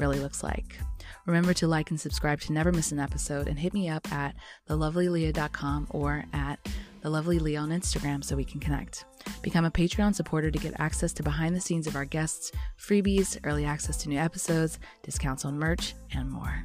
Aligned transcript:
really 0.00 0.18
looks 0.18 0.42
like. 0.42 0.78
Remember 1.26 1.54
to 1.54 1.68
like 1.68 1.90
and 1.90 2.00
subscribe 2.00 2.40
to 2.40 2.52
never 2.52 2.72
miss 2.72 2.90
an 2.90 2.98
episode 2.98 3.46
and 3.46 3.58
hit 3.58 3.74
me 3.74 3.88
up 3.88 4.10
at 4.10 4.34
thelovelyleah.com 4.68 5.86
or 5.90 6.24
at 6.32 6.58
thelovelyleah 7.04 7.60
on 7.60 7.68
Instagram 7.70 8.24
so 8.24 8.34
we 8.34 8.44
can 8.44 8.60
connect. 8.60 9.04
Become 9.42 9.66
a 9.66 9.70
Patreon 9.70 10.14
supporter 10.14 10.50
to 10.50 10.58
get 10.58 10.80
access 10.80 11.12
to 11.12 11.22
behind 11.22 11.54
the 11.54 11.60
scenes 11.60 11.86
of 11.86 11.94
our 11.94 12.06
guests, 12.06 12.50
freebies, 12.78 13.38
early 13.44 13.64
access 13.64 13.98
to 13.98 14.08
new 14.08 14.18
episodes, 14.18 14.78
discounts 15.02 15.44
on 15.44 15.58
merch, 15.58 15.94
and 16.14 16.30
more. 16.30 16.64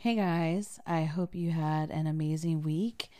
Hey 0.00 0.14
guys, 0.14 0.78
I 0.86 1.04
hope 1.04 1.34
you 1.34 1.50
had 1.50 1.90
an 1.90 2.06
amazing 2.06 2.62
week. 2.62 3.10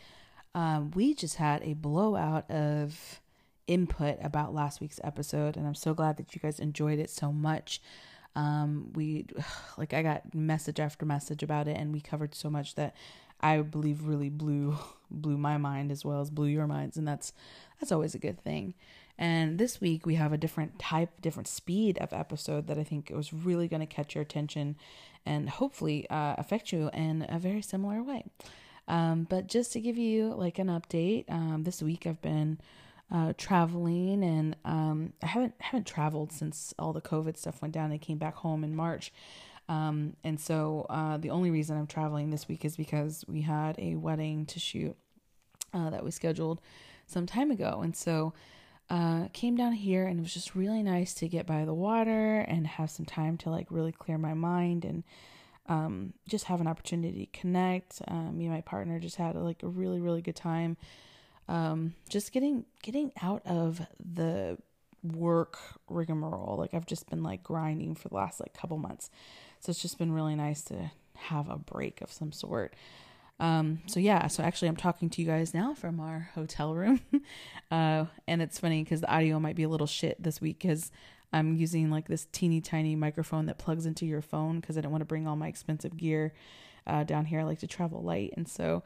Um, 0.55 0.91
we 0.91 1.13
just 1.13 1.35
had 1.35 1.61
a 1.61 1.73
blowout 1.73 2.49
of 2.49 3.21
input 3.69 4.17
about 4.21 4.53
last 4.53 4.81
week's 4.81 4.99
episode, 5.03 5.55
and 5.55 5.65
I'm 5.65 5.75
so 5.75 5.93
glad 5.93 6.17
that 6.17 6.33
you 6.33 6.41
guys 6.41 6.59
enjoyed 6.59 6.99
it 6.99 7.09
so 7.09 7.31
much. 7.31 7.81
Um, 8.35 8.91
we 8.93 9.27
like 9.77 9.93
I 9.93 10.01
got 10.01 10.33
message 10.33 10.79
after 10.79 11.05
message 11.05 11.43
about 11.43 11.67
it, 11.67 11.77
and 11.77 11.93
we 11.93 12.01
covered 12.01 12.35
so 12.35 12.49
much 12.49 12.75
that 12.75 12.95
I 13.39 13.61
believe 13.61 14.07
really 14.07 14.29
blew 14.29 14.75
blew 15.11 15.37
my 15.37 15.57
mind 15.57 15.91
as 15.91 16.03
well 16.03 16.19
as 16.19 16.29
blew 16.29 16.47
your 16.47 16.67
minds, 16.67 16.97
and 16.97 17.07
that's 17.07 17.31
that's 17.79 17.91
always 17.91 18.15
a 18.15 18.19
good 18.19 18.43
thing. 18.43 18.73
And 19.17 19.59
this 19.59 19.81
week 19.81 20.05
we 20.05 20.15
have 20.15 20.33
a 20.33 20.37
different 20.37 20.79
type, 20.79 21.21
different 21.21 21.47
speed 21.47 21.97
of 21.99 22.13
episode 22.13 22.67
that 22.67 22.79
I 22.79 22.83
think 22.83 23.11
was 23.13 23.33
really 23.33 23.67
going 23.67 23.81
to 23.81 23.85
catch 23.85 24.15
your 24.15 24.21
attention 24.21 24.77
and 25.25 25.49
hopefully 25.49 26.09
uh, 26.09 26.35
affect 26.37 26.71
you 26.71 26.89
in 26.93 27.25
a 27.27 27.37
very 27.37 27.61
similar 27.61 28.01
way. 28.01 28.23
Um, 28.87 29.27
but 29.29 29.47
just 29.47 29.73
to 29.73 29.81
give 29.81 29.97
you 29.97 30.33
like 30.33 30.57
an 30.57 30.67
update, 30.67 31.25
um, 31.29 31.63
this 31.63 31.81
week 31.81 32.07
I've 32.07 32.21
been 32.21 32.59
uh, 33.11 33.33
traveling, 33.37 34.23
and 34.23 34.55
um, 34.65 35.13
I 35.23 35.27
haven't 35.27 35.55
haven't 35.59 35.87
traveled 35.87 36.31
since 36.31 36.73
all 36.77 36.93
the 36.93 37.01
COVID 37.01 37.37
stuff 37.37 37.61
went 37.61 37.73
down. 37.73 37.91
I 37.91 37.97
came 37.97 38.17
back 38.17 38.35
home 38.35 38.63
in 38.63 38.75
March, 38.75 39.11
um, 39.67 40.15
and 40.23 40.39
so 40.39 40.85
uh, 40.89 41.17
the 41.17 41.31
only 41.31 41.49
reason 41.49 41.77
I'm 41.77 41.87
traveling 41.87 42.29
this 42.29 42.47
week 42.47 42.65
is 42.65 42.77
because 42.77 43.25
we 43.27 43.41
had 43.41 43.75
a 43.79 43.95
wedding 43.95 44.45
to 44.47 44.59
shoot 44.59 44.95
uh, 45.73 45.89
that 45.89 46.03
we 46.03 46.11
scheduled 46.11 46.61
some 47.07 47.25
time 47.25 47.51
ago, 47.51 47.81
and 47.83 47.95
so. 47.95 48.33
Uh, 48.91 49.27
came 49.33 49.55
down 49.55 49.71
here 49.71 50.07
and 50.07 50.17
it 50.17 50.23
was 50.23 50.33
just 50.33 50.55
really 50.55 50.81
nice 50.81 51.13
to 51.13 51.27
get 51.27 51.45
by 51.45 51.63
the 51.63 51.75
water 51.75 52.39
and 52.39 52.65
have 52.65 52.89
some 52.89 53.05
time 53.05 53.37
to 53.37 53.47
like 53.47 53.67
really 53.69 53.91
clear 53.91 54.17
my 54.17 54.33
mind 54.33 54.83
and 54.83 55.03
um, 55.67 56.11
just 56.27 56.45
have 56.45 56.59
an 56.59 56.65
opportunity 56.65 57.27
to 57.27 57.39
connect. 57.39 58.01
Um, 58.07 58.35
me 58.35 58.45
and 58.45 58.53
my 58.55 58.61
partner 58.61 58.97
just 58.97 59.17
had 59.17 59.35
like 59.35 59.61
a 59.61 59.67
really 59.67 59.99
really 59.99 60.23
good 60.23 60.35
time 60.35 60.75
um, 61.49 61.95
just 62.07 62.31
getting 62.31 62.63
getting 62.83 63.11
out 63.21 63.41
of 63.45 63.81
the 63.99 64.57
work 65.03 65.57
rigmarole. 65.89 66.55
Like 66.57 66.73
I've 66.73 66.85
just 66.85 67.09
been 67.09 67.23
like 67.23 67.43
grinding 67.43 67.95
for 67.95 68.07
the 68.07 68.15
last 68.15 68.39
like 68.39 68.53
couple 68.53 68.77
months, 68.77 69.09
so 69.59 69.71
it's 69.71 69.81
just 69.81 69.97
been 69.97 70.13
really 70.13 70.35
nice 70.35 70.61
to 70.65 70.91
have 71.15 71.49
a 71.49 71.57
break 71.57 72.01
of 72.01 72.11
some 72.11 72.31
sort. 72.31 72.75
Um, 73.39 73.79
so 73.87 73.99
yeah, 73.99 74.27
so 74.27 74.43
actually 74.43 74.67
I'm 74.67 74.75
talking 74.75 75.09
to 75.09 75.21
you 75.21 75.27
guys 75.27 75.53
now 75.53 75.73
from 75.73 75.99
our 75.99 76.29
hotel 76.35 76.75
room. 76.75 77.01
uh, 77.71 78.05
and 78.27 78.41
it's 78.41 78.59
funny 78.59 78.83
because 78.83 79.01
the 79.01 79.11
audio 79.11 79.39
might 79.39 79.55
be 79.55 79.63
a 79.63 79.69
little 79.69 79.87
shit 79.87 80.21
this 80.21 80.39
week 80.39 80.59
because 80.59 80.91
I'm 81.31 81.55
using 81.55 81.89
like 81.89 82.07
this 82.07 82.27
teeny 82.31 82.61
tiny 82.61 82.95
microphone 82.95 83.45
that 83.47 83.57
plugs 83.57 83.85
into 83.85 84.05
your 84.05 84.21
phone 84.21 84.59
because 84.59 84.77
I 84.77 84.81
don't 84.81 84.91
want 84.91 85.01
to 85.01 85.05
bring 85.05 85.25
all 85.25 85.35
my 85.35 85.47
expensive 85.47 85.95
gear 85.95 86.33
uh, 86.85 87.05
down 87.05 87.25
here. 87.25 87.39
I 87.39 87.43
like 87.43 87.59
to 87.59 87.67
travel 87.67 88.03
light. 88.03 88.33
And 88.35 88.47
so, 88.47 88.83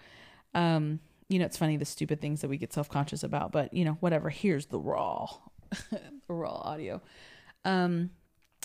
um, 0.53 1.00
you 1.29 1.39
know, 1.39 1.45
it's 1.45 1.57
funny 1.57 1.78
the 1.78 1.85
stupid 1.85 2.22
things 2.22 2.41
that 2.41 2.50
we 2.50 2.57
get 2.57 2.73
self 2.73 2.89
conscious 2.89 3.23
about, 3.23 3.51
but 3.51 3.73
you 3.73 3.85
know, 3.85 3.97
whatever. 4.00 4.29
Here's 4.29 4.67
the 4.67 4.79
raw, 4.79 5.28
the 5.91 6.01
raw 6.34 6.61
audio. 6.63 7.01
Um, 7.66 8.11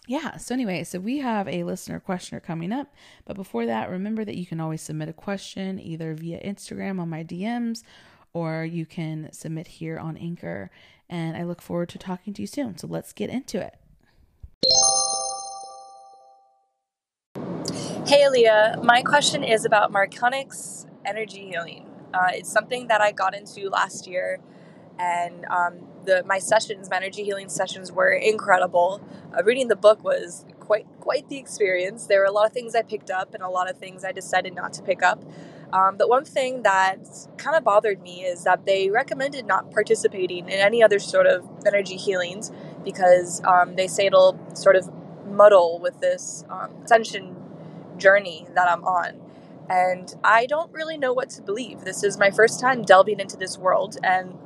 yeah. 0.06 0.38
So 0.38 0.54
anyway, 0.54 0.84
so 0.84 0.98
we 0.98 1.18
have 1.18 1.46
a 1.48 1.64
listener 1.64 2.00
questioner 2.00 2.40
coming 2.40 2.72
up, 2.72 2.94
but 3.26 3.36
before 3.36 3.66
that, 3.66 3.90
remember 3.90 4.24
that 4.24 4.36
you 4.36 4.46
can 4.46 4.60
always 4.60 4.80
submit 4.80 5.08
a 5.08 5.12
question 5.12 5.78
either 5.78 6.14
via 6.14 6.40
Instagram 6.42 6.98
on 6.98 7.10
my 7.10 7.22
DMs, 7.22 7.82
or 8.32 8.64
you 8.64 8.86
can 8.86 9.30
submit 9.32 9.66
here 9.66 9.98
on 9.98 10.16
Anchor. 10.16 10.70
And 11.10 11.36
I 11.36 11.44
look 11.44 11.62
forward 11.62 11.88
to 11.90 11.98
talking 11.98 12.32
to 12.34 12.42
you 12.42 12.46
soon. 12.46 12.76
So 12.78 12.86
let's 12.86 13.12
get 13.12 13.30
into 13.30 13.58
it. 13.60 13.74
Hey, 18.06 18.28
Leah. 18.28 18.80
My 18.82 19.02
question 19.02 19.44
is 19.44 19.64
about 19.64 19.92
Marconics 19.92 20.86
energy 21.04 21.46
healing. 21.48 21.87
Uh, 22.12 22.28
it's 22.32 22.50
something 22.50 22.88
that 22.88 23.00
I 23.00 23.12
got 23.12 23.34
into 23.34 23.68
last 23.68 24.06
year, 24.06 24.40
and 24.98 25.44
um, 25.46 25.80
the 26.04 26.24
my 26.24 26.38
sessions, 26.38 26.88
my 26.90 26.96
energy 26.96 27.24
healing 27.24 27.48
sessions, 27.48 27.92
were 27.92 28.10
incredible. 28.10 29.00
Uh, 29.36 29.42
reading 29.44 29.68
the 29.68 29.76
book 29.76 30.02
was 30.02 30.44
quite 30.60 30.86
quite 31.00 31.28
the 31.28 31.36
experience. 31.36 32.06
There 32.06 32.20
were 32.20 32.26
a 32.26 32.32
lot 32.32 32.46
of 32.46 32.52
things 32.52 32.74
I 32.74 32.82
picked 32.82 33.10
up, 33.10 33.34
and 33.34 33.42
a 33.42 33.48
lot 33.48 33.70
of 33.70 33.78
things 33.78 34.04
I 34.04 34.12
decided 34.12 34.54
not 34.54 34.72
to 34.74 34.82
pick 34.82 35.02
up. 35.02 35.22
Um, 35.72 35.98
but 35.98 36.08
one 36.08 36.24
thing 36.24 36.62
that 36.62 36.98
kind 37.36 37.54
of 37.54 37.62
bothered 37.62 38.00
me 38.00 38.22
is 38.22 38.44
that 38.44 38.64
they 38.64 38.88
recommended 38.88 39.46
not 39.46 39.70
participating 39.70 40.46
in 40.46 40.58
any 40.60 40.82
other 40.82 40.98
sort 40.98 41.26
of 41.26 41.46
energy 41.66 41.96
healings 41.96 42.50
because 42.84 43.42
um, 43.44 43.76
they 43.76 43.86
say 43.86 44.06
it'll 44.06 44.38
sort 44.54 44.76
of 44.76 44.90
muddle 45.26 45.78
with 45.78 46.00
this 46.00 46.44
um, 46.48 46.70
ascension 46.84 47.36
journey 47.98 48.46
that 48.54 48.66
I'm 48.66 48.82
on 48.84 49.20
and 49.68 50.14
I 50.24 50.46
don't 50.46 50.72
really 50.72 50.98
know 50.98 51.12
what 51.12 51.30
to 51.30 51.42
believe. 51.42 51.80
This 51.80 52.02
is 52.02 52.18
my 52.18 52.30
first 52.30 52.60
time 52.60 52.82
delving 52.82 53.20
into 53.20 53.36
this 53.36 53.58
world, 53.58 53.96
and 54.02 54.38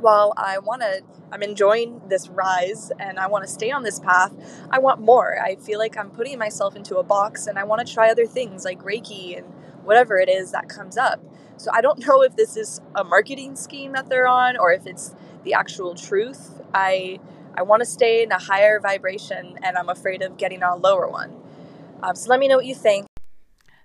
while 0.00 0.34
I 0.36 0.58
want 0.58 0.82
to, 0.82 1.02
I'm 1.32 1.42
enjoying 1.42 2.02
this 2.08 2.28
rise 2.28 2.92
and 2.98 3.18
I 3.18 3.26
want 3.26 3.44
to 3.44 3.50
stay 3.50 3.70
on 3.70 3.82
this 3.82 3.98
path, 3.98 4.32
I 4.70 4.78
want 4.78 5.00
more. 5.00 5.40
I 5.42 5.56
feel 5.56 5.78
like 5.78 5.96
I'm 5.96 6.10
putting 6.10 6.38
myself 6.38 6.76
into 6.76 6.98
a 6.98 7.02
box 7.02 7.46
and 7.46 7.58
I 7.58 7.64
want 7.64 7.86
to 7.86 7.92
try 7.92 8.10
other 8.10 8.26
things 8.26 8.64
like 8.64 8.82
Reiki 8.82 9.36
and 9.36 9.46
whatever 9.82 10.18
it 10.18 10.28
is 10.28 10.52
that 10.52 10.68
comes 10.68 10.96
up. 10.96 11.20
So 11.56 11.70
I 11.72 11.80
don't 11.80 11.98
know 12.06 12.22
if 12.22 12.36
this 12.36 12.56
is 12.56 12.80
a 12.94 13.02
marketing 13.02 13.56
scheme 13.56 13.92
that 13.92 14.08
they're 14.08 14.28
on 14.28 14.56
or 14.56 14.72
if 14.72 14.86
it's 14.86 15.14
the 15.42 15.54
actual 15.54 15.94
truth. 15.94 16.60
I 16.72 17.18
I 17.56 17.62
want 17.62 17.80
to 17.80 17.86
stay 17.86 18.24
in 18.24 18.32
a 18.32 18.38
higher 18.38 18.80
vibration 18.80 19.58
and 19.62 19.76
I'm 19.76 19.88
afraid 19.88 20.22
of 20.22 20.36
getting 20.36 20.62
on 20.62 20.78
a 20.78 20.80
lower 20.80 21.08
one. 21.08 21.36
Um, 22.02 22.16
so 22.16 22.28
let 22.28 22.40
me 22.40 22.48
know 22.48 22.56
what 22.56 22.66
you 22.66 22.74
think. 22.74 23.06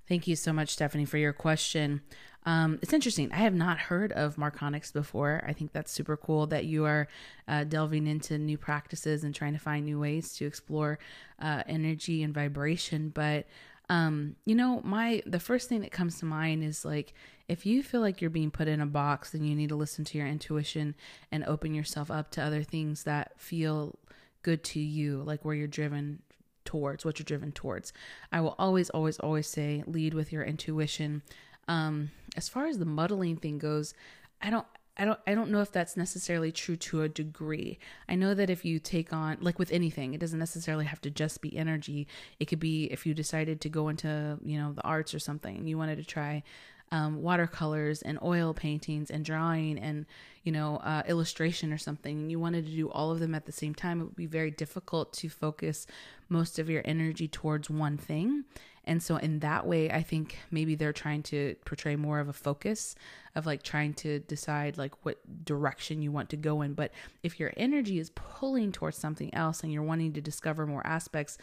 Thank 0.10 0.28
you 0.28 0.36
so 0.36 0.52
much, 0.52 0.70
Stephanie, 0.70 1.06
for 1.06 1.20
your 1.20 1.34
question. 1.34 2.02
Um, 2.44 2.80
it's 2.82 2.94
interesting. 2.94 3.32
I 3.32 3.38
have 3.38 3.54
not 3.54 3.78
heard 3.78 4.12
of 4.14 4.38
Marconics 4.38 4.92
before. 4.92 5.44
I 5.46 5.54
think 5.54 5.72
that's 5.72 5.92
super 5.92 6.18
cool 6.18 6.48
that 6.48 6.66
you 6.66 6.86
are 6.86 7.08
uh, 7.48 7.64
delving 7.66 8.08
into 8.08 8.40
new 8.40 8.58
practices 8.58 9.24
and 9.24 9.36
trying 9.36 9.54
to 9.54 9.60
find 9.60 9.86
new 9.86 10.00
ways 10.00 10.34
to 10.38 10.48
explore 10.48 10.98
uh, 11.40 11.62
energy 11.68 12.24
and 12.24 12.34
vibration. 12.34 13.10
But 13.10 13.46
um, 13.88 14.36
you 14.46 14.56
know, 14.56 14.82
my 14.84 15.22
the 15.28 15.40
first 15.40 15.70
thing 15.70 15.82
that 15.82 15.92
comes 15.92 16.18
to 16.20 16.26
mind 16.26 16.64
is 16.64 16.84
like 16.84 17.14
if 17.48 17.68
you 17.68 17.84
feel 17.84 18.02
like 18.02 18.20
you're 18.20 18.32
being 18.32 18.52
put 18.52 18.68
in 18.68 18.82
a 18.82 18.88
box, 18.88 19.30
then 19.30 19.44
you 19.44 19.56
need 19.56 19.70
to 19.70 19.76
listen 19.76 20.06
to 20.06 20.18
your 20.18 20.28
intuition 20.28 20.96
and 21.32 21.44
open 21.46 21.76
yourself 21.76 22.10
up 22.10 22.32
to 22.32 22.42
other 22.42 22.64
things 22.64 23.04
that 23.04 23.40
feel 23.40 24.00
good 24.42 24.64
to 24.64 24.80
you, 24.80 25.22
like 25.22 25.46
where 25.46 25.54
you're 25.54 25.68
driven 25.68 26.24
towards, 26.70 27.04
what 27.04 27.18
you're 27.18 27.24
driven 27.24 27.52
towards. 27.52 27.92
I 28.32 28.42
will 28.42 28.54
always, 28.60 28.92
always, 28.92 29.18
always 29.18 29.48
say 29.48 29.84
lead 29.88 30.14
with 30.14 30.32
your 30.32 30.44
intuition. 30.44 31.24
Um, 31.68 32.12
as 32.38 32.48
far 32.48 32.68
as 32.68 32.78
the 32.78 32.86
muddling 32.86 33.38
thing 33.38 33.58
goes, 33.58 33.96
I 34.40 34.52
don't 34.52 34.68
I 34.96 35.06
don't 35.06 35.20
I 35.26 35.34
don't 35.34 35.50
know 35.50 35.62
if 35.62 35.72
that's 35.72 35.98
necessarily 35.98 36.52
true 36.52 36.76
to 36.76 37.02
a 37.02 37.10
degree. 37.10 37.80
I 38.08 38.14
know 38.14 38.36
that 38.36 38.52
if 38.52 38.64
you 38.66 38.78
take 38.78 39.12
on 39.12 39.38
like 39.42 39.58
with 39.58 39.72
anything, 39.72 40.14
it 40.14 40.20
doesn't 40.20 40.38
necessarily 40.38 40.86
have 40.86 41.02
to 41.02 41.10
just 41.10 41.42
be 41.42 41.58
energy. 41.58 42.08
It 42.40 42.46
could 42.46 42.60
be 42.60 42.84
if 42.92 43.08
you 43.08 43.16
decided 43.16 43.62
to 43.62 43.70
go 43.70 43.90
into, 43.90 44.38
you 44.44 44.60
know, 44.60 44.74
the 44.74 44.84
arts 44.84 45.16
or 45.16 45.20
something, 45.20 45.66
you 45.66 45.78
wanted 45.78 45.98
to 45.98 46.06
try 46.06 46.44
um, 46.92 47.22
watercolors 47.22 48.02
and 48.02 48.20
oil 48.24 48.54
paintings 48.54 49.10
and 49.10 49.24
drawing 49.24 49.78
and 49.78 50.06
you 50.44 50.52
know 50.52 50.78
uh, 50.78 51.04
illustration 51.08 51.72
or 51.72 51.78
something 51.78 52.18
and 52.18 52.32
you 52.32 52.40
wanted 52.40 52.66
to 52.66 52.72
do 52.72 52.90
all 52.90 53.12
of 53.12 53.20
them 53.20 53.36
at 53.36 53.46
the 53.46 53.52
same 53.52 53.76
time 53.76 54.02
it 54.02 54.06
would 54.06 54.16
be 54.16 54.26
very 54.26 54.52
difficult 54.52 55.14
to 55.14 55.30
focus 55.30 55.86
most 56.30 56.60
of 56.60 56.70
your 56.70 56.82
energy 56.86 57.28
towards 57.28 57.70
one 57.70 57.98
thing 57.98 58.44
And 58.90 59.04
so, 59.04 59.18
in 59.18 59.38
that 59.42 59.68
way, 59.68 59.92
I 59.92 60.02
think 60.02 60.40
maybe 60.50 60.74
they're 60.74 60.92
trying 60.92 61.22
to 61.24 61.56
portray 61.64 61.96
more 61.96 62.20
of 62.20 62.28
a 62.28 62.34
focus 62.34 62.96
of 63.36 63.46
like 63.46 63.62
trying 63.62 63.94
to 63.94 64.18
decide 64.22 64.80
like 64.80 65.06
what 65.06 65.20
direction 65.46 66.02
you 66.02 66.12
want 66.12 66.32
to 66.32 66.38
go 66.38 66.64
in. 66.64 66.74
But 66.74 66.92
if 67.22 67.40
your 67.40 67.54
energy 67.56 68.00
is 68.00 68.10
pulling 68.10 68.72
towards 68.72 68.98
something 68.98 69.32
else 69.32 69.62
and 69.62 69.72
you're 69.72 69.84
wanting 69.84 70.14
to 70.14 70.22
discover 70.22 70.66
more 70.66 70.86
aspects, 70.88 71.38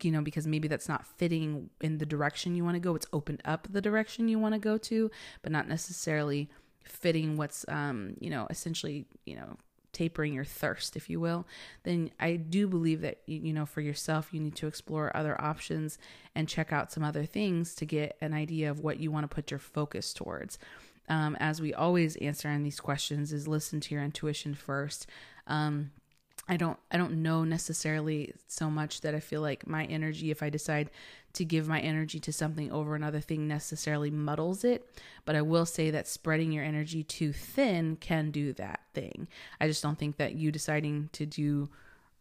you 0.00 0.10
know, 0.10 0.22
because 0.22 0.46
maybe 0.46 0.66
that's 0.66 0.88
not 0.88 1.06
fitting 1.06 1.68
in 1.82 1.98
the 1.98 2.06
direction 2.06 2.54
you 2.54 2.64
want 2.64 2.76
to 2.76 2.80
go, 2.80 2.94
it's 2.94 3.06
opened 3.12 3.42
up 3.44 3.68
the 3.70 3.82
direction 3.82 4.26
you 4.26 4.38
want 4.38 4.54
to 4.54 4.58
go 4.58 4.78
to, 4.78 5.10
but 5.42 5.52
not 5.52 5.68
necessarily 5.68 6.48
fitting 6.84 7.36
what's, 7.36 7.66
um, 7.68 8.16
you 8.18 8.30
know, 8.30 8.46
essentially, 8.48 9.04
you 9.26 9.36
know, 9.36 9.58
tapering 9.92 10.32
your 10.32 10.44
thirst, 10.44 10.96
if 10.96 11.10
you 11.10 11.20
will, 11.20 11.46
then 11.82 12.10
I 12.18 12.36
do 12.36 12.66
believe 12.66 13.02
that, 13.02 13.18
you 13.26 13.52
know, 13.52 13.66
for 13.66 13.80
yourself, 13.80 14.32
you 14.32 14.40
need 14.40 14.56
to 14.56 14.66
explore 14.66 15.16
other 15.16 15.38
options 15.40 15.98
and 16.34 16.48
check 16.48 16.72
out 16.72 16.90
some 16.90 17.04
other 17.04 17.24
things 17.24 17.74
to 17.76 17.84
get 17.84 18.16
an 18.20 18.32
idea 18.32 18.70
of 18.70 18.80
what 18.80 19.00
you 19.00 19.10
want 19.10 19.24
to 19.24 19.34
put 19.34 19.50
your 19.50 19.60
focus 19.60 20.12
towards 20.12 20.58
um, 21.08 21.36
as 21.40 21.60
we 21.60 21.74
always 21.74 22.16
answer 22.16 22.48
on 22.48 22.62
these 22.62 22.80
questions, 22.80 23.32
is 23.32 23.48
listen 23.48 23.80
to 23.80 23.94
your 23.94 24.04
intuition 24.04 24.54
first. 24.54 25.06
Um, 25.46 25.90
I 26.48 26.56
don't 26.56 26.78
I 26.90 26.96
don't 26.96 27.22
know 27.22 27.44
necessarily 27.44 28.34
so 28.48 28.68
much 28.68 29.02
that 29.02 29.14
I 29.14 29.20
feel 29.20 29.40
like 29.40 29.66
my 29.66 29.84
energy 29.84 30.30
if 30.30 30.42
I 30.42 30.50
decide 30.50 30.90
to 31.34 31.44
give 31.44 31.68
my 31.68 31.80
energy 31.80 32.20
to 32.20 32.32
something 32.32 32.70
over 32.70 32.94
another 32.94 33.20
thing 33.20 33.48
necessarily 33.48 34.10
muddles 34.10 34.64
it, 34.64 34.86
but 35.24 35.34
I 35.34 35.42
will 35.42 35.66
say 35.66 35.90
that 35.90 36.08
spreading 36.08 36.52
your 36.52 36.64
energy 36.64 37.02
too 37.02 37.32
thin 37.32 37.96
can 37.96 38.30
do 38.30 38.52
that 38.54 38.80
thing. 38.94 39.28
I 39.60 39.66
just 39.66 39.82
don't 39.82 39.98
think 39.98 40.16
that 40.18 40.34
you 40.34 40.52
deciding 40.52 41.10
to 41.12 41.26
do 41.26 41.70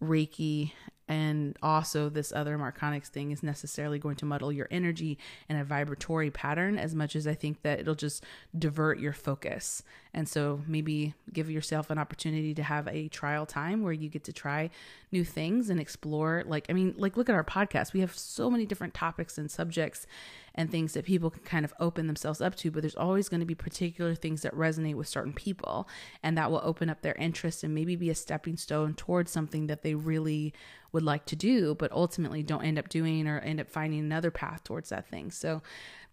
Reiki 0.02 0.72
and 1.12 1.58
also 1.62 2.08
this 2.08 2.32
other 2.32 2.58
Marconics 2.58 3.08
thing 3.08 3.32
is 3.32 3.44
necessarily 3.44 4.00
going 4.00 4.16
to 4.16 4.26
muddle 4.26 4.50
your 4.50 4.70
energy 4.72 5.18
in 5.50 5.58
a 5.58 5.66
vibratory 5.66 6.32
pattern 6.32 6.78
as 6.78 6.96
much 6.96 7.18
as 7.18 7.28
I 7.28 7.34
think 7.34 7.64
that 7.64 7.82
it'll 7.82 7.96
just 7.96 8.24
divert 8.58 8.98
your 8.98 9.12
focus. 9.12 9.84
And 10.14 10.30
so 10.30 10.62
maybe 10.68 11.14
give 11.34 11.52
yourself 11.52 11.90
an 11.90 11.98
opportunity 11.98 12.54
to 12.54 12.64
have 12.64 12.88
a 12.88 13.10
trial 13.10 13.46
time 13.46 13.84
where 13.84 13.92
you 13.92 14.08
get 14.08 14.24
to 14.24 14.32
try 14.32 14.70
new 15.12 15.26
things 15.26 15.70
and 15.70 15.82
explore 15.82 16.44
like 16.48 16.68
I 16.70 16.74
mean 16.74 16.94
like 16.98 17.18
look 17.18 17.28
at 17.28 17.36
our 17.36 17.44
podcast. 17.44 17.92
We 17.92 18.00
have 18.00 18.18
so 18.18 18.50
many 18.50 18.66
different 18.66 18.94
topics 18.94 19.38
and 19.38 19.52
subjects 19.52 20.08
and 20.56 20.70
things 20.70 20.94
that 20.94 21.06
people 21.06 21.30
can 21.30 21.44
kind 21.44 21.66
of 21.66 21.74
open 21.80 22.08
themselves 22.08 22.42
up 22.42 22.56
to, 22.56 22.72
but 22.72 22.82
there's 22.82 22.96
always 22.96 23.30
going 23.30 23.40
to 23.40 23.46
be 23.46 23.56
particular 23.56 24.16
things 24.16 24.42
that 24.42 24.54
resonate 24.54 24.96
with 24.96 25.08
certain 25.08 25.34
people 25.34 25.88
and 26.24 26.38
that 26.38 26.52
will 26.52 26.62
open 26.64 26.90
up 26.90 27.02
their 27.02 27.16
interest 27.16 27.64
and 27.64 27.74
maybe 27.74 27.96
be 27.96 28.10
a 28.10 28.16
stepping 28.16 28.58
stone 28.58 28.94
towards 28.94 29.32
something 29.32 29.68
that 29.68 29.82
they 29.82 29.96
really 29.96 30.54
would 30.92 31.04
like 31.04 31.26
to 31.26 31.36
do, 31.36 31.74
but 31.76 31.92
ultimately 31.92 32.44
don't 32.44 32.64
end 32.64 32.78
up 32.78 32.90
doing 32.90 33.28
or 33.28 33.40
end 33.40 33.62
up 33.62 33.70
finding 33.70 34.00
another 34.00 34.32
path 34.32 34.64
towards 34.64 34.90
that 34.90 35.08
thing. 35.08 35.32
So 35.32 35.62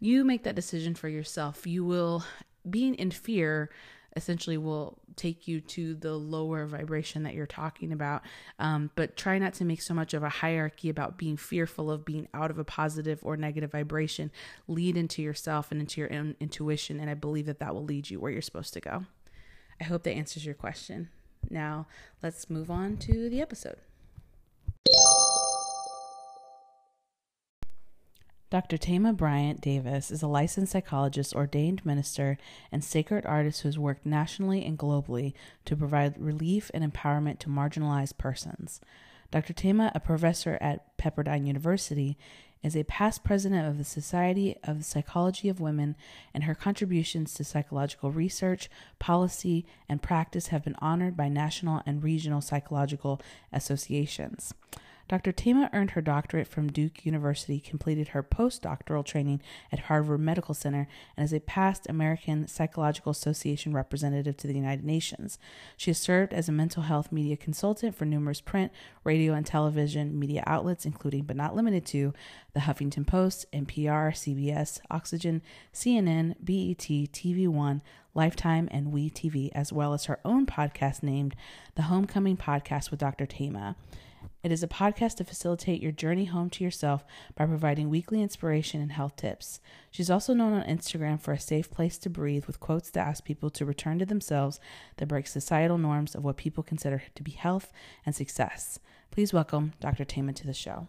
you 0.00 0.24
make 0.24 0.44
that 0.44 0.54
decision 0.54 0.94
for 0.94 1.08
yourself. 1.08 1.66
You 1.66 1.84
will, 1.84 2.24
being 2.68 2.94
in 2.94 3.10
fear, 3.10 3.70
essentially 4.16 4.56
will 4.56 4.98
take 5.16 5.48
you 5.48 5.60
to 5.60 5.94
the 5.94 6.14
lower 6.14 6.66
vibration 6.66 7.22
that 7.24 7.34
you're 7.34 7.46
talking 7.46 7.92
about. 7.92 8.22
Um, 8.58 8.90
but 8.94 9.16
try 9.16 9.38
not 9.38 9.54
to 9.54 9.64
make 9.64 9.82
so 9.82 9.94
much 9.94 10.14
of 10.14 10.22
a 10.22 10.28
hierarchy 10.28 10.88
about 10.88 11.18
being 11.18 11.36
fearful 11.36 11.90
of 11.90 12.04
being 12.04 12.28
out 12.34 12.50
of 12.50 12.58
a 12.58 12.64
positive 12.64 13.20
or 13.22 13.36
negative 13.36 13.72
vibration. 13.72 14.30
Lead 14.66 14.96
into 14.96 15.22
yourself 15.22 15.70
and 15.70 15.80
into 15.80 16.00
your 16.00 16.12
own 16.12 16.36
intuition. 16.40 17.00
And 17.00 17.10
I 17.10 17.14
believe 17.14 17.46
that 17.46 17.58
that 17.60 17.74
will 17.74 17.84
lead 17.84 18.10
you 18.10 18.20
where 18.20 18.32
you're 18.32 18.42
supposed 18.42 18.74
to 18.74 18.80
go. 18.80 19.04
I 19.80 19.84
hope 19.84 20.02
that 20.04 20.12
answers 20.12 20.44
your 20.44 20.54
question. 20.54 21.08
Now, 21.50 21.86
let's 22.22 22.50
move 22.50 22.70
on 22.70 22.96
to 22.98 23.30
the 23.30 23.40
episode. 23.40 23.78
Dr. 28.50 28.78
Thema 28.78 29.12
Bryant 29.12 29.60
Davis 29.60 30.10
is 30.10 30.22
a 30.22 30.26
licensed 30.26 30.72
psychologist, 30.72 31.34
ordained 31.34 31.84
minister, 31.84 32.38
and 32.72 32.82
sacred 32.82 33.26
artist 33.26 33.60
who 33.60 33.68
has 33.68 33.78
worked 33.78 34.06
nationally 34.06 34.64
and 34.64 34.78
globally 34.78 35.34
to 35.66 35.76
provide 35.76 36.18
relief 36.18 36.70
and 36.72 36.82
empowerment 36.82 37.38
to 37.40 37.50
marginalized 37.50 38.16
persons. 38.16 38.80
Dr. 39.30 39.52
Thema, 39.52 39.92
a 39.94 40.00
professor 40.00 40.56
at 40.62 40.96
Pepperdine 40.96 41.46
University, 41.46 42.16
is 42.62 42.74
a 42.74 42.84
past 42.84 43.22
president 43.22 43.68
of 43.68 43.76
the 43.76 43.84
Society 43.84 44.56
of 44.64 44.78
the 44.78 44.84
Psychology 44.84 45.50
of 45.50 45.60
Women, 45.60 45.94
and 46.32 46.44
her 46.44 46.54
contributions 46.54 47.34
to 47.34 47.44
psychological 47.44 48.10
research, 48.10 48.70
policy, 48.98 49.66
and 49.90 50.00
practice 50.00 50.46
have 50.46 50.64
been 50.64 50.74
honored 50.78 51.18
by 51.18 51.28
national 51.28 51.82
and 51.84 52.02
regional 52.02 52.40
psychological 52.40 53.20
associations. 53.52 54.54
Dr. 55.08 55.32
Thema 55.32 55.70
earned 55.72 55.92
her 55.92 56.02
doctorate 56.02 56.46
from 56.46 56.70
Duke 56.70 57.06
University, 57.06 57.60
completed 57.60 58.08
her 58.08 58.22
postdoctoral 58.22 59.02
training 59.02 59.40
at 59.72 59.80
Harvard 59.80 60.20
Medical 60.20 60.54
Center, 60.54 60.86
and 61.16 61.24
is 61.24 61.32
a 61.32 61.40
past 61.40 61.86
American 61.88 62.46
Psychological 62.46 63.10
Association 63.10 63.72
representative 63.72 64.36
to 64.36 64.46
the 64.46 64.54
United 64.54 64.84
Nations. 64.84 65.38
She 65.78 65.90
has 65.90 65.98
served 65.98 66.34
as 66.34 66.46
a 66.46 66.52
mental 66.52 66.82
health 66.82 67.10
media 67.10 67.38
consultant 67.38 67.94
for 67.94 68.04
numerous 68.04 68.42
print, 68.42 68.70
radio, 69.02 69.32
and 69.32 69.46
television 69.46 70.18
media 70.18 70.44
outlets, 70.46 70.84
including 70.84 71.22
but 71.22 71.36
not 71.36 71.56
limited 71.56 71.86
to 71.86 72.12
the 72.52 72.60
Huffington 72.60 73.06
Post, 73.06 73.46
NPR, 73.50 74.12
CBS, 74.12 74.78
Oxygen, 74.90 75.40
CNN, 75.72 76.34
BET, 76.44 76.78
TV 76.78 77.48
One, 77.48 77.80
Lifetime, 78.14 78.68
and 78.70 78.92
WE 78.92 79.08
TV, 79.08 79.50
as 79.54 79.72
well 79.72 79.94
as 79.94 80.04
her 80.04 80.20
own 80.22 80.44
podcast 80.44 81.02
named 81.02 81.34
The 81.76 81.82
Homecoming 81.82 82.36
Podcast 82.36 82.90
with 82.90 83.00
Dr. 83.00 83.24
Thema. 83.24 83.74
It 84.40 84.52
is 84.52 84.62
a 84.62 84.68
podcast 84.68 85.16
to 85.16 85.24
facilitate 85.24 85.82
your 85.82 85.90
journey 85.90 86.26
home 86.26 86.48
to 86.50 86.62
yourself 86.62 87.04
by 87.34 87.44
providing 87.44 87.90
weekly 87.90 88.22
inspiration 88.22 88.80
and 88.80 88.92
health 88.92 89.16
tips. 89.16 89.58
She's 89.90 90.10
also 90.10 90.32
known 90.32 90.52
on 90.52 90.62
Instagram 90.62 91.20
for 91.20 91.32
a 91.32 91.40
safe 91.40 91.68
place 91.72 91.98
to 91.98 92.08
breathe 92.08 92.46
with 92.46 92.60
quotes 92.60 92.88
that 92.90 93.04
ask 93.04 93.24
people 93.24 93.50
to 93.50 93.64
return 93.64 93.98
to 93.98 94.06
themselves 94.06 94.60
that 94.98 95.08
break 95.08 95.26
societal 95.26 95.76
norms 95.76 96.14
of 96.14 96.22
what 96.22 96.36
people 96.36 96.62
consider 96.62 97.02
to 97.16 97.22
be 97.24 97.32
health 97.32 97.72
and 98.06 98.14
success. 98.14 98.78
Please 99.10 99.32
welcome 99.32 99.72
Dr. 99.80 100.04
Thema 100.04 100.32
to 100.34 100.46
the 100.46 100.54
show. 100.54 100.86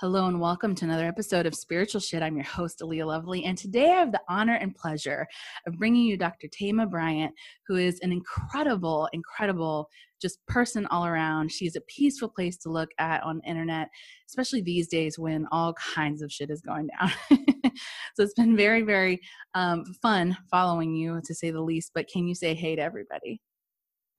Hello 0.00 0.26
and 0.26 0.40
welcome 0.40 0.76
to 0.76 0.84
another 0.84 1.08
episode 1.08 1.44
of 1.44 1.56
Spiritual 1.56 2.00
Shit. 2.00 2.22
I'm 2.22 2.36
your 2.36 2.44
host, 2.44 2.78
Aaliyah 2.78 3.04
Lovely, 3.04 3.44
and 3.44 3.58
today 3.58 3.90
I 3.90 3.96
have 3.96 4.12
the 4.12 4.20
honor 4.28 4.54
and 4.54 4.72
pleasure 4.72 5.26
of 5.66 5.76
bringing 5.76 6.04
you 6.04 6.16
Dr. 6.16 6.46
Thema 6.56 6.86
Bryant, 6.86 7.34
who 7.66 7.74
is 7.74 7.98
an 8.02 8.12
incredible, 8.12 9.08
incredible 9.12 9.88
just 10.22 10.38
person 10.46 10.86
all 10.92 11.04
around. 11.04 11.50
She's 11.50 11.74
a 11.74 11.80
peaceful 11.88 12.28
place 12.28 12.56
to 12.58 12.68
look 12.68 12.90
at 13.00 13.24
on 13.24 13.38
the 13.38 13.50
internet, 13.50 13.88
especially 14.28 14.60
these 14.60 14.86
days 14.86 15.18
when 15.18 15.48
all 15.50 15.74
kinds 15.74 16.22
of 16.22 16.30
shit 16.30 16.50
is 16.50 16.60
going 16.60 16.90
down. 17.00 17.10
so 18.14 18.22
it's 18.22 18.34
been 18.34 18.56
very, 18.56 18.82
very 18.82 19.20
um, 19.54 19.84
fun 20.00 20.36
following 20.48 20.94
you, 20.94 21.20
to 21.24 21.34
say 21.34 21.50
the 21.50 21.60
least. 21.60 21.90
But 21.92 22.06
can 22.06 22.28
you 22.28 22.36
say 22.36 22.54
hey 22.54 22.76
to 22.76 22.82
everybody? 22.82 23.40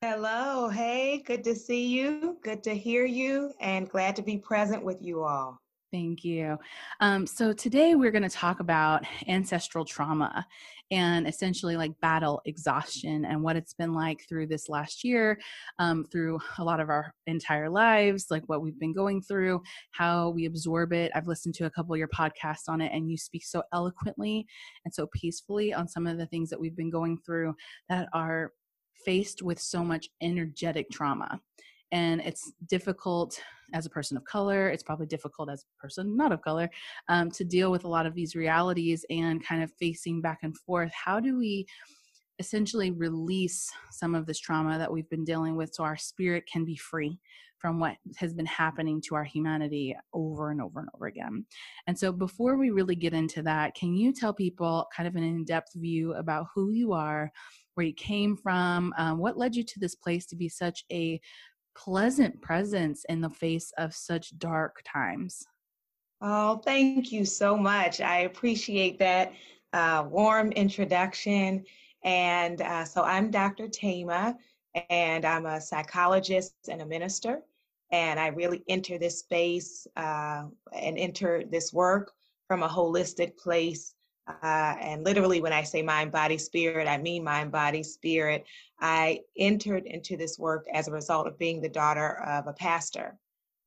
Hello. 0.01 0.67
Hey, 0.67 1.23
good 1.25 1.45
to 1.45 1.55
see 1.55 1.87
you. 1.87 2.37
Good 2.43 2.63
to 2.63 2.73
hear 2.73 3.05
you, 3.05 3.53
and 3.61 3.89
glad 3.89 4.17
to 4.17 4.21
be 4.21 4.37
present 4.37 4.83
with 4.83 5.01
you 5.01 5.23
all. 5.23 5.57
Thank 5.91 6.23
you. 6.23 6.57
Um, 6.99 7.25
so 7.25 7.51
today 7.51 7.95
we're 7.95 8.11
going 8.11 8.21
to 8.21 8.29
talk 8.29 8.59
about 8.59 9.03
ancestral 9.27 9.85
trauma 9.85 10.45
and 10.91 11.27
essentially 11.27 11.77
like 11.77 11.99
battle 11.99 12.41
exhaustion 12.45 13.25
and 13.25 13.41
what 13.41 13.55
it's 13.55 13.73
been 13.73 13.93
like 13.93 14.23
through 14.29 14.47
this 14.47 14.69
last 14.69 15.03
year, 15.03 15.39
um, 15.79 16.05
through 16.05 16.37
a 16.59 16.63
lot 16.63 16.79
of 16.79 16.89
our 16.89 17.11
entire 17.25 17.71
lives, 17.71 18.27
like 18.29 18.43
what 18.45 18.61
we've 18.61 18.79
been 18.79 18.93
going 18.93 19.19
through, 19.19 19.63
how 19.89 20.29
we 20.29 20.45
absorb 20.45 20.93
it. 20.93 21.11
I've 21.15 21.27
listened 21.27 21.55
to 21.55 21.65
a 21.65 21.71
couple 21.71 21.93
of 21.93 21.99
your 21.99 22.07
podcasts 22.09 22.69
on 22.69 22.81
it, 22.81 22.91
and 22.93 23.09
you 23.09 23.17
speak 23.17 23.43
so 23.43 23.63
eloquently 23.73 24.45
and 24.85 24.93
so 24.93 25.07
peacefully 25.15 25.73
on 25.73 25.87
some 25.87 26.05
of 26.05 26.19
the 26.19 26.27
things 26.27 26.51
that 26.51 26.59
we've 26.59 26.77
been 26.77 26.91
going 26.91 27.17
through 27.25 27.55
that 27.87 28.09
are 28.13 28.51
faced 29.05 29.41
with 29.41 29.59
so 29.59 29.83
much 29.83 30.07
energetic 30.21 30.89
trauma 30.91 31.39
and 31.91 32.21
it's 32.21 32.51
difficult 32.67 33.39
as 33.73 33.85
a 33.85 33.89
person 33.89 34.17
of 34.17 34.23
color 34.25 34.69
it's 34.69 34.83
probably 34.83 35.05
difficult 35.05 35.49
as 35.49 35.63
a 35.63 35.81
person 35.81 36.15
not 36.15 36.31
of 36.31 36.41
color 36.41 36.69
um, 37.07 37.29
to 37.29 37.43
deal 37.43 37.71
with 37.71 37.83
a 37.83 37.87
lot 37.87 38.05
of 38.05 38.15
these 38.15 38.35
realities 38.35 39.05
and 39.09 39.45
kind 39.45 39.63
of 39.63 39.71
facing 39.79 40.21
back 40.21 40.39
and 40.43 40.57
forth 40.57 40.91
how 40.93 41.19
do 41.19 41.37
we 41.37 41.65
essentially 42.39 42.91
release 42.91 43.69
some 43.91 44.15
of 44.15 44.25
this 44.25 44.39
trauma 44.39 44.77
that 44.77 44.91
we've 44.91 45.09
been 45.09 45.25
dealing 45.25 45.55
with 45.55 45.73
so 45.73 45.83
our 45.83 45.97
spirit 45.97 46.45
can 46.51 46.63
be 46.65 46.75
free 46.75 47.19
from 47.59 47.77
what 47.79 47.97
has 48.15 48.33
been 48.33 48.45
happening 48.45 49.01
to 49.01 49.15
our 49.15 49.23
humanity 49.23 49.95
over 50.13 50.49
and 50.49 50.61
over 50.61 50.79
and 50.79 50.89
over 50.95 51.07
again. 51.07 51.45
And 51.87 51.99
so, 51.99 52.11
before 52.11 52.57
we 52.57 52.69
really 52.69 52.95
get 52.95 53.13
into 53.13 53.43
that, 53.43 53.75
can 53.75 53.93
you 53.93 54.13
tell 54.13 54.33
people 54.33 54.87
kind 54.95 55.07
of 55.07 55.15
an 55.15 55.23
in 55.23 55.43
depth 55.43 55.73
view 55.75 56.13
about 56.13 56.47
who 56.55 56.71
you 56.71 56.93
are, 56.93 57.31
where 57.73 57.85
you 57.85 57.93
came 57.93 58.37
from, 58.37 58.93
um, 58.97 59.19
what 59.19 59.37
led 59.37 59.55
you 59.55 59.63
to 59.63 59.79
this 59.79 59.95
place 59.95 60.25
to 60.27 60.35
be 60.35 60.49
such 60.49 60.85
a 60.91 61.19
pleasant 61.79 62.41
presence 62.41 63.05
in 63.07 63.21
the 63.21 63.29
face 63.29 63.71
of 63.77 63.95
such 63.95 64.37
dark 64.37 64.81
times. 64.85 65.45
Oh, 66.21 66.57
thank 66.57 67.11
you 67.13 67.23
so 67.23 67.55
much. 67.55 68.01
I 68.01 68.19
appreciate 68.21 68.99
that 68.99 69.31
uh, 69.71 70.05
warm 70.09 70.51
introduction. 70.51 71.63
And 72.03 72.61
uh, 72.61 72.83
so 72.83 73.03
I'm 73.03 73.31
Dr. 73.31 73.69
Thema, 73.69 74.35
and 74.89 75.23
I'm 75.23 75.45
a 75.45 75.61
psychologist 75.61 76.53
and 76.67 76.81
a 76.81 76.85
minister. 76.85 77.41
And 77.91 78.19
I 78.19 78.27
really 78.27 78.61
enter 78.67 78.97
this 78.97 79.19
space 79.19 79.87
uh, 79.95 80.43
and 80.73 80.97
enter 80.97 81.43
this 81.49 81.71
work 81.71 82.11
from 82.47 82.61
a 82.61 82.69
holistic 82.69 83.37
place. 83.37 83.95
Uh, 84.43 84.75
and 84.79 85.03
literally, 85.03 85.41
when 85.41 85.53
I 85.53 85.63
say 85.63 85.81
mind, 85.81 86.11
body, 86.11 86.37
spirit, 86.37 86.87
I 86.87 86.97
mean 86.97 87.23
mind, 87.23 87.51
body, 87.51 87.83
spirit. 87.83 88.45
I 88.79 89.21
entered 89.37 89.85
into 89.85 90.17
this 90.17 90.37
work 90.37 90.65
as 90.73 90.87
a 90.87 90.91
result 90.91 91.27
of 91.27 91.37
being 91.39 91.61
the 91.61 91.69
daughter 91.69 92.21
of 92.23 92.47
a 92.47 92.53
pastor. 92.53 93.17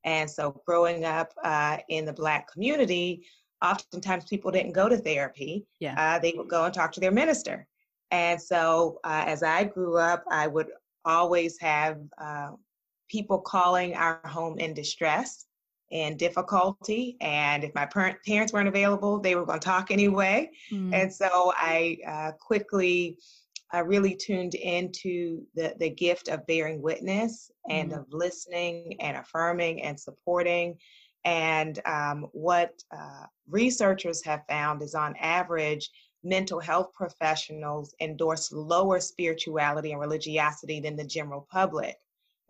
And 0.04 0.31
so, 0.31 0.62
growing 0.66 1.04
up 1.04 1.33
uh, 1.42 1.78
in 1.88 2.04
the 2.04 2.12
Black 2.12 2.50
community, 2.50 3.26
oftentimes 3.62 4.25
people 4.25 4.50
didn't 4.50 4.73
go 4.73 4.88
to 4.88 4.97
therapy. 4.97 5.66
Yeah. 5.81 5.95
Uh, 5.99 6.19
they 6.19 6.35
would 6.37 6.49
go 6.49 6.64
and 6.64 6.75
talk 6.75 6.92
to 6.92 7.00
their 7.00 7.12
minister. 7.12 7.66
And 8.11 8.40
so, 8.40 9.00
uh, 9.04 9.25
as 9.26 9.42
I 9.42 9.64
grew 9.64 9.97
up, 9.97 10.25
I 10.31 10.47
would 10.47 10.69
always 11.04 11.59
have 11.61 11.99
uh, 12.19 12.50
people 13.09 13.40
calling 13.40 13.95
our 13.95 14.21
home 14.25 14.59
in 14.59 14.75
distress 14.75 15.47
and 15.92 16.18
difficulty. 16.18 17.16
And 17.20 17.64
if 17.64 17.75
my 17.75 17.87
parent, 17.87 18.18
parents 18.26 18.52
weren't 18.52 18.68
available, 18.68 19.20
they 19.20 19.34
were 19.34 19.44
going 19.44 19.61
to 19.61 19.64
talk 19.64 19.90
anyway. 19.90 20.50
Mm. 20.70 20.94
And 20.94 21.12
so 21.12 21.52
I 21.56 21.99
uh, 22.06 22.32
quickly 22.40 23.18
I 23.72 23.78
really 23.78 24.14
tuned 24.14 24.54
into 24.54 25.46
the, 25.54 25.75
the 25.78 25.88
gift 25.88 26.28
of 26.28 26.46
bearing 26.46 26.82
witness 26.82 27.50
and 27.70 27.92
mm. 27.92 28.00
of 28.00 28.06
listening 28.12 28.96
and 29.00 29.16
affirming 29.16 29.82
and 29.82 29.99
supporting. 29.99 30.76
And 31.25 31.80
um, 31.87 32.26
what 32.32 32.82
uh, 32.94 33.25
researchers 33.49 34.22
have 34.25 34.42
found 34.49 34.82
is 34.82 34.94
on 34.94 35.14
average, 35.18 35.88
mental 36.22 36.61
health 36.61 36.92
professionals 36.92 37.94
endorse 38.00 38.52
lower 38.52 39.00
spirituality 39.00 39.92
and 39.92 40.00
religiosity 40.00 40.80
than 40.80 40.96
the 40.96 41.04
general 41.04 41.46
public. 41.50 41.96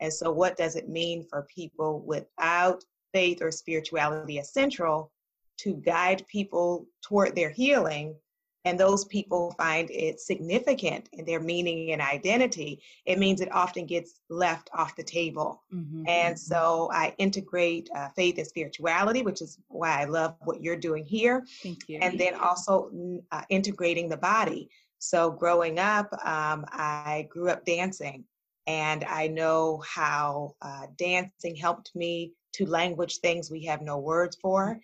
And 0.00 0.12
so, 0.12 0.32
what 0.32 0.56
does 0.56 0.74
it 0.74 0.88
mean 0.88 1.24
for 1.30 1.46
people 1.54 2.02
without 2.04 2.82
faith 3.12 3.42
or 3.42 3.50
spirituality 3.50 4.38
as 4.38 4.52
central 4.52 5.12
to 5.58 5.74
guide 5.74 6.26
people 6.28 6.86
toward 7.02 7.34
their 7.34 7.50
healing? 7.50 8.16
And 8.64 8.78
those 8.78 9.04
people 9.06 9.52
find 9.58 9.90
it 9.90 10.20
significant 10.20 11.08
in 11.12 11.24
their 11.24 11.40
meaning 11.40 11.90
and 11.90 12.00
identity. 12.00 12.80
It 13.06 13.18
means 13.18 13.40
it 13.40 13.50
often 13.50 13.86
gets 13.86 14.20
left 14.30 14.70
off 14.72 14.94
the 14.94 15.02
table. 15.02 15.64
Mm-hmm. 15.74 16.04
And 16.06 16.36
mm-hmm. 16.36 16.54
so 16.54 16.88
I 16.92 17.12
integrate 17.18 17.90
uh, 17.94 18.10
faith 18.14 18.38
and 18.38 18.46
spirituality, 18.46 19.22
which 19.22 19.42
is 19.42 19.58
why 19.66 20.00
I 20.00 20.04
love 20.04 20.36
what 20.44 20.62
you're 20.62 20.76
doing 20.76 21.04
here. 21.04 21.44
Thank 21.62 21.88
you. 21.88 21.98
And 22.00 22.18
then 22.20 22.36
also 22.36 22.90
uh, 23.32 23.42
integrating 23.48 24.08
the 24.08 24.16
body. 24.16 24.70
So 25.00 25.32
growing 25.32 25.80
up, 25.80 26.12
um, 26.24 26.64
I 26.68 27.26
grew 27.30 27.48
up 27.48 27.64
dancing. 27.64 28.24
And 28.68 29.02
I 29.02 29.26
know 29.26 29.82
how 29.84 30.54
uh, 30.62 30.86
dancing 30.96 31.56
helped 31.56 31.90
me 31.96 32.32
to 32.52 32.66
language 32.66 33.18
things 33.18 33.50
we 33.50 33.64
have 33.64 33.82
no 33.82 33.98
words 33.98 34.36
for. 34.40 34.78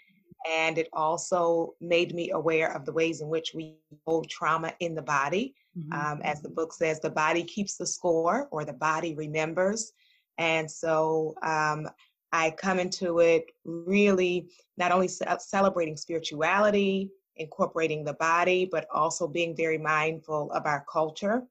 And 0.51 0.79
it 0.79 0.89
also 0.93 1.75
made 1.81 2.15
me 2.15 2.31
aware 2.31 2.73
of 2.73 2.85
the 2.85 2.93
ways 2.93 3.21
in 3.21 3.29
which 3.29 3.53
we 3.55 3.77
hold 4.07 4.31
trauma 4.31 4.73
in 4.81 4.95
the 4.95 5.03
body. 5.03 5.55
Mm-hmm. 5.77 5.93
Um, 5.93 6.21
as 6.23 6.41
the 6.41 6.49
book 6.49 6.73
says, 6.73 7.01
the 7.01 7.11
body 7.11 7.43
keeps 7.43 7.77
the 7.77 7.87
score 7.87 8.49
or 8.51 8.65
the 8.65 8.73
body 8.73 9.15
remembers. 9.15 9.93
And 10.39 10.71
so 10.71 11.35
um, 11.43 11.89
I 12.33 12.51
come 12.51 12.79
into 12.79 13.19
it 13.19 13.47
really 13.65 14.49
not 14.77 14.93
only 14.93 15.09
celebrating 15.09 15.97
spirituality, 15.97 17.11
incorporating 17.37 18.05
the 18.05 18.15
body, 18.15 18.69
but 18.71 18.87
also 18.93 19.27
being 19.27 19.57
very 19.57 19.79
mindful 19.79 20.51
of 20.53 20.67
our 20.67 20.85
culture. 20.91 21.43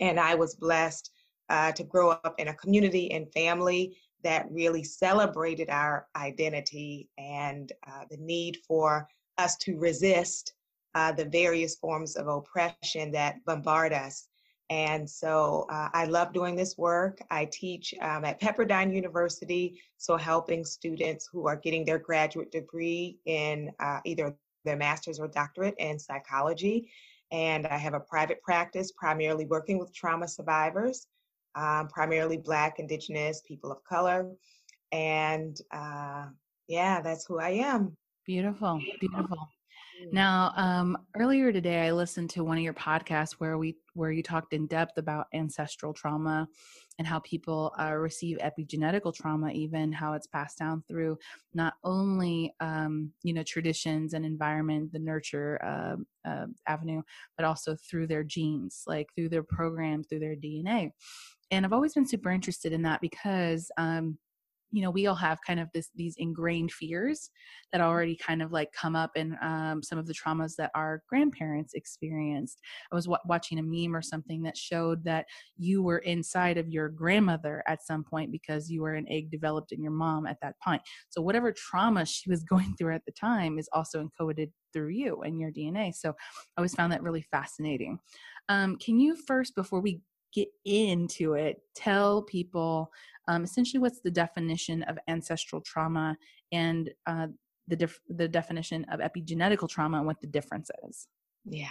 And 0.00 0.18
I 0.18 0.34
was 0.34 0.54
blessed 0.54 1.10
uh, 1.48 1.72
to 1.72 1.84
grow 1.84 2.10
up 2.10 2.34
in 2.38 2.48
a 2.48 2.54
community 2.54 3.10
and 3.12 3.32
family 3.32 3.96
that 4.22 4.50
really 4.50 4.82
celebrated 4.82 5.70
our 5.70 6.06
identity 6.16 7.08
and 7.18 7.72
uh, 7.86 8.04
the 8.10 8.16
need 8.16 8.58
for 8.66 9.08
us 9.38 9.56
to 9.56 9.78
resist 9.78 10.54
uh, 10.94 11.12
the 11.12 11.24
various 11.24 11.76
forms 11.76 12.16
of 12.16 12.26
oppression 12.26 13.12
that 13.12 13.44
bombard 13.44 13.92
us. 13.92 14.28
And 14.70 15.08
so 15.08 15.66
uh, 15.70 15.88
I 15.94 16.04
love 16.04 16.32
doing 16.32 16.54
this 16.54 16.76
work. 16.76 17.22
I 17.30 17.46
teach 17.46 17.94
um, 18.02 18.24
at 18.24 18.40
Pepperdine 18.40 18.94
University, 18.94 19.80
so 19.96 20.16
helping 20.16 20.64
students 20.64 21.28
who 21.32 21.46
are 21.46 21.56
getting 21.56 21.84
their 21.84 21.98
graduate 21.98 22.50
degree 22.50 23.18
in 23.24 23.70
uh, 23.80 24.00
either 24.04 24.36
their 24.64 24.76
master's 24.76 25.18
or 25.18 25.28
doctorate 25.28 25.76
in 25.78 25.98
psychology. 25.98 26.90
And 27.30 27.66
I 27.66 27.78
have 27.78 27.94
a 27.94 28.00
private 28.00 28.42
practice 28.42 28.92
primarily 28.92 29.46
working 29.46 29.78
with 29.78 29.94
trauma 29.94 30.28
survivors 30.28 31.06
um, 31.58 31.88
primarily 31.88 32.36
Black, 32.36 32.78
Indigenous, 32.78 33.42
people 33.46 33.72
of 33.72 33.82
color. 33.84 34.30
And 34.92 35.60
uh, 35.72 36.26
yeah, 36.68 37.00
that's 37.00 37.26
who 37.26 37.40
I 37.40 37.50
am. 37.50 37.96
Beautiful, 38.24 38.80
beautiful. 39.00 39.48
Now, 40.12 40.52
um, 40.56 40.96
earlier 41.16 41.52
today, 41.52 41.88
I 41.88 41.92
listened 41.92 42.30
to 42.30 42.44
one 42.44 42.56
of 42.56 42.62
your 42.62 42.74
podcasts 42.74 43.32
where 43.32 43.58
we 43.58 43.76
where 43.94 44.12
you 44.12 44.22
talked 44.22 44.52
in 44.52 44.68
depth 44.68 44.96
about 44.96 45.26
ancestral 45.34 45.92
trauma 45.92 46.46
and 46.98 47.06
how 47.06 47.18
people 47.20 47.74
uh, 47.80 47.94
receive 47.94 48.38
epigenetical 48.38 49.12
trauma, 49.12 49.50
even 49.50 49.92
how 49.92 50.12
it's 50.12 50.26
passed 50.28 50.58
down 50.58 50.84
through 50.86 51.18
not 51.52 51.74
only 51.82 52.54
um, 52.60 53.10
you 53.24 53.34
know 53.34 53.42
traditions 53.42 54.14
and 54.14 54.24
environment, 54.24 54.92
the 54.92 55.00
nurture 55.00 55.60
uh, 55.64 55.96
uh, 56.28 56.46
avenue, 56.68 57.02
but 57.36 57.44
also 57.44 57.74
through 57.74 58.06
their 58.06 58.22
genes, 58.22 58.84
like 58.86 59.08
through 59.16 59.30
their 59.30 59.42
program, 59.42 60.04
through 60.04 60.20
their 60.20 60.36
DNA 60.36 60.92
and 61.50 61.64
I've 61.64 61.72
always 61.72 61.94
been 61.94 62.06
super 62.06 62.30
interested 62.30 62.72
in 62.72 62.82
that 62.82 63.00
because 63.00 63.70
um, 63.78 64.18
you 64.70 64.82
know 64.82 64.90
we 64.90 65.06
all 65.06 65.14
have 65.14 65.38
kind 65.46 65.60
of 65.60 65.68
this 65.72 65.88
these 65.94 66.14
ingrained 66.18 66.72
fears 66.72 67.30
that 67.72 67.80
already 67.80 68.16
kind 68.16 68.42
of 68.42 68.52
like 68.52 68.70
come 68.72 68.94
up 68.94 69.12
in 69.16 69.36
um, 69.42 69.82
some 69.82 69.98
of 69.98 70.06
the 70.06 70.14
traumas 70.14 70.56
that 70.56 70.70
our 70.74 71.02
grandparents 71.08 71.74
experienced. 71.74 72.58
I 72.92 72.94
was 72.94 73.06
w- 73.06 73.18
watching 73.26 73.58
a 73.58 73.62
meme 73.62 73.96
or 73.96 74.02
something 74.02 74.42
that 74.42 74.56
showed 74.56 75.04
that 75.04 75.26
you 75.56 75.82
were 75.82 75.98
inside 75.98 76.58
of 76.58 76.68
your 76.68 76.88
grandmother 76.88 77.62
at 77.66 77.84
some 77.84 78.04
point 78.04 78.30
because 78.30 78.70
you 78.70 78.82
were 78.82 78.94
an 78.94 79.06
egg 79.08 79.30
developed 79.30 79.72
in 79.72 79.82
your 79.82 79.92
mom 79.92 80.26
at 80.26 80.38
that 80.42 80.56
point. 80.62 80.82
So 81.08 81.22
whatever 81.22 81.52
trauma 81.52 82.04
she 82.04 82.28
was 82.28 82.44
going 82.48 82.74
through 82.76 82.94
at 82.94 83.04
the 83.06 83.12
time 83.12 83.58
is 83.58 83.68
also 83.72 84.04
encoded 84.04 84.50
through 84.70 84.88
you 84.88 85.22
and 85.22 85.40
your 85.40 85.50
dna 85.50 85.94
so 85.94 86.10
i 86.10 86.60
always 86.60 86.74
found 86.74 86.92
that 86.92 87.02
really 87.02 87.22
fascinating. 87.22 87.98
Um, 88.50 88.76
can 88.76 89.00
you 89.00 89.16
first 89.16 89.54
before 89.54 89.80
we 89.80 90.02
get 90.32 90.48
into 90.64 91.34
it, 91.34 91.60
tell 91.74 92.22
people 92.22 92.90
um, 93.28 93.44
essentially 93.44 93.80
what's 93.80 94.00
the 94.00 94.10
definition 94.10 94.82
of 94.84 94.98
ancestral 95.08 95.60
trauma 95.60 96.16
and 96.52 96.90
uh, 97.06 97.26
the 97.68 97.76
def- 97.76 98.00
the 98.08 98.28
definition 98.28 98.84
of 98.90 99.00
epigenetical 99.00 99.68
trauma 99.68 99.98
and 99.98 100.06
what 100.06 100.20
the 100.20 100.26
difference 100.26 100.70
is. 100.88 101.06
Yeah. 101.44 101.68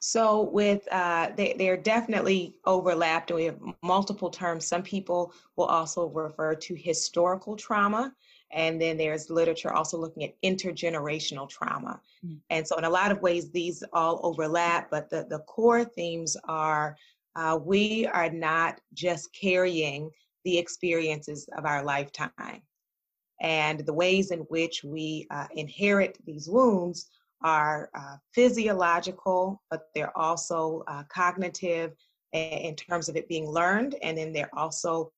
So 0.00 0.42
with 0.42 0.88
uh, 0.92 1.30
they 1.36 1.54
they're 1.58 1.76
definitely 1.76 2.56
overlapped. 2.64 3.30
And 3.30 3.36
we 3.36 3.44
have 3.44 3.58
multiple 3.82 4.30
terms. 4.30 4.66
Some 4.66 4.82
people 4.82 5.32
will 5.56 5.66
also 5.66 6.08
refer 6.08 6.54
to 6.54 6.74
historical 6.74 7.54
trauma, 7.54 8.12
and 8.50 8.80
then 8.80 8.96
there's 8.96 9.30
literature 9.30 9.72
also 9.72 9.98
looking 9.98 10.24
at 10.24 10.34
intergenerational 10.42 11.48
trauma. 11.48 12.00
Mm. 12.24 12.38
And 12.50 12.66
so 12.66 12.76
in 12.78 12.84
a 12.84 12.90
lot 12.90 13.12
of 13.12 13.20
ways, 13.20 13.50
these 13.50 13.84
all 13.92 14.20
overlap, 14.22 14.90
but 14.90 15.10
the 15.10 15.26
the 15.28 15.40
core 15.40 15.84
themes 15.84 16.36
are 16.44 16.96
uh, 17.40 17.56
we 17.56 18.06
are 18.06 18.30
not 18.30 18.78
just 18.92 19.30
carrying 19.32 20.10
the 20.44 20.58
experiences 20.58 21.48
of 21.56 21.64
our 21.64 21.82
lifetime. 21.82 22.62
And 23.40 23.80
the 23.80 23.94
ways 23.94 24.30
in 24.30 24.40
which 24.40 24.84
we 24.84 25.26
uh, 25.30 25.46
inherit 25.56 26.18
these 26.26 26.48
wounds 26.50 27.08
are 27.42 27.88
uh, 27.94 28.16
physiological, 28.34 29.62
but 29.70 29.84
they're 29.94 30.16
also 30.18 30.84
uh, 30.86 31.04
cognitive 31.08 31.92
in 32.32 32.76
terms 32.76 33.08
of 33.08 33.16
it 33.16 33.26
being 33.26 33.48
learned. 33.48 33.96
And 34.02 34.18
then 34.18 34.34
they're 34.34 34.54
also 34.54 35.10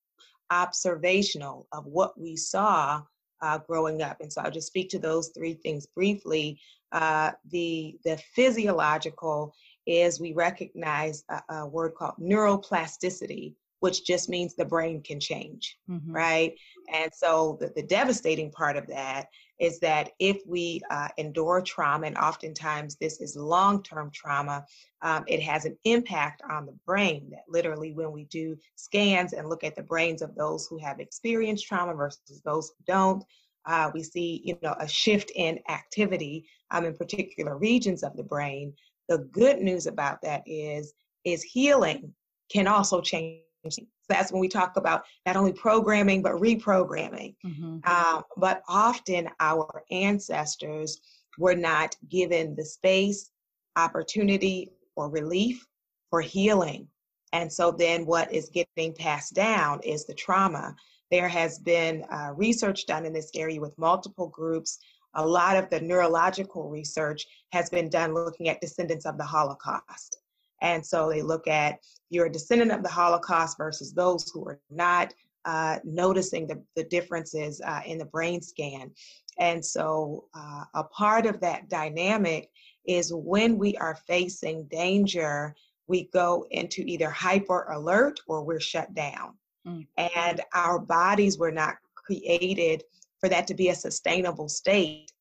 observational 0.52 1.66
of 1.72 1.86
what 1.86 2.18
we 2.18 2.36
saw 2.36 3.02
uh, 3.42 3.58
growing 3.58 4.00
up. 4.00 4.18
And 4.20 4.32
so 4.32 4.42
I'll 4.42 4.50
just 4.52 4.68
speak 4.68 4.88
to 4.90 5.00
those 5.00 5.32
three 5.36 5.54
things 5.54 5.88
briefly. 5.88 6.60
Uh, 6.92 7.32
the, 7.50 7.96
the 8.04 8.16
physiological 8.36 9.52
is 9.86 10.20
we 10.20 10.32
recognize 10.32 11.24
a, 11.28 11.42
a 11.54 11.66
word 11.66 11.94
called 11.94 12.14
neuroplasticity, 12.20 13.54
which 13.80 14.06
just 14.06 14.28
means 14.28 14.54
the 14.54 14.64
brain 14.64 15.02
can 15.02 15.18
change, 15.18 15.78
mm-hmm. 15.90 16.12
right? 16.12 16.54
And 16.92 17.10
so 17.12 17.58
the, 17.60 17.72
the, 17.74 17.82
devastating 17.82 18.50
part 18.50 18.76
of 18.76 18.86
that 18.86 19.26
is 19.58 19.80
that 19.80 20.10
if 20.20 20.40
we 20.46 20.80
uh, 20.90 21.08
endure 21.18 21.60
trauma, 21.62 22.06
and 22.06 22.16
oftentimes 22.16 22.96
this 22.96 23.20
is 23.20 23.36
long 23.36 23.82
term 23.82 24.10
trauma, 24.12 24.64
um, 25.02 25.24
it 25.26 25.42
has 25.42 25.64
an 25.64 25.76
impact 25.84 26.42
on 26.48 26.66
the 26.66 26.76
brain. 26.86 27.28
That 27.30 27.42
literally, 27.48 27.92
when 27.92 28.12
we 28.12 28.24
do 28.24 28.56
scans 28.76 29.32
and 29.32 29.48
look 29.48 29.64
at 29.64 29.74
the 29.74 29.82
brains 29.82 30.22
of 30.22 30.34
those 30.34 30.66
who 30.66 30.78
have 30.78 31.00
experienced 31.00 31.66
trauma 31.66 31.94
versus 31.94 32.40
those 32.44 32.68
who 32.70 32.84
don't, 32.86 33.24
uh, 33.66 33.90
we 33.94 34.02
see 34.02 34.42
you 34.44 34.58
know 34.62 34.74
a 34.78 34.88
shift 34.88 35.30
in 35.34 35.58
activity 35.68 36.46
um, 36.70 36.84
in 36.84 36.94
particular 36.94 37.56
regions 37.56 38.02
of 38.02 38.16
the 38.16 38.22
brain 38.22 38.72
the 39.12 39.18
good 39.30 39.60
news 39.60 39.86
about 39.86 40.22
that 40.22 40.42
is 40.46 40.94
is 41.24 41.42
healing 41.42 42.14
can 42.50 42.66
also 42.66 43.00
change 43.00 43.40
So 43.68 43.82
that's 44.08 44.32
when 44.32 44.40
we 44.40 44.48
talk 44.48 44.76
about 44.76 45.04
not 45.26 45.36
only 45.36 45.52
programming, 45.52 46.22
but 46.22 46.32
reprogramming. 46.32 47.34
Mm-hmm. 47.46 47.78
Um, 47.84 48.22
but 48.36 48.62
often 48.68 49.28
our 49.38 49.84
ancestors 49.90 51.00
were 51.38 51.54
not 51.54 51.94
given 52.08 52.56
the 52.56 52.64
space, 52.64 53.30
opportunity, 53.76 54.72
or 54.96 55.10
relief 55.10 55.64
for 56.10 56.20
healing. 56.20 56.88
And 57.32 57.52
so 57.52 57.70
then 57.70 58.04
what 58.04 58.32
is 58.32 58.50
getting 58.50 58.94
passed 58.94 59.34
down 59.34 59.80
is 59.82 60.04
the 60.06 60.14
trauma. 60.14 60.74
There 61.10 61.28
has 61.28 61.58
been 61.58 62.04
uh, 62.10 62.32
research 62.34 62.86
done 62.86 63.04
in 63.04 63.12
this 63.12 63.30
area 63.34 63.60
with 63.60 63.78
multiple 63.78 64.28
groups. 64.28 64.78
A 65.14 65.26
lot 65.26 65.56
of 65.56 65.68
the 65.70 65.80
neurological 65.80 66.68
research 66.68 67.26
has 67.52 67.68
been 67.70 67.88
done 67.88 68.14
looking 68.14 68.48
at 68.48 68.60
descendants 68.60 69.06
of 69.06 69.18
the 69.18 69.24
Holocaust. 69.24 70.18
And 70.62 70.84
so 70.84 71.08
they 71.08 71.22
look 71.22 71.48
at 71.48 71.78
you're 72.10 72.26
a 72.26 72.32
descendant 72.32 72.72
of 72.72 72.82
the 72.82 72.88
Holocaust 72.88 73.58
versus 73.58 73.92
those 73.92 74.30
who 74.30 74.46
are 74.46 74.60
not 74.70 75.12
uh, 75.44 75.78
noticing 75.84 76.46
the, 76.46 76.62
the 76.76 76.84
differences 76.84 77.60
uh, 77.64 77.80
in 77.84 77.98
the 77.98 78.04
brain 78.04 78.40
scan. 78.40 78.92
And 79.38 79.64
so 79.64 80.26
uh, 80.34 80.64
a 80.74 80.84
part 80.84 81.26
of 81.26 81.40
that 81.40 81.68
dynamic 81.68 82.50
is 82.86 83.12
when 83.12 83.58
we 83.58 83.76
are 83.78 83.98
facing 84.06 84.64
danger, 84.64 85.54
we 85.88 86.08
go 86.12 86.46
into 86.50 86.82
either 86.82 87.10
hyper 87.10 87.64
alert 87.72 88.20
or 88.28 88.44
we're 88.44 88.60
shut 88.60 88.94
down. 88.94 89.34
Mm-hmm. 89.66 89.82
And 90.16 90.40
our 90.54 90.78
bodies 90.78 91.38
were 91.38 91.52
not 91.52 91.76
created 91.94 92.84
for 93.22 93.28
that 93.28 93.46
to 93.46 93.54
be 93.54 93.68
a 93.68 93.74
sustainable 93.74 94.48
state. 94.48 95.12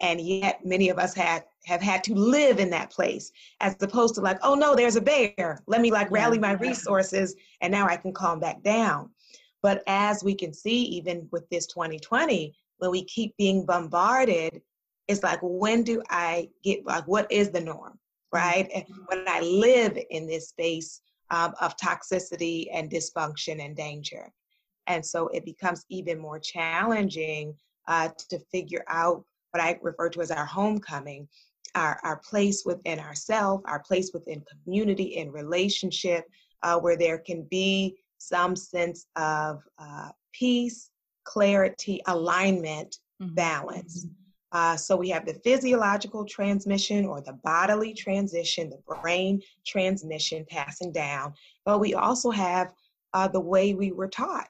And 0.00 0.20
yet 0.20 0.60
many 0.62 0.90
of 0.90 0.98
us 0.98 1.14
had 1.14 1.44
have 1.64 1.80
had 1.80 2.04
to 2.04 2.14
live 2.14 2.60
in 2.60 2.68
that 2.70 2.90
place 2.90 3.32
as 3.60 3.74
opposed 3.80 4.14
to 4.16 4.20
like 4.20 4.38
oh 4.42 4.54
no 4.54 4.76
there's 4.76 4.96
a 4.96 5.00
bear. 5.00 5.62
Let 5.66 5.80
me 5.80 5.90
like 5.90 6.10
rally 6.10 6.38
my 6.38 6.52
resources 6.52 7.34
and 7.62 7.72
now 7.72 7.88
i 7.88 7.96
can 7.96 8.12
calm 8.12 8.38
back 8.38 8.62
down. 8.62 9.10
But 9.62 9.82
as 9.86 10.22
we 10.22 10.34
can 10.34 10.52
see 10.52 10.82
even 10.82 11.28
with 11.32 11.48
this 11.48 11.66
2020 11.66 12.54
when 12.78 12.90
we 12.90 13.04
keep 13.04 13.34
being 13.38 13.64
bombarded 13.64 14.60
it's 15.08 15.22
like 15.22 15.38
when 15.42 15.82
do 15.82 16.02
i 16.10 16.48
get 16.62 16.84
like 16.84 17.06
what 17.06 17.30
is 17.30 17.50
the 17.50 17.60
norm 17.60 17.98
right? 18.32 18.68
Mm-hmm. 18.70 19.02
when 19.06 19.24
i 19.28 19.40
live 19.40 19.98
in 20.10 20.26
this 20.26 20.48
space 20.48 21.00
um, 21.30 21.54
of 21.60 21.76
toxicity 21.76 22.66
and 22.72 22.90
dysfunction 22.90 23.64
and 23.64 23.76
danger 23.76 24.30
and 24.86 25.04
so 25.04 25.28
it 25.28 25.44
becomes 25.44 25.84
even 25.88 26.18
more 26.18 26.38
challenging 26.38 27.54
uh, 27.88 28.08
to 28.28 28.38
figure 28.52 28.84
out 28.88 29.24
what 29.50 29.62
I 29.62 29.78
refer 29.82 30.08
to 30.10 30.20
as 30.20 30.30
our 30.30 30.44
homecoming, 30.44 31.28
our, 31.74 32.00
our 32.02 32.16
place 32.18 32.64
within 32.64 32.98
ourself, 32.98 33.62
our 33.64 33.80
place 33.80 34.10
within 34.12 34.42
community 34.64 35.18
and 35.18 35.32
relationship, 35.32 36.24
uh, 36.62 36.78
where 36.78 36.96
there 36.96 37.18
can 37.18 37.42
be 37.50 37.96
some 38.18 38.56
sense 38.56 39.06
of 39.16 39.62
uh, 39.78 40.10
peace, 40.32 40.90
clarity, 41.24 42.00
alignment, 42.06 42.98
mm-hmm. 43.22 43.34
balance. 43.34 44.04
Mm-hmm. 44.04 44.12
Uh, 44.52 44.76
so 44.76 44.96
we 44.96 45.08
have 45.10 45.26
the 45.26 45.34
physiological 45.44 46.24
transmission 46.24 47.04
or 47.04 47.20
the 47.20 47.34
bodily 47.44 47.92
transition, 47.92 48.70
the 48.70 48.94
brain 48.94 49.42
transmission 49.66 50.46
passing 50.48 50.92
down, 50.92 51.34
but 51.64 51.78
we 51.78 51.94
also 51.94 52.30
have 52.30 52.72
uh, 53.12 53.28
the 53.28 53.40
way 53.40 53.74
we 53.74 53.92
were 53.92 54.08
taught. 54.08 54.48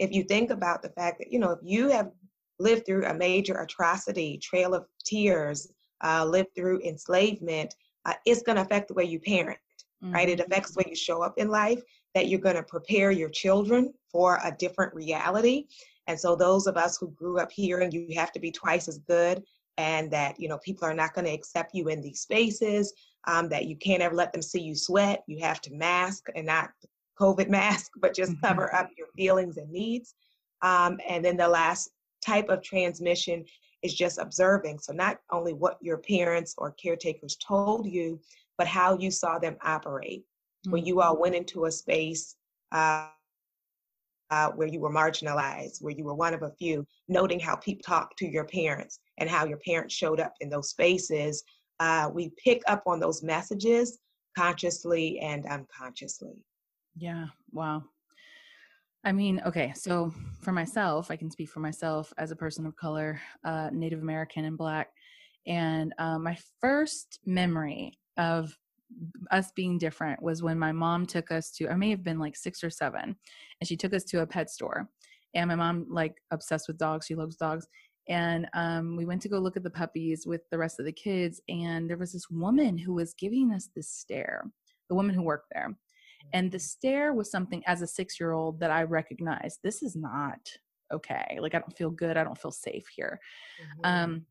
If 0.00 0.12
you 0.12 0.24
think 0.24 0.50
about 0.50 0.82
the 0.82 0.88
fact 0.88 1.18
that, 1.18 1.30
you 1.30 1.38
know, 1.38 1.50
if 1.50 1.60
you 1.62 1.90
have 1.90 2.10
lived 2.58 2.86
through 2.86 3.04
a 3.04 3.14
major 3.14 3.54
atrocity, 3.60 4.38
trail 4.38 4.74
of 4.74 4.86
tears, 5.04 5.70
uh, 6.02 6.24
lived 6.24 6.48
through 6.56 6.80
enslavement, 6.80 7.74
uh, 8.06 8.14
it's 8.24 8.42
going 8.42 8.56
to 8.56 8.62
affect 8.62 8.88
the 8.88 8.94
way 8.94 9.04
you 9.04 9.20
parent, 9.20 9.58
mm-hmm. 10.02 10.14
right? 10.14 10.28
It 10.28 10.38
mm-hmm. 10.38 10.50
affects 10.50 10.72
the 10.72 10.78
way 10.78 10.86
you 10.88 10.96
show 10.96 11.22
up 11.22 11.34
in 11.36 11.48
life, 11.48 11.82
that 12.14 12.28
you're 12.28 12.40
going 12.40 12.56
to 12.56 12.62
prepare 12.62 13.10
your 13.10 13.28
children 13.28 13.92
for 14.10 14.40
a 14.42 14.56
different 14.58 14.94
reality. 14.94 15.66
And 16.06 16.18
so, 16.18 16.34
those 16.34 16.66
of 16.66 16.78
us 16.78 16.96
who 16.96 17.10
grew 17.10 17.38
up 17.38 17.52
here 17.52 17.80
and 17.80 17.92
you 17.92 18.08
have 18.16 18.32
to 18.32 18.40
be 18.40 18.50
twice 18.50 18.88
as 18.88 18.98
good, 18.98 19.42
and 19.76 20.10
that 20.10 20.40
you 20.40 20.48
know 20.48 20.58
people 20.58 20.88
are 20.88 20.94
not 20.94 21.14
going 21.14 21.26
to 21.26 21.32
accept 21.32 21.74
you 21.74 21.88
in 21.88 22.00
these 22.00 22.20
spaces, 22.20 22.92
um, 23.26 23.48
that 23.50 23.66
you 23.66 23.76
can't 23.76 24.02
ever 24.02 24.14
let 24.14 24.32
them 24.32 24.42
see 24.42 24.60
you 24.60 24.74
sweat. 24.74 25.22
You 25.26 25.38
have 25.40 25.60
to 25.62 25.74
mask 25.74 26.28
and 26.34 26.46
not 26.46 26.70
COVID 27.20 27.48
mask, 27.48 27.92
but 28.00 28.14
just 28.14 28.32
mm-hmm. 28.32 28.46
cover 28.46 28.74
up 28.74 28.90
your 28.96 29.08
feelings 29.16 29.56
and 29.56 29.70
needs. 29.70 30.14
Um, 30.62 30.98
and 31.08 31.24
then 31.24 31.36
the 31.36 31.48
last 31.48 31.90
type 32.24 32.48
of 32.48 32.62
transmission 32.62 33.44
is 33.82 33.94
just 33.94 34.18
observing. 34.18 34.78
So, 34.78 34.92
not 34.92 35.18
only 35.30 35.52
what 35.52 35.78
your 35.80 35.98
parents 35.98 36.54
or 36.58 36.72
caretakers 36.72 37.36
told 37.36 37.86
you, 37.86 38.20
but 38.58 38.66
how 38.66 38.98
you 38.98 39.10
saw 39.10 39.38
them 39.38 39.56
operate. 39.62 40.20
Mm-hmm. 40.20 40.72
When 40.72 40.84
you 40.84 41.00
all 41.00 41.18
went 41.18 41.34
into 41.34 41.64
a 41.64 41.72
space 41.72 42.36
uh, 42.72 43.08
uh, 44.30 44.50
where 44.50 44.68
you 44.68 44.80
were 44.80 44.92
marginalized, 44.92 45.82
where 45.82 45.94
you 45.94 46.04
were 46.04 46.14
one 46.14 46.34
of 46.34 46.42
a 46.42 46.52
few, 46.52 46.86
noting 47.08 47.40
how 47.40 47.56
people 47.56 47.82
talked 47.82 48.18
to 48.18 48.26
your 48.26 48.44
parents 48.44 49.00
and 49.18 49.28
how 49.28 49.44
your 49.44 49.58
parents 49.58 49.94
showed 49.94 50.20
up 50.20 50.34
in 50.40 50.48
those 50.48 50.70
spaces, 50.70 51.42
uh, 51.80 52.08
we 52.12 52.30
pick 52.42 52.62
up 52.68 52.82
on 52.86 53.00
those 53.00 53.22
messages 53.22 53.98
consciously 54.36 55.18
and 55.18 55.46
unconsciously. 55.46 56.36
Yeah, 57.00 57.28
wow. 57.50 57.82
I 59.04 59.12
mean, 59.12 59.40
okay, 59.46 59.72
so 59.74 60.12
for 60.42 60.52
myself, 60.52 61.10
I 61.10 61.16
can 61.16 61.30
speak 61.30 61.48
for 61.48 61.60
myself 61.60 62.12
as 62.18 62.30
a 62.30 62.36
person 62.36 62.66
of 62.66 62.76
color, 62.76 63.18
uh, 63.42 63.70
Native 63.72 64.02
American 64.02 64.44
and 64.44 64.58
Black. 64.58 64.88
And 65.46 65.94
uh, 65.98 66.18
my 66.18 66.36
first 66.60 67.20
memory 67.24 67.98
of 68.18 68.54
us 69.30 69.50
being 69.56 69.78
different 69.78 70.22
was 70.22 70.42
when 70.42 70.58
my 70.58 70.72
mom 70.72 71.06
took 71.06 71.30
us 71.30 71.50
to, 71.52 71.70
I 71.70 71.76
may 71.76 71.88
have 71.88 72.04
been 72.04 72.18
like 72.18 72.36
six 72.36 72.62
or 72.62 72.68
seven, 72.68 73.16
and 73.60 73.66
she 73.66 73.76
took 73.78 73.94
us 73.94 74.04
to 74.04 74.20
a 74.20 74.26
pet 74.26 74.50
store. 74.50 74.86
And 75.34 75.48
my 75.48 75.54
mom, 75.54 75.86
like, 75.88 76.16
obsessed 76.30 76.68
with 76.68 76.76
dogs, 76.76 77.06
she 77.06 77.14
loves 77.14 77.36
dogs. 77.36 77.66
And 78.10 78.46
um, 78.52 78.96
we 78.96 79.06
went 79.06 79.22
to 79.22 79.28
go 79.30 79.38
look 79.38 79.56
at 79.56 79.62
the 79.62 79.70
puppies 79.70 80.26
with 80.26 80.42
the 80.50 80.58
rest 80.58 80.78
of 80.78 80.84
the 80.84 80.92
kids. 80.92 81.40
And 81.48 81.88
there 81.88 81.96
was 81.96 82.12
this 82.12 82.28
woman 82.28 82.76
who 82.76 82.92
was 82.92 83.14
giving 83.14 83.52
us 83.52 83.70
this 83.74 83.88
stare, 83.88 84.44
the 84.90 84.94
woman 84.94 85.14
who 85.14 85.22
worked 85.22 85.46
there 85.54 85.74
and 86.32 86.50
the 86.50 86.58
stare 86.58 87.12
was 87.12 87.30
something 87.30 87.62
as 87.66 87.82
a 87.82 87.86
six 87.86 88.20
year 88.20 88.32
old 88.32 88.60
that 88.60 88.70
I 88.70 88.82
recognized 88.82 89.60
this 89.62 89.82
is 89.82 89.96
not 89.96 90.40
okay. 90.92 91.38
Like, 91.40 91.54
I 91.54 91.60
don't 91.60 91.76
feel 91.76 91.90
good. 91.90 92.16
I 92.16 92.24
don't 92.24 92.38
feel 92.38 92.50
safe 92.50 92.86
here. 92.94 93.20
Mm-hmm. 93.62 93.80
Um, 93.84 94.26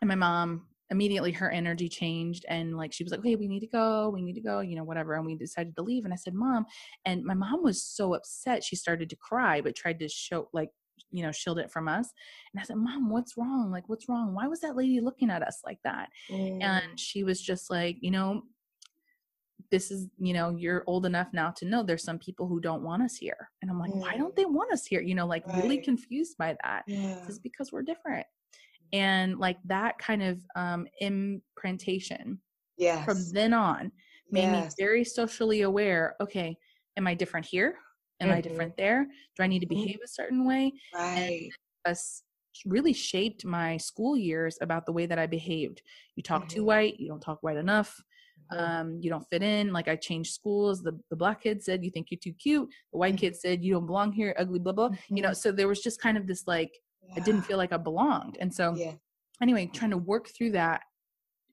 and 0.00 0.08
my 0.08 0.14
mom 0.14 0.66
immediately 0.90 1.32
her 1.32 1.50
energy 1.50 1.88
changed 1.88 2.44
and 2.48 2.76
like 2.76 2.92
she 2.92 3.02
was 3.02 3.10
like 3.10 3.24
hey 3.24 3.36
we 3.36 3.48
need 3.48 3.60
to 3.60 3.66
go 3.66 4.10
we 4.10 4.20
need 4.20 4.34
to 4.34 4.40
go 4.40 4.60
you 4.60 4.76
know 4.76 4.84
whatever 4.84 5.14
and 5.14 5.24
we 5.24 5.34
decided 5.34 5.74
to 5.74 5.82
leave 5.82 6.04
and 6.04 6.12
i 6.12 6.16
said 6.16 6.34
mom 6.34 6.66
and 7.06 7.24
my 7.24 7.34
mom 7.34 7.62
was 7.62 7.82
so 7.82 8.14
upset 8.14 8.62
she 8.62 8.76
started 8.76 9.08
to 9.08 9.16
cry 9.16 9.60
but 9.60 9.74
tried 9.74 9.98
to 9.98 10.08
show 10.08 10.46
like 10.52 10.68
you 11.10 11.22
know 11.22 11.32
shield 11.32 11.58
it 11.58 11.70
from 11.70 11.88
us 11.88 12.10
and 12.52 12.60
i 12.60 12.64
said 12.64 12.76
mom 12.76 13.08
what's 13.08 13.36
wrong 13.36 13.70
like 13.70 13.88
what's 13.88 14.08
wrong 14.08 14.34
why 14.34 14.46
was 14.46 14.60
that 14.60 14.76
lady 14.76 15.00
looking 15.00 15.30
at 15.30 15.42
us 15.42 15.62
like 15.64 15.78
that 15.84 16.08
mm. 16.30 16.62
and 16.62 17.00
she 17.00 17.24
was 17.24 17.40
just 17.40 17.70
like 17.70 17.96
you 18.00 18.10
know 18.10 18.42
this 19.74 19.90
is 19.90 20.06
you 20.20 20.32
know 20.32 20.50
you're 20.50 20.84
old 20.86 21.04
enough 21.04 21.26
now 21.32 21.50
to 21.50 21.64
know 21.64 21.82
there's 21.82 22.04
some 22.04 22.18
people 22.20 22.46
who 22.46 22.60
don't 22.60 22.84
want 22.84 23.02
us 23.02 23.16
here 23.16 23.50
and 23.60 23.68
i'm 23.68 23.80
like 23.80 23.90
yeah. 23.92 24.02
why 24.02 24.16
don't 24.16 24.36
they 24.36 24.44
want 24.44 24.72
us 24.72 24.86
here 24.86 25.00
you 25.00 25.16
know 25.16 25.26
like 25.26 25.44
right. 25.48 25.64
really 25.64 25.78
confused 25.78 26.38
by 26.38 26.56
that 26.62 26.84
yeah. 26.86 27.18
it's 27.26 27.40
because 27.40 27.72
we're 27.72 27.82
different 27.82 28.24
and 28.92 29.36
like 29.40 29.58
that 29.64 29.98
kind 29.98 30.22
of 30.22 30.38
um 30.54 30.86
imprintation 31.00 32.38
yes. 32.78 33.04
from 33.04 33.18
then 33.32 33.52
on 33.52 33.90
made 34.30 34.42
yes. 34.42 34.76
me 34.78 34.84
very 34.84 35.02
socially 35.02 35.62
aware 35.62 36.14
okay 36.20 36.56
am 36.96 37.08
i 37.08 37.12
different 37.12 37.44
here 37.44 37.74
am 38.20 38.28
mm-hmm. 38.28 38.38
i 38.38 38.40
different 38.40 38.76
there 38.76 39.08
do 39.36 39.42
i 39.42 39.48
need 39.48 39.58
to 39.58 39.66
mm-hmm. 39.66 39.82
behave 39.82 39.98
a 40.04 40.08
certain 40.08 40.46
way 40.46 40.72
right 40.94 41.18
and 41.18 41.52
us 41.84 42.22
really 42.64 42.92
shaped 42.92 43.44
my 43.44 43.76
school 43.76 44.16
years 44.16 44.56
about 44.60 44.86
the 44.86 44.92
way 44.92 45.04
that 45.04 45.18
i 45.18 45.26
behaved 45.26 45.82
you 46.14 46.22
talk 46.22 46.42
mm-hmm. 46.42 46.58
too 46.58 46.64
white 46.64 47.00
you 47.00 47.08
don't 47.08 47.20
talk 47.20 47.42
white 47.42 47.56
enough 47.56 48.00
um, 48.50 48.98
you 49.00 49.10
don't 49.10 49.26
fit 49.30 49.42
in. 49.42 49.72
Like 49.72 49.88
I 49.88 49.96
changed 49.96 50.32
schools. 50.32 50.82
The 50.82 50.98
the 51.10 51.16
black 51.16 51.42
kid 51.42 51.62
said, 51.62 51.84
"You 51.84 51.90
think 51.90 52.08
you're 52.10 52.20
too 52.22 52.32
cute." 52.32 52.68
The 52.92 52.98
white 52.98 53.16
kid 53.16 53.36
said, 53.36 53.62
"You 53.62 53.74
don't 53.74 53.86
belong 53.86 54.12
here, 54.12 54.34
ugly." 54.38 54.58
Blah 54.58 54.72
blah. 54.72 54.88
Mm-hmm. 54.90 55.16
You 55.16 55.22
know, 55.22 55.28
mm-hmm. 55.30 55.36
so 55.36 55.52
there 55.52 55.68
was 55.68 55.80
just 55.80 56.00
kind 56.00 56.16
of 56.16 56.26
this 56.26 56.44
like 56.46 56.72
yeah. 57.02 57.14
I 57.16 57.20
didn't 57.20 57.42
feel 57.42 57.58
like 57.58 57.72
I 57.72 57.76
belonged, 57.76 58.36
and 58.40 58.52
so 58.52 58.74
yeah. 58.76 58.92
anyway, 59.42 59.70
trying 59.72 59.90
to 59.90 59.98
work 59.98 60.28
through 60.28 60.52
that, 60.52 60.82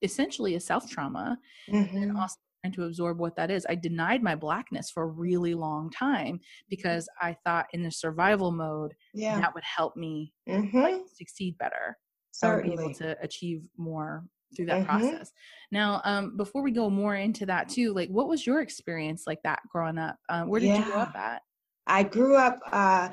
essentially 0.02 0.56
a 0.56 0.60
self 0.60 0.90
trauma, 0.90 1.38
mm-hmm. 1.70 1.98
and 1.98 2.18
also 2.18 2.36
trying 2.64 2.74
to 2.74 2.84
absorb 2.84 3.20
what 3.20 3.36
that 3.36 3.52
is. 3.52 3.66
I 3.70 3.76
denied 3.76 4.22
my 4.22 4.36
blackness 4.36 4.92
for 4.92 5.04
a 5.04 5.08
really 5.08 5.54
long 5.54 5.90
time 5.90 6.40
because 6.70 7.10
I 7.22 7.36
thought 7.46 7.68
in 7.74 7.84
the 7.84 7.92
survival 7.92 8.52
mode 8.52 8.94
yeah. 9.14 9.40
that 9.40 9.54
would 9.54 9.64
help 9.64 9.96
me 9.96 10.34
mm-hmm. 10.48 10.78
like, 10.78 11.02
succeed 11.14 11.58
better. 11.58 11.98
Certainly. 12.34 12.78
be 12.78 12.84
able 12.84 12.94
to 12.96 13.18
achieve 13.22 13.62
more 13.78 14.24
through 14.56 14.66
that 14.68 14.86
mm-hmm. 14.86 15.00
process. 15.00 15.32
Now, 15.72 16.02
um, 16.04 16.38
before 16.38 16.62
we 16.62 16.72
go 16.72 16.90
more 16.90 17.16
into 17.16 17.46
that 17.46 17.70
too, 17.70 17.94
like 17.94 18.10
what 18.10 18.28
was 18.28 18.46
your 18.46 18.62
experience 18.62 19.24
like 19.26 19.42
that 19.44 19.60
growing 19.72 19.98
up? 19.98 20.18
Uh, 20.30 20.44
where 20.44 20.60
did 20.60 20.68
yeah. 20.68 20.80
you 20.80 20.92
grow 20.92 21.02
up 21.02 21.16
at? 21.16 21.42
I 21.88 22.04
grew 22.04 22.36
up 22.36 22.60
uh, 22.72 23.10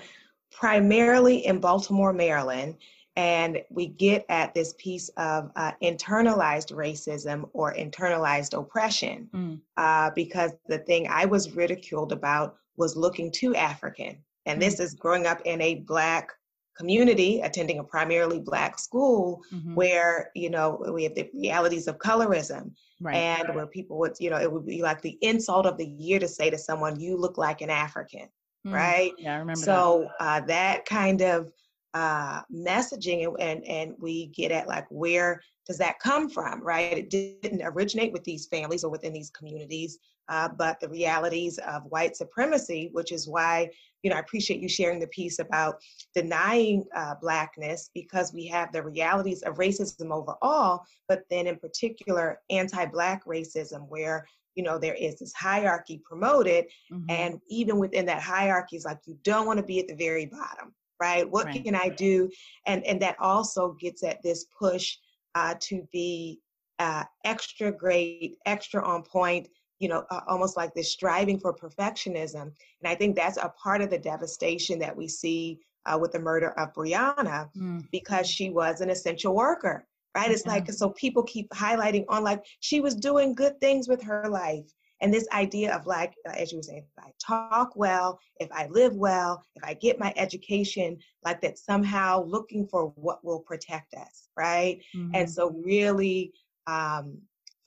primarily 0.50 1.46
in 1.46 1.60
Baltimore, 1.60 2.12
Maryland, 2.12 2.76
and 3.16 3.60
we 3.70 3.88
get 3.88 4.24
at 4.28 4.54
this 4.54 4.74
piece 4.78 5.08
of 5.16 5.50
uh, 5.56 5.72
internalized 5.82 6.72
racism 6.72 7.48
or 7.52 7.74
internalized 7.74 8.56
oppression 8.56 9.28
mm. 9.34 9.60
uh, 9.76 10.10
because 10.14 10.52
the 10.68 10.78
thing 10.78 11.08
I 11.10 11.24
was 11.24 11.56
ridiculed 11.56 12.12
about 12.12 12.56
was 12.76 12.96
looking 12.96 13.32
too 13.32 13.56
African. 13.56 14.18
And 14.46 14.62
this 14.62 14.78
is 14.78 14.94
growing 14.94 15.26
up 15.26 15.40
in 15.44 15.60
a 15.60 15.76
Black 15.76 16.30
community, 16.78 17.40
attending 17.40 17.78
a 17.80 17.84
primarily 17.84 18.38
Black 18.40 18.78
school, 18.78 19.42
Mhm. 19.52 19.74
where, 19.74 20.30
you 20.34 20.50
know, 20.50 20.82
we 20.94 21.02
have 21.04 21.14
the 21.14 21.28
realities 21.34 21.88
of 21.88 21.98
colorism 21.98 22.72
right. 23.00 23.16
and 23.16 23.54
where 23.54 23.66
people 23.66 23.98
would, 23.98 24.14
you 24.20 24.30
know, 24.30 24.38
it 24.38 24.50
would 24.50 24.64
be 24.64 24.80
like 24.82 25.02
the 25.02 25.18
insult 25.20 25.66
of 25.66 25.76
the 25.76 25.86
year 25.86 26.18
to 26.18 26.28
say 26.28 26.48
to 26.50 26.58
someone, 26.58 26.98
you 27.00 27.16
look 27.16 27.36
like 27.38 27.60
an 27.60 27.70
African, 27.70 28.28
Mm. 28.66 28.72
right? 28.72 29.12
Yeah, 29.18 29.34
I 29.34 29.38
remember 29.38 29.60
that. 29.60 29.64
So 29.64 30.08
uh, 30.20 30.40
that 30.42 30.84
kind 30.84 31.20
of 31.22 31.52
uh, 31.94 32.42
messaging, 32.52 33.24
and, 33.24 33.36
and 33.38 33.64
and 33.64 33.94
we 33.98 34.26
get 34.26 34.52
at 34.52 34.68
like 34.68 34.86
where 34.90 35.40
does 35.66 35.78
that 35.78 35.98
come 36.00 36.28
from, 36.28 36.62
right? 36.62 36.98
It 36.98 37.10
didn't 37.10 37.62
originate 37.62 38.12
with 38.12 38.24
these 38.24 38.46
families 38.46 38.84
or 38.84 38.90
within 38.90 39.12
these 39.12 39.30
communities, 39.30 39.98
uh, 40.28 40.48
but 40.48 40.78
the 40.80 40.88
realities 40.88 41.58
of 41.58 41.82
white 41.86 42.16
supremacy, 42.16 42.90
which 42.92 43.12
is 43.12 43.28
why 43.28 43.70
you 44.02 44.10
know 44.10 44.16
I 44.16 44.20
appreciate 44.20 44.60
you 44.60 44.68
sharing 44.68 45.00
the 45.00 45.06
piece 45.08 45.38
about 45.38 45.76
denying 46.14 46.84
uh, 46.94 47.14
blackness 47.20 47.90
because 47.94 48.32
we 48.32 48.46
have 48.46 48.72
the 48.72 48.82
realities 48.82 49.42
of 49.42 49.56
racism 49.56 50.10
overall, 50.12 50.82
but 51.08 51.22
then 51.30 51.46
in 51.46 51.56
particular 51.56 52.40
anti-black 52.50 53.24
racism 53.24 53.88
where 53.88 54.26
you 54.54 54.64
know 54.64 54.78
there 54.78 54.94
is 54.94 55.18
this 55.20 55.32
hierarchy 55.34 56.00
promoted 56.04 56.66
Mhm. 56.92 57.04
and 57.08 57.40
even 57.48 57.78
within 57.78 58.04
that 58.06 58.20
hierarchy 58.20 58.76
is 58.76 58.84
like 58.84 58.98
you 59.06 59.16
don't 59.22 59.46
want 59.46 59.58
to 59.58 59.64
be 59.64 59.78
at 59.78 59.86
the 59.86 59.94
very 59.94 60.26
bottom 60.26 60.74
right 61.00 61.30
what 61.30 61.46
Right. 61.46 61.64
can 61.64 61.76
i 61.76 61.88
do 61.88 62.28
and 62.66 62.84
and 62.84 63.00
that 63.00 63.14
also 63.20 63.76
gets 63.80 64.02
at 64.02 64.20
this 64.22 64.46
push 64.58 64.96
uh, 65.36 65.54
to 65.60 65.86
be 65.92 66.40
uh, 66.80 67.04
extra 67.24 67.70
great 67.70 68.36
extra 68.46 68.84
on 68.84 69.02
point 69.04 69.48
you 69.78 69.88
know 69.88 70.04
uh, 70.10 70.20
almost 70.28 70.56
like 70.56 70.72
this 70.74 70.92
striving 70.92 71.38
for 71.38 71.52
perfectionism 71.54 72.42
and 72.42 72.86
i 72.86 72.94
think 72.94 73.16
that's 73.16 73.36
a 73.38 73.52
part 73.62 73.80
of 73.82 73.90
the 73.90 73.98
devastation 73.98 74.78
that 74.78 74.96
we 74.96 75.08
see 75.08 75.58
uh, 75.86 75.98
with 75.98 76.12
the 76.12 76.18
murder 76.20 76.50
of 76.58 76.72
Breonna 76.74 77.48
Mm. 77.56 77.86
because 77.90 78.16
she 78.16 78.50
was 78.50 78.80
an 78.80 78.90
essential 78.90 79.34
worker 79.34 79.86
right 80.14 80.30
it's 80.30 80.46
Yeah. 80.46 80.52
like 80.52 80.70
so 80.72 80.90
people 80.90 81.22
keep 81.22 81.48
highlighting 81.50 82.04
on 82.08 82.22
like 82.24 82.44
she 82.60 82.80
was 82.80 82.94
doing 82.94 83.34
good 83.34 83.58
things 83.60 83.88
with 83.88 84.02
her 84.02 84.28
life 84.28 84.72
and 85.00 85.12
this 85.12 85.26
idea 85.32 85.74
of 85.74 85.86
like 85.86 86.14
uh, 86.28 86.32
as 86.36 86.50
you 86.52 86.58
were 86.58 86.62
saying 86.62 86.84
if 86.96 87.04
i 87.04 87.10
talk 87.24 87.74
well 87.76 88.18
if 88.40 88.48
i 88.52 88.66
live 88.68 88.96
well 88.96 89.42
if 89.56 89.64
i 89.64 89.74
get 89.74 89.98
my 89.98 90.12
education 90.16 90.96
like 91.24 91.40
that 91.40 91.58
somehow 91.58 92.22
looking 92.24 92.66
for 92.66 92.88
what 92.96 93.24
will 93.24 93.40
protect 93.40 93.94
us 93.94 94.28
right 94.36 94.80
and 95.14 95.28
Mhm. 95.28 95.30
so 95.30 95.50
really 95.64 96.32
um 96.66 97.16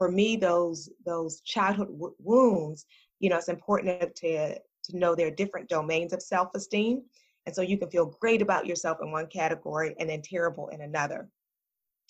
for 0.01 0.09
me 0.09 0.35
those 0.35 0.89
those 1.05 1.41
childhood 1.41 1.89
w- 1.89 2.15
wounds 2.17 2.87
you 3.19 3.29
know 3.29 3.37
it's 3.37 3.49
important 3.49 4.15
to 4.15 4.55
to 4.55 4.97
know 4.97 5.13
there 5.13 5.27
are 5.27 5.35
different 5.41 5.69
domains 5.69 6.11
of 6.11 6.23
self-esteem 6.23 7.03
and 7.45 7.53
so 7.53 7.61
you 7.61 7.77
can 7.77 7.87
feel 7.87 8.17
great 8.19 8.41
about 8.41 8.65
yourself 8.65 8.97
in 9.03 9.11
one 9.11 9.27
category 9.27 9.93
and 9.99 10.09
then 10.09 10.19
terrible 10.19 10.69
in 10.69 10.81
another 10.81 11.29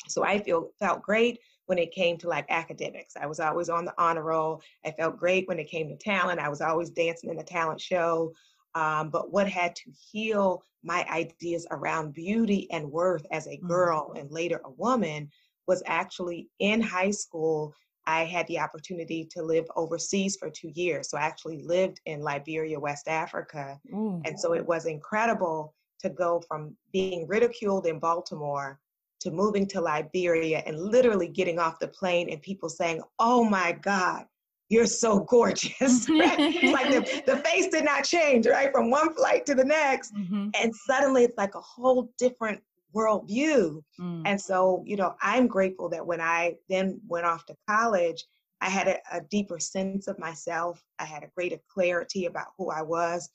so 0.08 0.24
I 0.24 0.40
feel 0.40 0.70
felt 0.80 1.02
great 1.02 1.40
when 1.66 1.78
it 1.78 1.92
came 1.92 2.18
to 2.20 2.28
like 2.28 2.46
academics. 2.50 3.16
I 3.16 3.26
was 3.28 3.40
always 3.40 3.70
on 3.70 3.86
the 3.86 3.94
honor 3.98 4.24
roll. 4.24 4.62
I 4.86 4.92
felt 4.92 5.18
great 5.18 5.48
when 5.48 5.60
it 5.60 5.70
came 5.70 5.90
to 5.90 5.96
talent. 5.96 6.40
I 6.40 6.50
was 6.50 6.62
always 6.62 6.90
dancing 6.90 7.30
in 7.30 7.38
the 7.38 7.44
talent 7.44 7.80
show. 7.80 8.34
Um, 8.74 9.10
but 9.10 9.32
what 9.32 9.48
had 9.48 9.76
to 9.76 9.92
heal 9.92 10.64
my 10.84 11.06
ideas 11.12 11.68
around 11.70 12.14
beauty 12.14 12.68
and 12.72 12.92
worth 12.92 13.26
as 13.32 13.48
a 13.48 13.58
Mhm. 13.58 13.68
girl 13.68 14.14
and 14.18 14.32
later 14.32 14.62
a 14.66 14.72
woman 14.72 15.30
was 15.72 15.82
actually 15.86 16.50
in 16.60 16.82
high 16.82 17.12
school. 17.12 17.74
I 18.06 18.26
had 18.26 18.46
the 18.48 18.60
opportunity 18.60 19.26
to 19.32 19.42
live 19.42 19.66
overseas 19.78 20.36
for 20.36 20.50
two 20.50 20.72
years. 20.76 21.10
So 21.10 21.18
I 21.18 21.22
actually 21.22 21.64
lived 21.64 22.02
in 22.06 22.20
Liberia, 22.20 22.78
West 22.78 23.08
Africa. 23.08 23.80
Ooh. 23.94 24.22
And 24.26 24.38
so 24.38 24.54
it 24.54 24.66
was 24.66 24.86
incredible 24.86 25.74
to 26.02 26.10
go 26.10 26.42
from 26.46 26.76
being 26.92 27.26
ridiculed 27.26 27.86
in 27.88 28.00
Baltimore 28.00 28.80
to 29.22 29.32
moving 29.32 29.66
to 29.68 29.80
Liberia 29.80 30.62
and 30.66 30.78
literally 30.78 31.30
getting 31.30 31.58
off 31.58 31.80
the 31.80 31.88
plane 31.88 32.28
and 32.30 32.42
people 32.42 32.68
saying, 32.68 33.02
Oh 33.18 33.46
my 33.46 33.72
God, 33.72 34.26
you're 34.68 34.94
so 35.06 35.20
gorgeous. 35.36 36.10
right? 36.10 36.38
It's 36.38 36.74
like 36.74 36.90
the, 36.92 37.32
the 37.32 37.38
face 37.48 37.68
did 37.68 37.86
not 37.86 38.04
change, 38.04 38.46
right? 38.46 38.74
From 38.74 38.90
one 38.90 39.14
flight 39.14 39.46
to 39.46 39.56
the 39.56 39.64
next. 39.64 40.14
Mhm. 40.16 40.52
And 40.62 40.76
suddenly 40.90 41.24
it's 41.24 41.38
like 41.38 41.56
a 41.56 41.62
whole 41.62 42.12
different 42.18 42.60
worldview. 42.96 43.82
Mm. 44.00 44.24
And 44.26 44.40
so, 44.40 44.84
you 44.86 44.96
know, 44.96 45.16
I'm 45.22 45.48
grateful 45.48 45.90
that 45.90 46.06
when 46.06 46.22
I 46.22 46.56
then 46.70 47.00
went 47.08 47.26
off 47.26 47.46
to 47.46 47.56
college, 47.68 48.26
I 48.62 48.70
had 48.70 48.88
a, 48.88 49.00
a 49.12 49.22
deeper 49.22 49.60
sense 49.60 50.08
of 50.08 50.20
myself. 50.20 50.84
I 51.00 51.06
had 51.06 51.24
a 51.24 51.32
greater 51.36 51.60
clarity 51.68 52.26
about 52.26 52.48
who 52.58 52.70
I 52.70 52.82
was. 52.82 53.30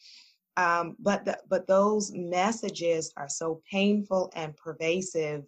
Um, 0.56 0.96
but 0.98 1.24
the, 1.24 1.38
but 1.48 1.66
those 1.66 2.12
messages 2.14 3.12
are 3.16 3.28
so 3.28 3.60
painful 3.70 4.32
and 4.34 4.56
pervasive 4.56 5.44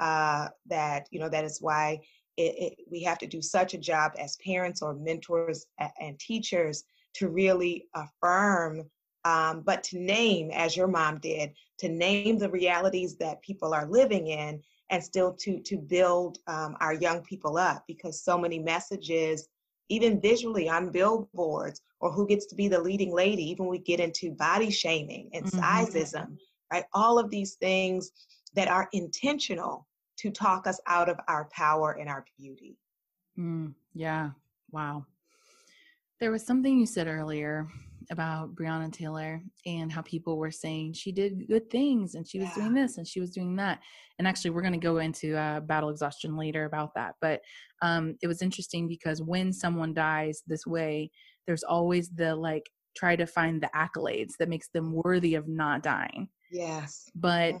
uh, 0.00 0.48
that 0.66 1.06
you 1.10 1.20
know 1.20 1.28
that 1.28 1.44
is 1.44 1.60
why 1.60 2.00
it, 2.36 2.54
it, 2.58 2.78
we 2.90 3.02
have 3.02 3.18
to 3.18 3.26
do 3.26 3.42
such 3.42 3.74
a 3.74 3.78
job 3.78 4.12
as 4.18 4.36
parents 4.36 4.80
or 4.80 4.94
mentors 4.94 5.66
and 6.00 6.18
teachers 6.18 6.84
to 7.14 7.28
really 7.28 7.86
affirm, 7.94 8.88
um, 9.28 9.62
but 9.68 9.82
to 9.84 9.98
name, 9.98 10.50
as 10.52 10.76
your 10.76 10.88
mom 10.88 11.18
did, 11.18 11.52
to 11.80 11.88
name 11.88 12.38
the 12.38 12.50
realities 12.50 13.16
that 13.16 13.42
people 13.42 13.74
are 13.74 13.86
living 13.86 14.28
in, 14.28 14.62
and 14.90 15.02
still 15.04 15.32
to 15.42 15.60
to 15.60 15.76
build 15.76 16.38
um, 16.46 16.76
our 16.80 16.94
young 16.94 17.20
people 17.22 17.58
up 17.58 17.84
because 17.86 18.22
so 18.22 18.38
many 18.38 18.58
messages 18.58 19.48
even 19.90 20.20
visually 20.20 20.68
on 20.68 20.90
billboards 20.90 21.80
or 22.00 22.10
who 22.12 22.26
gets 22.26 22.46
to 22.46 22.54
be 22.54 22.68
the 22.68 22.80
leading 22.88 23.12
lady 23.12 23.44
even 23.50 23.66
we 23.66 23.78
get 23.78 24.00
into 24.00 24.30
body 24.32 24.70
shaming 24.70 25.30
and 25.34 25.44
Mhm. 25.44 25.58
sizeism 25.58 26.28
right 26.72 26.84
all 26.92 27.18
of 27.18 27.30
these 27.30 27.54
things 27.66 28.10
that 28.54 28.68
are 28.68 28.88
intentional 28.92 29.86
to 30.16 30.30
talk 30.30 30.66
us 30.66 30.80
out 30.86 31.08
of 31.08 31.18
our 31.28 31.44
power 31.52 31.92
and 32.00 32.08
our 32.08 32.24
beauty 32.38 32.76
Mm, 33.38 33.74
yeah. 33.94 34.30
Wow. 34.72 35.06
There 36.18 36.32
was 36.32 36.44
something 36.44 36.78
you 36.78 36.86
said 36.86 37.06
earlier 37.06 37.68
about 38.10 38.54
Breonna 38.54 38.92
Taylor 38.92 39.42
and 39.66 39.90
how 39.92 40.02
people 40.02 40.38
were 40.38 40.50
saying 40.50 40.94
she 40.94 41.12
did 41.12 41.46
good 41.48 41.68
things 41.70 42.14
and 42.14 42.26
she 42.26 42.38
was 42.38 42.48
doing 42.54 42.74
this 42.74 42.98
and 42.98 43.06
she 43.06 43.20
was 43.20 43.30
doing 43.30 43.56
that. 43.56 43.80
And 44.18 44.26
actually, 44.26 44.50
we're 44.50 44.62
going 44.62 44.72
to 44.72 44.78
go 44.78 44.98
into 44.98 45.36
uh, 45.36 45.60
battle 45.60 45.90
exhaustion 45.90 46.36
later 46.36 46.64
about 46.64 46.94
that. 46.94 47.14
But 47.20 47.42
um, 47.82 48.16
it 48.22 48.26
was 48.26 48.42
interesting 48.42 48.88
because 48.88 49.20
when 49.22 49.52
someone 49.52 49.94
dies 49.94 50.42
this 50.46 50.66
way, 50.66 51.10
there's 51.46 51.62
always 51.62 52.10
the 52.10 52.34
like 52.34 52.68
try 52.96 53.14
to 53.16 53.26
find 53.26 53.62
the 53.62 53.70
accolades 53.76 54.32
that 54.38 54.48
makes 54.48 54.68
them 54.68 54.92
worthy 54.92 55.34
of 55.34 55.46
not 55.46 55.82
dying. 55.82 56.28
yes 56.50 57.10
But 57.14 57.54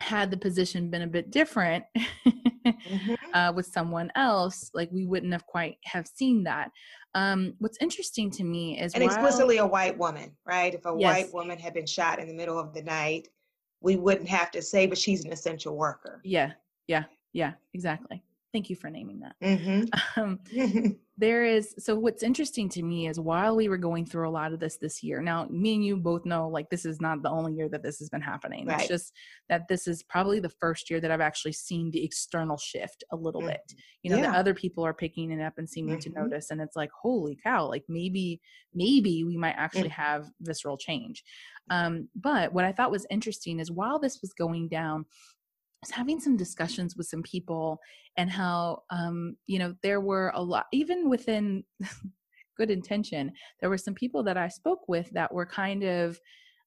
had 0.00 0.30
the 0.30 0.36
position 0.36 0.90
been 0.90 1.02
a 1.02 1.06
bit 1.06 1.30
different, 1.30 1.84
Mhm. 1.96 3.16
uh, 3.34 3.52
with 3.54 3.66
someone 3.66 4.10
else, 4.16 4.70
like 4.74 4.90
we 4.92 5.04
wouldn't 5.06 5.32
have 5.32 5.46
quite 5.46 5.76
have 5.84 6.06
seen 6.06 6.44
that. 6.44 6.70
Um, 7.16 7.54
what's 7.58 7.78
interesting 7.80 8.30
to 8.32 8.44
me 8.44 8.78
is 8.80 8.92
and 8.94 9.02
while- 9.04 9.12
explicitly 9.12 9.58
a 9.58 9.66
white 9.66 9.96
woman 9.96 10.36
right 10.44 10.74
if 10.74 10.84
a 10.84 10.94
Yes. 10.98 11.24
white 11.24 11.32
woman 11.34 11.58
had 11.58 11.72
been 11.72 11.86
shot 11.86 12.18
in 12.18 12.26
the 12.26 12.34
middle 12.34 12.58
of 12.58 12.74
the 12.74 12.82
night 12.82 13.28
we 13.80 13.94
wouldn't 13.96 14.28
have 14.28 14.50
to 14.50 14.60
say 14.62 14.86
but 14.86 14.98
she's 14.98 15.24
an 15.24 15.32
essential 15.32 15.76
worker 15.76 16.20
yeah, 16.24 16.52
yeah, 16.88 17.04
yeah, 17.32 17.52
exactly. 17.72 18.22
Thank 18.54 18.70
you 18.70 18.76
for 18.76 18.88
naming 18.88 19.20
that. 19.20 19.36
Mhm. 19.42 19.88
Um, 20.16 20.40
there 21.16 21.44
is 21.44 21.74
so 21.78 21.96
what's 21.96 22.22
interesting 22.24 22.68
to 22.70 22.82
me 22.82 23.06
is 23.08 23.20
while 23.20 23.56
we 23.56 23.68
were 23.68 23.78
going 23.78 24.06
through 24.06 24.28
a 24.28 24.32
lot 24.32 24.52
of 24.52 24.60
this 24.60 24.78
this 24.78 25.02
year 25.02 25.22
now 25.22 25.46
me 25.48 25.74
and 25.74 25.84
you 25.84 25.96
both 25.96 26.24
know 26.24 26.48
like 26.48 26.70
this 26.70 26.84
is 26.84 27.00
not 27.00 27.22
the 27.22 27.30
only 27.30 27.52
year 27.54 27.68
that 27.68 27.82
this 27.84 27.98
has 28.00 28.08
been 28.10 28.20
happening 28.22 28.66
Right. 28.66 28.72
it's 28.72 28.88
just 28.88 29.12
that 29.48 29.68
this 29.68 29.86
is 29.86 30.02
probably 30.02 30.40
the 30.40 30.48
first 30.50 30.90
year 30.90 31.00
that 31.00 31.12
i've 31.12 31.20
actually 31.20 31.52
seen 31.52 31.90
the 31.92 32.04
external 32.04 32.56
shift 32.56 33.04
a 33.12 33.16
little 33.16 33.42
Mhm. 33.42 33.46
bit 33.46 33.74
you 34.02 34.10
know 34.10 34.18
that 34.18 34.30
Yeah. 34.30 34.34
other 34.34 34.54
people 34.54 34.84
are 34.84 34.94
picking 34.94 35.30
it 35.30 35.40
up 35.42 35.54
and 35.58 35.70
seeming 35.70 35.98
to 36.00 36.10
Mhm. 36.10 36.14
notice 36.16 36.50
and 36.50 36.60
it's 36.60 36.76
like 36.76 36.90
holy 37.02 37.36
cow 37.36 37.68
like 37.68 37.84
maybe 37.88 38.40
maybe 38.74 39.24
we 39.24 39.36
might 39.36 39.56
actually 39.56 39.88
Mm. 39.88 39.92
have 39.92 40.30
visceral 40.40 40.76
change 40.78 41.24
um 41.70 42.08
but 42.16 42.52
what 42.52 42.64
i 42.64 42.72
thought 42.72 42.90
was 42.90 43.06
interesting 43.10 43.60
is 43.60 43.70
while 43.70 44.00
this 44.00 44.20
was 44.20 44.32
going 44.32 44.68
down 44.68 45.06
was 45.84 45.90
having 45.90 46.18
some 46.18 46.36
discussions 46.36 46.96
with 46.96 47.06
some 47.06 47.22
people 47.22 47.78
and 48.16 48.30
how 48.30 48.82
um 48.90 49.36
you 49.46 49.58
know 49.58 49.74
there 49.82 50.00
were 50.00 50.32
a 50.34 50.42
lot 50.42 50.66
even 50.72 51.10
within 51.10 51.62
good 52.56 52.70
intention 52.70 53.30
there 53.60 53.68
were 53.68 53.78
some 53.78 53.94
people 53.94 54.22
that 54.22 54.36
i 54.38 54.48
spoke 54.48 54.88
with 54.88 55.10
that 55.10 55.32
were 55.32 55.44
kind 55.46 55.82
of 55.82 56.18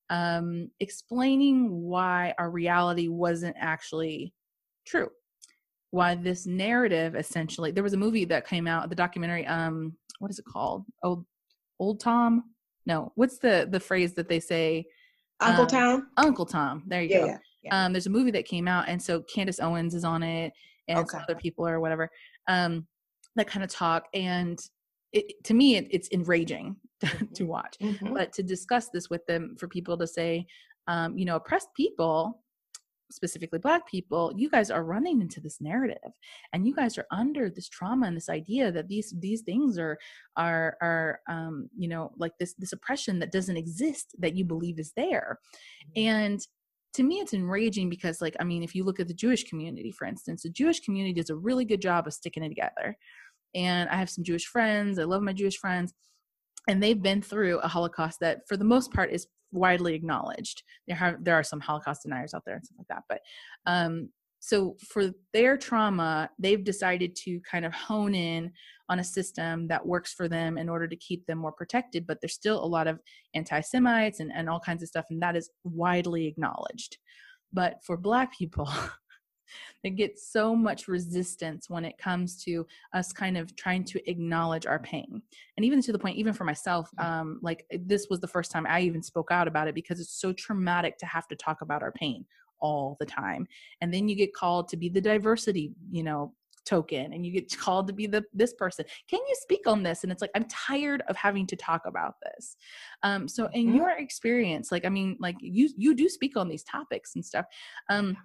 um 0.10 0.69
explaining 0.80 1.69
why 1.82 2.34
our 2.38 2.49
reality 2.49 3.08
wasn't 3.08 3.56
actually 3.60 4.34
true. 4.86 5.10
Why 5.91 6.15
this 6.15 6.45
narrative 6.45 7.15
essentially 7.15 7.71
there 7.71 7.84
was 7.84 7.93
a 7.93 7.97
movie 7.97 8.25
that 8.25 8.47
came 8.47 8.67
out 8.67 8.89
the 8.89 8.95
documentary 8.95 9.45
um 9.47 9.93
what 10.19 10.32
is 10.32 10.39
it 10.39 10.45
called? 10.45 10.86
Old 11.03 11.25
old 11.80 11.99
tom? 11.99 12.43
No 12.86 13.12
what's 13.15 13.38
the 13.39 13.67
the 13.69 13.80
phrase 13.80 14.13
that 14.15 14.30
they 14.30 14.39
say? 14.39 14.86
Uncle 15.39 15.63
Um, 15.63 15.69
tom? 15.69 16.08
Uncle 16.17 16.45
tom 16.45 16.84
there 16.88 17.01
you 17.01 17.10
yeah, 17.10 17.19
go. 17.19 17.25
yeah 17.27 17.38
yeah. 17.67 17.86
um, 17.86 17.93
there's 17.93 18.08
a 18.08 18.10
movie 18.10 18.32
that 18.32 18.45
came 18.45 18.67
out, 18.67 18.88
and 18.88 19.01
so 19.01 19.21
Candace 19.23 19.60
Owens 19.60 19.93
is 19.93 20.03
on 20.03 20.23
it, 20.23 20.53
and 20.88 20.99
Okay. 20.99 21.17
other 21.19 21.36
people 21.36 21.67
or 21.67 21.80
whatever 21.80 22.10
um, 22.47 22.88
that 23.36 23.47
kind 23.47 23.63
of 23.63 23.69
talk. 23.69 24.06
And 24.13 24.60
it, 25.13 25.25
to 25.45 25.53
me, 25.53 25.75
it, 25.77 25.88
it's 25.91 26.10
enraging 26.12 26.75
to 27.01 27.08
Mm-hmm. 27.08 27.45
watch 27.47 27.75
Mhm. 27.82 28.13
but 28.13 28.34
to 28.34 28.43
discuss 28.43 28.89
this 28.89 29.10
with 29.10 29.25
them 29.27 29.56
for 29.60 29.67
people 29.67 29.97
to 29.97 30.08
say 30.08 30.45
um, 30.88 31.17
you 31.17 31.25
know 31.25 31.36
oppressed 31.36 31.69
people 31.75 32.41
specifically 33.12 33.60
black 33.60 33.88
people 33.88 34.34
you 34.36 34.49
guys 34.49 34.69
are 34.71 34.84
running 34.84 35.21
into 35.21 35.39
this 35.39 35.62
narrative 35.62 36.12
and 36.51 36.67
you 36.67 36.73
guys 36.75 36.97
are 36.97 37.06
under 37.12 37.49
this 37.49 37.69
trauma 37.69 38.06
and 38.08 38.17
this 38.17 38.27
idea 38.30 38.69
that 38.71 38.88
these 38.89 39.13
these 39.19 39.41
things 39.41 39.77
are 39.77 39.97
are 40.36 40.75
are 40.82 41.19
um 41.30 41.69
you 41.77 41.88
know 41.88 42.12
like 42.17 42.34
this 42.39 42.53
this 42.56 42.73
oppression 42.73 43.19
that 43.19 43.32
doesn't 43.32 43.56
exist 43.58 44.13
that 44.19 44.36
you 44.36 44.43
believe 44.43 44.77
is 44.80 44.91
there 44.97 45.39
and 45.95 46.45
to 46.97 47.03
me 47.03 47.19
it's 47.19 47.33
enraging 47.33 47.89
because 47.89 48.21
like 48.21 48.36
i 48.39 48.43
mean 48.43 48.63
if 48.63 48.73
you 48.75 48.83
look 48.83 48.99
at 48.99 49.07
the 49.07 49.13
jewish 49.13 49.43
community 49.43 49.91
for 49.91 50.05
instance 50.05 50.43
the 50.43 50.49
jewish 50.49 50.79
community 50.81 51.13
does 51.13 51.29
a 51.29 51.36
really 51.36 51.63
good 51.63 51.81
job 51.81 52.07
of 52.07 52.13
sticking 52.13 52.43
it 52.43 52.49
together. 52.49 52.97
And 53.55 53.88
i 53.89 53.95
have 53.95 54.10
some 54.10 54.23
jewish 54.23 54.45
friends 54.45 54.99
i 54.99 55.03
love 55.03 55.21
my 55.21 55.33
jewish 55.33 55.57
friends 55.57 55.93
and 56.67 56.83
they've 56.83 57.01
been 57.01 57.21
through 57.21 57.60
a 57.60 57.67
holocaust 57.67 58.19
that 58.19 58.39
for 58.47 58.57
the 58.57 58.65
most 58.65 58.91
part 58.91 59.13
is 59.13 59.27
widely 59.53 59.93
acknowledged. 59.93 60.63
There 60.88 60.97
are 60.99 61.17
there 61.21 61.36
are 61.36 61.43
some 61.43 61.62
holocaust 61.62 62.03
deniers 62.03 62.33
out 62.33 62.43
there 62.45 62.55
and 62.55 62.65
stuff 62.65 62.77
like 62.79 62.88
that 62.88 63.03
but 63.07 63.21
um 63.71 64.10
so 64.39 64.75
for 64.88 65.12
their 65.33 65.57
trauma 65.57 66.29
they've 66.39 66.63
decided 66.63 67.15
to 67.23 67.39
kind 67.41 67.65
of 67.65 67.73
hone 67.73 68.13
in 68.15 68.51
on 68.89 69.00
a 69.00 69.04
system 69.04 69.67
that 69.67 69.86
works 69.86 70.13
for 70.13 70.28
them 70.28 70.58
in 70.58 70.69
order 70.69 70.88
to 70.88 70.95
keep 70.95 71.26
them 71.26 71.38
more 71.38 71.52
protected 71.52 72.08
but 72.08 72.19
there's 72.21 72.34
still 72.34 72.63
a 72.63 72.65
lot 72.65 72.88
of 72.88 73.00
anti-semites 73.34 74.19
and, 74.19 74.32
and 74.34 74.50
all 74.50 74.60
kinds 74.60 74.82
of 74.82 74.89
stuff 74.89 75.06
and 75.10 75.21
that 75.21 75.36
is 75.36 75.50
widely 75.63 76.26
acknowledged. 76.28 76.97
But 77.54 77.84
for 77.84 77.97
black 77.97 78.38
people 78.38 78.69
they 79.84 79.89
get 79.89 80.19
so 80.19 80.56
much 80.56 80.88
resistance 80.88 81.69
when 81.69 81.86
it 81.86 81.97
comes 81.97 82.43
to 82.43 82.65
us 82.93 83.13
kind 83.13 83.38
of 83.38 83.56
trying 83.56 83.86
to 83.86 84.10
acknowledge 84.10 84.65
our 84.65 84.80
pain. 84.80 85.21
And 85.56 85.65
even 85.65 85.82
to 85.82 85.91
the 85.91 86.00
point 86.00 86.17
even 86.17 86.34
for 86.34 86.43
myself 86.43 86.89
um 86.97 87.39
like 87.41 87.65
this 87.71 88.08
was 88.10 88.19
the 88.19 88.28
first 88.28 88.52
time 88.52 88.65
i 88.67 88.82
even 88.82 89.02
spoke 89.04 89.32
out 89.32 89.47
about 89.47 89.67
it 89.67 89.76
because 89.76 90.00
it's 90.00 90.19
so 90.19 90.34
traumatic 90.34 90.97
to 91.00 91.06
have 91.06 91.28
to 91.30 91.36
talk 91.36 91.62
about 91.62 91.84
our 91.84 91.91
pain 91.91 92.26
all 92.60 92.97
the 93.00 93.06
time. 93.06 93.47
And 93.82 93.93
then 93.93 94.10
you 94.10 94.15
get 94.15 94.34
called 94.34 94.67
to 94.69 94.78
be 94.78 94.89
the 94.89 95.02
diversity 95.02 95.73
you 95.91 96.04
know 96.04 96.34
token 96.67 97.13
and 97.13 97.25
you 97.25 97.32
get 97.32 97.58
called 97.58 97.88
to 97.88 97.93
be 97.93 98.08
the 98.08 98.23
this 98.34 98.53
person. 98.53 98.86
Can 99.10 99.19
you 99.30 99.36
speak 99.41 99.65
on 99.67 99.84
this? 99.84 100.03
And 100.03 100.12
it's 100.12 100.21
like 100.21 100.32
i'm 100.36 100.45
tired 100.45 101.01
of 101.10 101.15
having 101.15 101.47
to 101.47 101.56
talk 101.56 101.82
about 101.86 102.15
this. 102.25 102.56
Um 103.03 103.27
so 103.27 103.47
in 103.53 103.67
Mhm. 103.67 103.75
your 103.77 103.91
experience 103.91 104.71
like 104.71 104.86
i 104.86 104.89
mean 104.89 105.17
like 105.19 105.38
you 105.39 105.69
you 105.77 105.95
do 105.95 106.08
speak 106.10 106.36
on 106.38 106.47
these 106.49 106.63
topics 106.63 107.15
and 107.15 107.23
stuff. 107.25 107.45
Um 107.89 108.17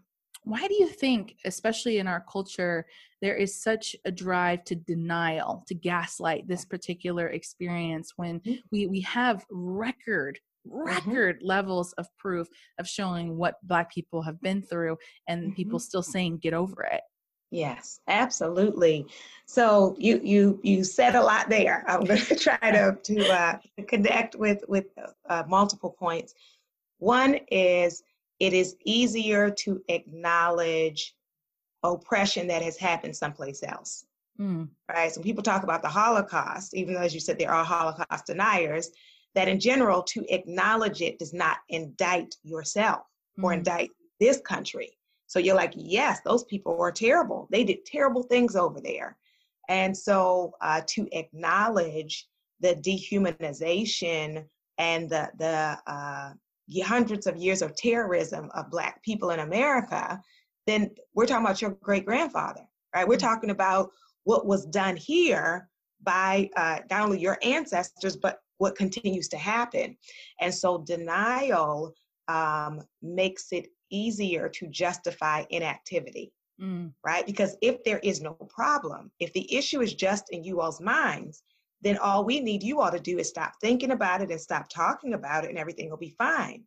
why 0.44 0.66
do 0.66 0.74
you 0.74 0.88
think 0.88 1.36
especially 1.44 1.98
in 1.98 2.08
our 2.08 2.24
culture 2.32 2.84
there 3.20 3.36
is 3.36 3.62
such 3.62 3.94
a 4.04 4.10
drive 4.10 4.64
to 4.64 4.74
denial 4.74 5.62
to 5.68 5.74
gaslight 5.74 6.48
this 6.48 6.64
particular 6.64 7.28
experience 7.28 8.14
when 8.16 8.40
Mhm. 8.40 8.58
we 8.72 8.86
we 8.88 9.00
have 9.02 9.46
record 9.50 10.40
record 10.64 11.38
levels 11.42 11.92
of 11.94 12.06
proof 12.18 12.46
of 12.78 12.88
showing 12.88 13.36
what 13.36 13.54
black 13.66 13.88
people 13.92 14.22
have 14.22 14.40
been 14.40 14.62
through 14.62 14.96
and 15.28 15.54
people 15.56 15.78
still 15.78 16.02
saying 16.02 16.38
get 16.38 16.54
over 16.54 16.82
it 16.84 17.02
Yes, 17.52 18.00
absolutely. 18.08 19.06
So 19.44 19.94
you 19.98 20.20
you 20.24 20.58
you 20.62 20.84
said 20.84 21.14
a 21.14 21.22
lot 21.22 21.50
there. 21.50 21.84
I'm 21.86 22.04
going 22.04 22.20
to 22.26 22.34
try 22.34 22.56
to 22.58 22.96
to 23.02 23.28
uh, 23.30 23.58
connect 23.86 24.34
with 24.34 24.64
with 24.68 24.86
uh, 25.28 25.44
multiple 25.46 25.90
points. 25.90 26.32
One 26.98 27.38
is 27.50 28.02
it 28.40 28.54
is 28.54 28.76
easier 28.86 29.50
to 29.50 29.82
acknowledge 29.88 31.14
oppression 31.82 32.46
that 32.46 32.62
has 32.62 32.78
happened 32.78 33.14
someplace 33.14 33.62
else. 33.62 34.06
Mm, 34.40 34.68
Right. 34.88 35.12
So 35.12 35.20
people 35.20 35.42
talk 35.42 35.62
about 35.62 35.82
the 35.82 35.88
Holocaust, 35.88 36.74
even 36.74 36.94
though 36.94 37.00
as 37.00 37.12
you 37.12 37.20
said 37.20 37.38
there 37.38 37.52
are 37.52 37.64
Holocaust 37.64 38.26
deniers, 38.26 38.90
that 39.34 39.48
in 39.48 39.60
general 39.60 40.02
to 40.04 40.24
acknowledge 40.34 41.02
it 41.02 41.18
does 41.18 41.34
not 41.34 41.58
indict 41.68 42.34
yourself 42.42 43.02
or 43.42 43.50
mm, 43.50 43.58
indict 43.58 43.90
this 44.20 44.40
country. 44.40 44.96
So 45.32 45.38
you're 45.38 45.56
like, 45.56 45.72
yes, 45.74 46.20
those 46.26 46.44
people 46.44 46.76
were 46.76 46.92
terrible. 46.92 47.48
They 47.50 47.64
did 47.64 47.86
terrible 47.86 48.22
things 48.22 48.54
over 48.54 48.82
there. 48.82 49.16
And 49.70 49.96
so 49.96 50.52
uh, 50.60 50.82
to 50.88 51.08
acknowledge 51.12 52.28
the 52.60 52.74
dehumanization 52.74 54.44
and 54.76 55.08
the, 55.08 55.30
the 55.38 55.78
uh, 55.90 56.32
hundreds 56.84 57.26
of 57.26 57.38
years 57.38 57.62
of 57.62 57.74
terrorism 57.74 58.50
of 58.52 58.70
Black 58.70 59.02
people 59.02 59.30
in 59.30 59.40
America, 59.40 60.20
then 60.66 60.90
we're 61.14 61.24
talking 61.24 61.46
about 61.46 61.62
your 61.62 61.70
great 61.82 62.04
grandfather, 62.04 62.68
right? 62.94 63.08
We're 63.08 63.16
Mhm. 63.16 63.20
talking 63.30 63.50
about 63.50 63.90
what 64.24 64.44
was 64.46 64.66
done 64.66 64.96
here 64.96 65.70
by 66.02 66.50
uh, 66.56 66.80
not 66.90 67.00
only 67.06 67.20
your 67.20 67.38
ancestors, 67.42 68.18
but 68.18 68.40
what 68.58 68.76
continues 68.76 69.28
to 69.28 69.38
happen. 69.38 69.96
And 70.42 70.54
so 70.54 70.76
denial 70.82 71.94
um, 72.28 72.82
makes 73.00 73.50
it 73.50 73.68
easier 73.92 74.48
to 74.48 74.66
justify 74.68 75.44
inactivity, 75.50 76.32
mm, 76.60 76.92
right? 77.04 77.24
Because 77.26 77.56
if 77.62 77.84
there 77.84 78.00
is 78.00 78.20
no 78.20 78.32
problem, 78.32 79.12
if 79.20 79.32
the 79.32 79.54
issue 79.54 79.80
is 79.80 79.94
just 79.94 80.24
in 80.30 80.42
you 80.42 80.60
all's 80.60 80.80
minds, 80.80 81.42
then 81.82 81.98
all 81.98 82.24
we 82.24 82.40
need 82.40 82.62
you 82.62 82.80
all 82.80 82.90
to 82.90 83.00
do 83.00 83.18
is 83.18 83.28
stop 83.28 83.52
thinking 83.60 83.90
about 83.90 84.22
it 84.22 84.30
and 84.30 84.40
stop 84.40 84.68
talking 84.68 85.14
about 85.14 85.44
it, 85.44 85.50
and 85.50 85.58
everything 85.58 85.90
will 85.90 85.96
be 85.96 86.14
fine. 86.18 86.64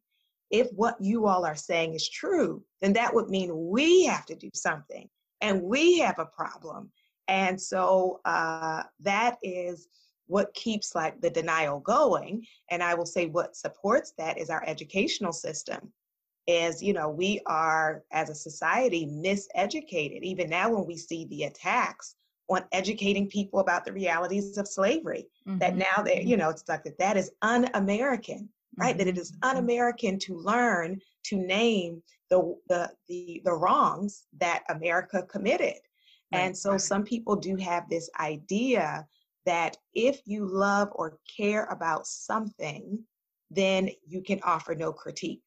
If 0.51 0.69
what 0.73 0.95
you 1.01 1.25
all 1.25 1.45
are 1.45 1.55
saying 1.55 1.95
is 1.95 2.07
true, 2.07 2.63
then 2.81 2.93
that 2.93 3.13
would 3.13 3.29
mean 3.29 3.69
we 3.69 4.05
have 4.05 4.25
to 4.27 4.35
do 4.35 4.49
something 4.53 5.09
and 5.41 5.61
we 5.61 5.99
have 5.99 6.19
a 6.19 6.25
problem. 6.25 6.91
And 7.27 7.59
so 7.59 8.21
uh, 8.25 8.83
that 9.01 9.37
is 9.41 9.87
what 10.27 10.53
keeps 10.53 10.95
like 10.95 11.21
the 11.21 11.29
denial 11.29 11.79
going. 11.79 12.45
And 12.69 12.83
I 12.83 12.93
will 12.93 13.05
say 13.05 13.27
what 13.27 13.55
supports 13.55 14.13
that 14.17 14.37
is 14.37 14.49
our 14.49 14.63
educational 14.65 15.31
system. 15.31 15.91
Is, 16.47 16.81
you 16.83 16.93
know, 16.93 17.09
we 17.09 17.41
are 17.47 18.03
as 18.11 18.29
a 18.29 18.35
society 18.35 19.07
miseducated. 19.07 20.21
Even 20.21 20.49
now, 20.49 20.69
when 20.71 20.85
we 20.85 20.97
see 20.97 21.25
the 21.25 21.43
attacks 21.43 22.15
on 22.49 22.65
educating 22.71 23.27
people 23.29 23.59
about 23.59 23.85
the 23.85 23.93
realities 23.93 24.57
of 24.57 24.67
slavery, 24.67 25.27
that 25.59 25.75
mhm, 25.75 25.77
now 25.77 26.03
that, 26.03 26.25
you 26.25 26.37
know, 26.37 26.49
it's 26.49 26.67
like 26.67 26.83
that 26.83 26.97
that 26.99 27.17
is 27.17 27.31
un 27.41 27.69
American 27.73 28.49
right? 28.79 28.97
That 28.97 29.07
it 29.07 29.17
is 29.17 29.31
mhm, 29.31 29.41
un-American 29.41 30.19
to 30.19 30.35
learn 30.37 30.99
to 31.25 31.37
name 31.37 32.03
the 32.29 32.55
the 32.67 32.91
the, 33.07 33.41
the 33.45 33.53
wrongs 33.53 34.27
that 34.37 34.63
America 34.69 35.23
committed. 35.23 35.75
And 36.33 36.55
Right. 36.55 36.57
so 36.57 36.77
some 36.77 37.03
people 37.05 37.35
do 37.37 37.55
have 37.55 37.89
this 37.89 38.09
idea 38.19 39.07
that 39.45 39.77
if 39.93 40.21
you 40.25 40.45
love 40.45 40.89
or 40.93 41.19
care 41.37 41.65
about 41.65 42.05
something, 42.07 43.05
then 43.49 43.89
you 44.05 44.21
can 44.21 44.41
offer 44.43 44.75
no 44.75 44.91
critique. 44.91 45.44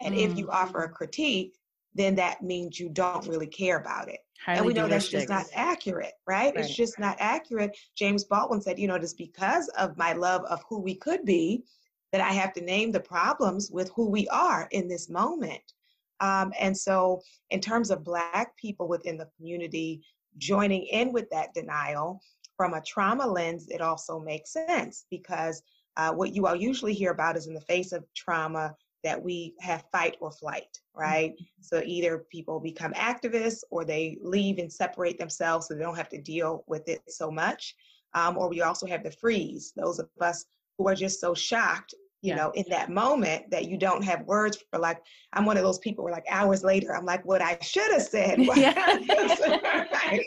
And 0.00 0.14
if 0.14 0.36
you 0.38 0.50
offer 0.50 0.82
a 0.84 0.88
critique, 0.88 1.56
then 1.94 2.14
that 2.14 2.42
means 2.42 2.78
you 2.78 2.88
don't 2.88 3.26
really 3.26 3.46
care 3.46 3.78
about 3.78 4.08
it. 4.08 4.20
and 4.46 4.64
we 4.64 4.72
know 4.72 4.88
that's 4.88 5.08
just 5.08 5.28
not 5.28 5.46
accurate, 5.54 6.12
right? 6.26 6.54
Right. 6.54 6.64
It's 6.64 6.74
just 6.74 6.98
not 6.98 7.16
accurate. 7.18 7.76
James 7.96 8.24
Baldwin 8.24 8.62
said, 8.62 8.78
you 8.78 8.88
know, 8.88 8.94
it 8.94 9.04
is 9.04 9.14
because 9.14 9.68
of 9.70 9.96
my 9.98 10.12
love 10.12 10.42
of 10.44 10.62
who 10.68 10.80
we 10.80 10.94
could 10.94 11.24
be 11.24 11.64
that 12.12 12.20
I 12.20 12.32
have 12.32 12.52
to 12.54 12.60
name 12.60 12.90
the 12.90 13.00
problems 13.00 13.70
with 13.70 13.90
who 13.94 14.08
we 14.08 14.26
are 14.28 14.68
in 14.72 14.88
this 14.88 15.08
moment. 15.08 15.62
Um, 16.20 16.52
and 16.58 16.76
so, 16.76 17.22
in 17.50 17.60
terms 17.60 17.90
of 17.90 18.04
Black 18.04 18.56
people 18.56 18.88
within 18.88 19.16
the 19.16 19.28
community 19.36 20.02
joining 20.38 20.82
in 20.86 21.12
with 21.12 21.28
that 21.30 21.54
denial 21.54 22.20
from 22.56 22.74
a 22.74 22.82
trauma 22.82 23.26
lens, 23.26 23.68
it 23.68 23.80
also 23.80 24.20
makes 24.20 24.52
sense 24.52 25.06
because 25.10 25.62
uh, 25.96 26.12
what 26.12 26.34
you 26.34 26.46
all 26.46 26.56
usually 26.56 26.94
hear 26.94 27.10
about 27.10 27.36
is 27.36 27.46
in 27.46 27.54
the 27.54 27.60
face 27.62 27.92
of 27.92 28.04
trauma 28.14 28.74
that 29.04 29.22
we 29.22 29.54
have 29.60 29.84
fight 29.92 30.16
or 30.20 30.30
flight, 30.30 30.78
right? 30.94 31.34
So 31.60 31.82
either 31.84 32.26
people 32.30 32.60
become 32.60 32.92
activists 32.92 33.60
or 33.70 33.84
they 33.84 34.18
leave 34.22 34.58
and 34.58 34.72
separate 34.72 35.18
themselves 35.18 35.68
so 35.68 35.74
they 35.74 35.80
don't 35.82 35.96
have 35.96 36.08
to 36.10 36.20
deal 36.20 36.64
with 36.66 36.88
it 36.88 37.00
so 37.08 37.30
much. 37.30 37.74
Um, 38.14 38.36
or 38.36 38.48
we 38.48 38.60
also 38.62 38.86
have 38.86 39.02
the 39.04 39.10
freeze, 39.12 39.72
those 39.76 39.98
of 39.98 40.08
us 40.20 40.44
who 40.76 40.88
are 40.88 40.94
just 40.94 41.20
so 41.20 41.32
shocked, 41.34 41.94
you 42.22 42.30
Yeah. 42.30 42.36
know, 42.36 42.50
in 42.50 42.64
that 42.68 42.90
moment 42.90 43.50
that 43.50 43.66
you 43.66 43.78
don't 43.78 44.02
have 44.04 44.26
words 44.26 44.58
for 44.70 44.78
like, 44.78 44.98
I'm 45.32 45.46
one 45.46 45.56
of 45.56 45.62
those 45.62 45.78
people 45.78 46.04
where 46.04 46.12
like 46.12 46.26
hours 46.28 46.62
later, 46.62 46.94
I'm 46.94 47.06
like, 47.06 47.24
what 47.24 47.40
I 47.40 47.56
should 47.62 47.90
have 47.92 48.02
said. 48.02 48.38
right? 48.46 50.24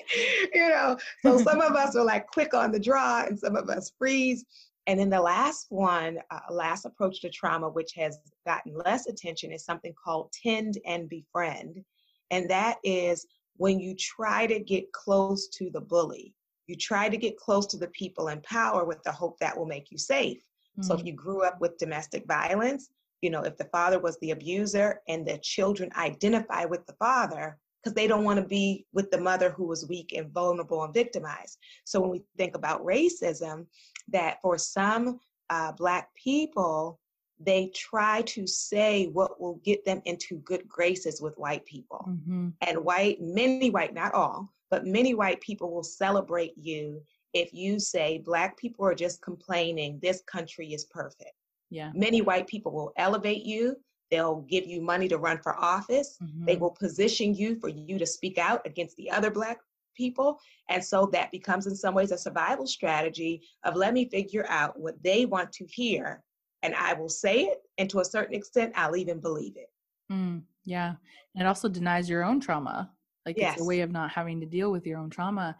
You 0.53 0.69
know, 0.69 0.97
so 1.21 1.38
some 1.38 1.62
of 1.62 1.73
us 1.73 1.95
are 1.95 2.03
like 2.03 2.27
quick 2.27 2.53
on 2.53 2.71
the 2.71 2.79
draw 2.79 3.23
and 3.25 3.38
some 3.38 3.55
of 3.55 3.69
us 3.69 3.91
freeze. 3.97 4.45
And 4.87 4.99
then 4.99 5.09
the 5.09 5.21
last 5.21 5.67
one, 5.69 6.19
uh, 6.31 6.39
last 6.51 6.85
approach 6.85 7.21
to 7.21 7.29
trauma, 7.29 7.69
which 7.69 7.93
has 7.95 8.19
gotten 8.45 8.73
less 8.85 9.07
attention, 9.07 9.51
is 9.51 9.65
something 9.65 9.93
called 10.03 10.31
tend 10.33 10.77
and 10.85 11.07
befriend. 11.09 11.83
And 12.31 12.49
that 12.49 12.77
is 12.83 13.25
when 13.57 13.79
you 13.79 13.95
try 13.95 14.47
to 14.47 14.59
get 14.59 14.91
close 14.91 15.47
to 15.49 15.69
the 15.69 15.81
bully, 15.81 16.33
you 16.67 16.75
try 16.75 17.09
to 17.09 17.17
get 17.17 17.37
close 17.37 17.65
to 17.67 17.77
the 17.77 17.87
people 17.89 18.29
in 18.29 18.41
power 18.41 18.83
with 18.85 19.01
the 19.03 19.11
hope 19.11 19.37
that 19.39 19.57
will 19.57 19.65
make 19.65 19.91
you 19.91 19.97
safe. 19.97 20.43
So 20.79 20.95
if 20.95 21.03
Mm, 21.03 21.05
you 21.05 21.13
grew 21.13 21.43
up 21.43 21.61
with 21.61 21.77
domestic 21.77 22.25
violence, 22.27 22.89
you 23.21 23.29
know, 23.29 23.41
if 23.41 23.57
the 23.57 23.65
father 23.65 23.99
was 23.99 24.17
the 24.19 24.31
abuser 24.31 25.01
and 25.07 25.25
the 25.25 25.37
children 25.37 25.89
identify 25.97 26.65
with 26.65 26.85
the 26.85 26.93
father 26.93 27.57
because 27.81 27.93
they 27.95 28.07
don't 28.07 28.23
want 28.23 28.39
to 28.39 28.45
be 28.45 28.85
with 28.93 29.11
the 29.11 29.19
mother 29.19 29.49
who 29.51 29.65
was 29.67 29.87
weak 29.87 30.13
and 30.15 30.31
vulnerable 30.31 30.83
and 30.83 30.93
victimized. 30.93 31.57
So 31.85 31.99
when 32.01 32.09
we 32.09 32.21
think 32.37 32.55
about 32.55 32.83
racism, 32.85 33.65
that 34.09 34.41
for 34.41 34.57
some 34.57 35.19
uh, 35.49 35.71
Black 35.73 36.13
people, 36.15 36.99
they 37.39 37.67
try 37.75 38.21
to 38.21 38.47
say 38.47 39.07
what 39.07 39.39
will 39.39 39.59
get 39.63 39.83
them 39.85 40.01
into 40.05 40.37
good 40.39 40.67
graces 40.67 41.21
with 41.21 41.37
white 41.37 41.65
people. 41.65 42.05
Mm-hmm. 42.07 42.49
And 42.61 42.85
white, 42.85 43.21
many 43.21 43.69
white, 43.69 43.93
not 43.93 44.13
all, 44.13 44.49
but 44.69 44.85
many 44.85 45.13
white 45.13 45.41
people 45.41 45.71
will 45.71 45.83
celebrate 45.83 46.53
you 46.57 47.01
if 47.33 47.53
you 47.53 47.79
say 47.79 48.19
Black 48.19 48.57
people 48.57 48.85
are 48.85 48.95
just 48.95 49.21
complaining, 49.21 49.99
this 50.01 50.21
country 50.21 50.73
is 50.73 50.85
perfect. 50.85 51.33
Yeah. 51.69 51.91
Many 51.93 52.21
white 52.21 52.47
people 52.47 52.71
will 52.71 52.93
elevate 52.97 53.43
you. 53.43 53.75
They'll 54.11 54.41
give 54.41 54.67
you 54.67 54.79
money 54.79 55.07
to 55.07 55.17
run 55.17 55.39
for 55.39 55.57
office. 55.59 56.17
Mm-hmm. 56.21 56.45
They 56.45 56.57
will 56.57 56.69
position 56.69 57.33
you 57.33 57.59
for 57.59 57.69
you 57.69 57.97
to 57.97 58.05
speak 58.05 58.37
out 58.37 58.61
against 58.65 58.95
the 58.97 59.09
other 59.09 59.31
Black 59.31 59.57
people. 59.93 60.39
And 60.69 60.84
so 60.84 61.10
that 61.13 61.32
becomes, 61.32 61.67
in 61.67 61.75
some 61.75 61.93
ways, 61.95 62.12
a 62.12 62.17
survival 62.17 62.67
strategy 62.67 63.41
of 63.63 63.75
let 63.75 63.93
me 63.93 64.10
figure 64.10 64.45
out 64.49 64.79
what 64.79 65.01
they 65.03 65.25
want 65.25 65.51
to 65.53 65.65
hear. 65.65 66.23
And 66.62 66.73
I 66.75 66.93
will 66.93 67.10
say 67.10 67.43
it. 67.45 67.60
And 67.77 67.89
to 67.89 67.99
a 67.99 68.06
certain 68.06 68.36
extent, 68.36 68.73
I'll 68.75 68.95
even 68.95 69.19
believe 69.19 69.58
it. 69.58 69.69
Mm, 70.12 70.43
yeah. 70.65 70.95
And 71.36 71.43
it 71.43 71.47
also 71.47 71.67
denies 71.67 72.10
your 72.10 72.23
own 72.23 72.39
trauma. 72.39 72.91
Like 73.25 73.38
Yes. 73.38 73.53
it's 73.53 73.62
a 73.62 73.65
way 73.65 73.82
of 73.82 73.91
not 73.91 74.12
having 74.12 74.39
to 74.41 74.45
deal 74.45 74.71
with 74.71 74.86
your 74.86 74.99
own 74.99 75.10
trauma. 75.10 75.58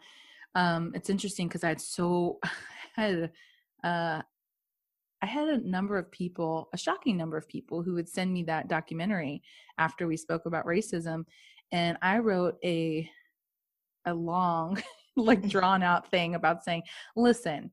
Um, 0.54 0.92
it's 0.94 1.10
interesting 1.10 1.48
because 1.48 1.64
I 1.64 1.68
had 1.68 1.80
so 1.80 2.38
had 2.94 3.32
uh 3.82 4.22
I 5.22 5.26
had 5.26 5.48
a 5.48 5.58
number 5.68 5.96
of 5.96 6.10
people, 6.10 6.68
a 6.74 6.76
shocking 6.76 7.16
number 7.16 7.38
of 7.38 7.48
people 7.48 7.82
who 7.82 7.94
would 7.94 8.10
send 8.10 8.30
me 8.30 8.42
that 8.42 8.68
documentary 8.68 9.42
after 9.78 10.06
we 10.06 10.18
spoke 10.18 10.44
about 10.44 10.66
racism. 10.66 11.24
And 11.72 11.96
I 12.02 12.18
wrote 12.18 12.56
a 12.62 13.08
a 14.06 14.14
long, 14.14 14.82
like 15.16 15.46
drawn 15.48 15.82
out 15.82 16.10
thing 16.10 16.34
about 16.34 16.64
saying, 16.64 16.82
listen, 17.16 17.70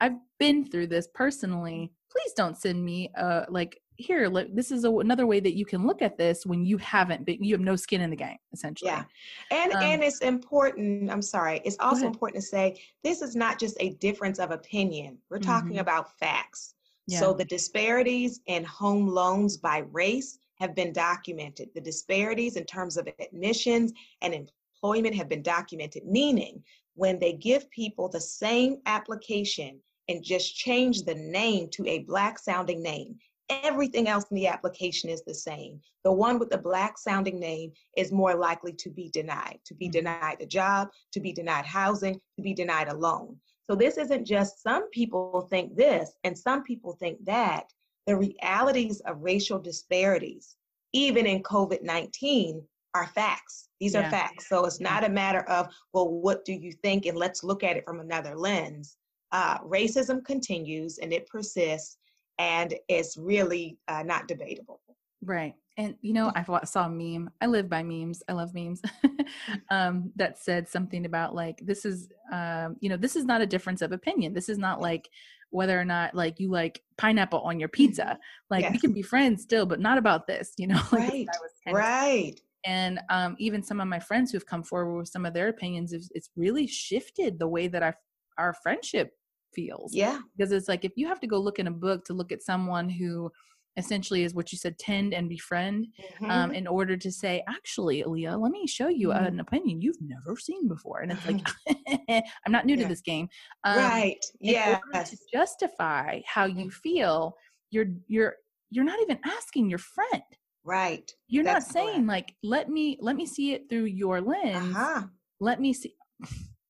I've 0.00 0.16
been 0.38 0.64
through 0.64 0.88
this 0.88 1.08
personally. 1.14 1.92
Please 2.10 2.32
don't 2.34 2.56
send 2.56 2.84
me 2.84 3.10
uh 3.16 3.44
like 3.48 3.80
here, 3.96 4.28
like 4.28 4.52
this 4.54 4.72
is 4.72 4.84
a, 4.84 4.90
another 4.90 5.24
way 5.24 5.38
that 5.38 5.54
you 5.56 5.64
can 5.64 5.86
look 5.86 6.02
at 6.02 6.18
this 6.18 6.44
when 6.44 6.64
you 6.64 6.76
haven't 6.78 7.24
been 7.24 7.42
you 7.42 7.54
have 7.54 7.60
no 7.60 7.76
skin 7.76 8.00
in 8.00 8.10
the 8.10 8.16
game, 8.16 8.36
essentially. 8.52 8.90
Yeah. 8.90 9.04
And 9.52 9.72
Um, 9.72 9.82
and 9.82 10.02
it's 10.02 10.18
important, 10.20 11.10
I'm 11.10 11.22
sorry, 11.22 11.60
it's 11.64 11.76
also 11.78 12.06
important 12.06 12.42
to 12.42 12.48
say 12.48 12.80
this 13.04 13.22
is 13.22 13.36
not 13.36 13.58
just 13.58 13.76
a 13.80 13.90
difference 13.90 14.38
of 14.40 14.50
opinion. 14.50 15.18
We're 15.30 15.38
talking 15.38 15.76
Mhm. 15.76 15.80
about 15.80 16.18
facts. 16.18 16.74
Yeah. 17.06 17.20
So 17.20 17.32
the 17.34 17.44
disparities 17.44 18.40
in 18.46 18.64
home 18.64 19.06
loans 19.06 19.56
by 19.56 19.78
race 19.92 20.38
have 20.56 20.74
been 20.74 20.92
documented. 20.92 21.68
The 21.74 21.80
disparities 21.80 22.56
in 22.56 22.64
terms 22.64 22.96
of 22.96 23.08
admissions 23.20 23.92
and 24.22 24.50
employment 24.84 25.14
have 25.14 25.30
been 25.30 25.42
documented, 25.42 26.04
meaning 26.04 26.62
when 26.94 27.18
they 27.18 27.32
give 27.32 27.70
people 27.70 28.08
the 28.08 28.20
same 28.20 28.76
application 28.84 29.80
and 30.08 30.22
just 30.22 30.54
change 30.54 31.02
the 31.02 31.14
name 31.14 31.68
to 31.70 31.86
a 31.86 32.00
black 32.00 32.38
sounding 32.38 32.82
name, 32.82 33.16
everything 33.48 34.08
else 34.08 34.26
in 34.30 34.34
the 34.34 34.46
application 34.46 35.08
is 35.08 35.22
the 35.24 35.34
same. 35.34 35.80
The 36.04 36.12
one 36.12 36.38
with 36.38 36.50
the 36.50 36.58
black 36.58 36.98
sounding 36.98 37.40
name 37.40 37.72
is 37.96 38.12
more 38.12 38.34
likely 38.34 38.74
to 38.74 38.90
be 38.90 39.08
denied, 39.08 39.58
to 39.64 39.74
be 39.74 39.88
Mhm. 39.88 39.92
denied 39.92 40.36
a 40.40 40.46
job, 40.46 40.90
to 41.12 41.20
be 41.20 41.32
denied 41.32 41.64
housing, 41.64 42.20
to 42.36 42.42
be 42.42 42.52
denied 42.52 42.88
a 42.88 42.94
loan. 42.94 43.40
So 43.62 43.74
this 43.74 43.96
isn't 43.96 44.26
just 44.26 44.62
some 44.62 44.90
people 44.90 45.48
think 45.48 45.74
this 45.74 46.14
and 46.24 46.38
some 46.38 46.62
people 46.62 46.92
think 46.92 47.24
that. 47.24 47.72
The 48.06 48.16
realities 48.18 49.00
of 49.06 49.22
racial 49.22 49.58
disparities, 49.58 50.56
even 50.92 51.24
in 51.24 51.42
COVID 51.42 51.82
19, 51.82 52.68
are 52.92 53.06
facts. 53.06 53.70
These 53.84 53.92
Yeah. 53.92 54.06
are 54.06 54.10
facts. 54.10 54.48
So 54.48 54.64
it's 54.64 54.80
not 54.80 55.04
a 55.04 55.10
matter 55.10 55.40
of, 55.40 55.68
well, 55.92 56.08
what 56.08 56.46
do 56.46 56.54
you 56.54 56.72
think? 56.72 57.04
And 57.04 57.18
let's 57.18 57.44
look 57.44 57.62
at 57.62 57.76
it 57.76 57.84
from 57.84 58.00
another 58.00 58.34
lens. 58.34 58.96
Uh, 59.30 59.58
racism 59.58 60.24
continues 60.24 60.96
and 60.96 61.12
it 61.12 61.26
persists 61.26 61.98
and 62.38 62.74
it's 62.88 63.18
really 63.18 63.76
uh, 63.88 64.02
not 64.02 64.26
debatable. 64.26 64.80
Right. 65.22 65.54
And 65.76 65.96
you 66.00 66.14
know, 66.14 66.32
I 66.34 66.64
saw 66.64 66.86
a 66.86 66.88
meme. 66.88 67.28
I 67.42 67.46
live 67.46 67.68
by 67.68 67.82
memes. 67.82 68.22
I 68.26 68.32
love 68.32 68.54
memes. 68.54 68.80
um, 69.70 70.12
that 70.16 70.38
said 70.38 70.66
something 70.66 71.04
about 71.04 71.34
like 71.34 71.60
this 71.62 71.84
is 71.84 72.08
um, 72.32 72.76
you 72.80 72.88
know, 72.88 72.96
this 72.96 73.16
is 73.16 73.26
not 73.26 73.42
a 73.42 73.46
difference 73.46 73.82
of 73.82 73.92
opinion. 73.92 74.32
This 74.32 74.48
is 74.48 74.56
not 74.56 74.80
like 74.80 75.10
whether 75.50 75.78
or 75.78 75.84
not 75.84 76.14
like 76.14 76.40
you 76.40 76.50
like 76.50 76.82
pineapple 76.96 77.40
on 77.40 77.60
your 77.60 77.68
pizza. 77.68 78.18
Like 78.48 78.70
we 78.70 78.78
can 78.78 78.92
be 78.92 79.02
friends 79.02 79.42
still, 79.42 79.66
but 79.66 79.80
not 79.80 79.98
about 79.98 80.26
this, 80.26 80.54
you 80.56 80.68
know. 80.68 80.80
Like, 80.92 81.10
Right. 81.10 81.28
Kind 81.64 81.76
of 81.76 81.82
Right. 81.82 82.40
And 82.64 83.00
um, 83.10 83.36
even 83.38 83.62
some 83.62 83.80
of 83.80 83.88
my 83.88 84.00
friends 84.00 84.30
who've 84.30 84.46
come 84.46 84.62
forward 84.62 84.98
with 84.98 85.08
some 85.08 85.26
of 85.26 85.34
their 85.34 85.48
opinions 85.48 85.92
it's, 85.92 86.08
it's 86.14 86.30
really 86.36 86.66
shifted 86.66 87.38
the 87.38 87.48
way 87.48 87.68
that 87.68 87.82
our 87.82 87.96
our 88.38 88.54
friendship 88.62 89.12
feels 89.54 89.94
Yeah. 89.94 90.20
because 90.36 90.50
it's 90.52 90.68
like 90.68 90.84
if 90.84 90.92
you 90.96 91.06
have 91.06 91.20
to 91.20 91.26
go 91.26 91.38
look 91.38 91.58
in 91.58 91.68
a 91.68 91.70
book 91.70 92.04
to 92.06 92.14
look 92.14 92.32
at 92.32 92.42
someone 92.42 92.88
who 92.88 93.30
essentially 93.76 94.22
is 94.22 94.34
what 94.34 94.52
you 94.52 94.58
said 94.58 94.78
tend 94.78 95.12
and 95.14 95.28
befriend 95.28 95.86
um, 96.28 96.50
Mhm. 96.50 96.56
in 96.56 96.66
order 96.66 96.96
to 96.96 97.10
say 97.10 97.42
actually 97.48 98.02
Aaliyah 98.02 98.40
let 98.40 98.52
me 98.52 98.66
show 98.66 98.88
you 98.88 99.08
Mhm. 99.08 99.26
an 99.26 99.40
opinion 99.40 99.80
you've 99.80 100.00
never 100.00 100.36
seen 100.36 100.68
before 100.68 101.00
and 101.00 101.12
it's 101.12 101.24
like 101.26 101.40
i'm 102.46 102.52
not 102.52 102.66
new 102.66 102.76
Yeah. 102.76 102.82
to 102.82 102.88
this 102.88 103.00
game 103.00 103.28
um, 103.64 103.76
right. 103.76 104.24
yeah 104.40 104.78
to 105.04 105.16
justify 105.32 106.20
how 106.26 106.44
you 106.44 106.70
feel 106.70 107.36
you're 107.70 107.86
you're 108.06 108.34
you're 108.70 108.84
not 108.84 109.00
even 109.02 109.18
asking 109.24 109.68
your 109.70 109.78
friend 109.78 110.22
Right. 110.64 111.10
you're 111.28 111.44
not 111.44 111.62
saying 111.62 112.06
correct. 112.06 112.08
like 112.08 112.34
let 112.42 112.68
me 112.70 112.96
let 113.00 113.16
me 113.16 113.26
see 113.26 113.52
it 113.52 113.68
through 113.68 113.84
your 113.84 114.20
lens 114.20 114.74
Uh-huh. 114.74 115.02
let 115.40 115.60
me 115.60 115.72
see 115.72 115.94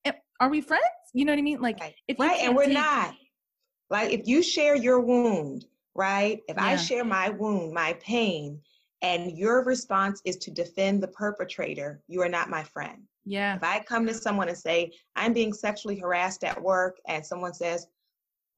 Eh, 0.05 0.13
are 0.41 0.49
we 0.51 0.61
friends 0.61 0.83
you 1.13 1.25
know 1.25 1.33
what 1.33 1.39
i 1.39 1.43
mean 1.43 1.61
like 1.61 1.79
Right. 1.81 1.95
if 2.09 2.19
Right. 2.19 2.41
And 2.43 2.57
we're 2.57 2.65
take- 2.67 2.75
not. 2.75 3.15
Like 3.91 4.13
if 4.13 4.27
you 4.27 4.43
share 4.43 4.75
your 4.75 4.99
wound, 5.01 5.67
right? 5.95 6.41
If 6.49 6.59
I 6.59 6.75
share 6.77 7.05
my 7.05 7.29
wound, 7.29 7.73
my 7.73 7.93
pain, 8.01 8.61
and 9.03 9.37
your 9.39 9.63
response 9.63 10.21
is 10.25 10.37
to 10.39 10.51
defend 10.51 11.03
the 11.03 11.09
perpetrator, 11.09 12.01
you 12.09 12.23
are 12.23 12.29
not 12.29 12.49
my 12.51 12.65
friend. 12.65 13.03
yeah 13.27 13.55
If 13.57 13.63
I 13.63 13.81
come 13.81 14.07
to 14.07 14.15
someone 14.15 14.49
and 14.49 14.57
say, 14.59 14.91
I'm 15.15 15.33
being 15.35 15.53
sexually 15.53 15.99
harassed 15.99 16.43
at 16.45 16.61
work, 16.61 16.97
and 17.07 17.25
someone 17.25 17.53
says, 17.55 17.87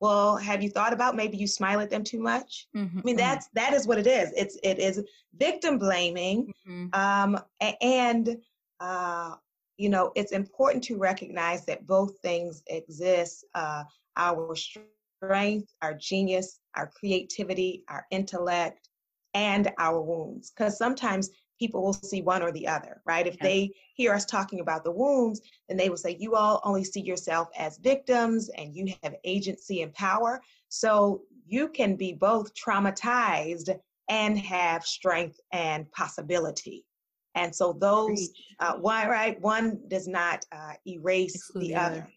Well, 0.01 0.37
have 0.37 0.63
you 0.63 0.71
thought 0.71 0.93
about 0.93 1.17
maybe 1.17 1.37
you 1.37 1.47
smile 1.47 1.81
at 1.81 1.91
them 1.91 2.05
too 2.05 2.21
much? 2.21 2.69
Mhm, 2.75 2.99
I 2.99 3.03
mean, 3.05 3.17
mhm, 3.17 3.19
that's 3.19 3.49
that 3.55 3.73
is 3.73 3.87
what 3.87 3.99
it 3.99 4.07
is. 4.07 4.33
It's 4.37 4.59
it 4.63 4.79
is 4.79 5.03
victim 5.37 5.79
blaming 5.79 6.53
mhm. 6.67 6.95
um, 6.95 7.39
and 7.81 8.37
uh, 8.81 9.37
you 9.77 9.89
know 9.89 10.13
it's 10.15 10.33
important 10.33 10.85
to 10.85 10.97
recognize 10.99 11.65
that 11.67 11.87
both 11.87 12.19
things 12.21 12.63
exist 12.69 13.45
uh, 13.55 13.85
our 14.17 14.55
strength 14.55 15.75
our 15.83 15.95
genius 15.95 16.61
our 16.77 16.87
creativity 16.87 17.85
our 17.89 18.07
intellect 18.11 18.89
and 19.35 19.71
our 19.79 20.01
wounds 20.01 20.51
because 20.51 20.77
sometimes 20.79 21.31
people 21.59 21.83
will 21.83 21.93
see 21.93 22.23
one 22.23 22.43
or 22.43 22.53
the 22.53 22.67
other 22.67 23.03
right 23.07 23.27
if 23.27 23.37
Yeah. 23.37 23.45
they 23.45 23.71
hear 23.95 24.13
us 24.13 24.25
talking 24.25 24.61
about 24.61 24.85
the 24.85 24.91
wounds 24.93 25.41
then 25.69 25.77
they 25.77 25.89
will 25.89 25.97
say 25.97 26.17
you 26.19 26.35
all 26.35 26.61
only 26.65 26.85
see 26.85 27.01
yourself 27.01 27.49
as 27.57 27.79
victims 27.79 28.49
and 28.51 28.75
you 28.75 28.93
have 29.03 29.15
agency 29.25 29.83
and 29.83 29.93
power 29.95 30.41
so 30.69 31.23
you 31.47 31.69
can 31.69 31.97
be 31.97 32.13
both 32.13 32.53
traumatized 32.55 33.71
and 34.09 34.39
have 34.39 34.85
strength 34.85 35.41
and 35.53 35.91
possibility. 35.93 36.85
And 37.35 37.55
so 37.55 37.73
those, 37.73 38.31
uh, 38.61 38.75
one 38.75 39.09
right, 39.09 39.41
one 39.41 39.81
does 39.89 40.09
not 40.09 40.45
uh, 40.53 40.73
erase 40.87 41.35
Exclude 41.35 41.65
the, 41.65 41.69
the 41.69 41.75
other. 41.75 41.97
other. 41.97 42.13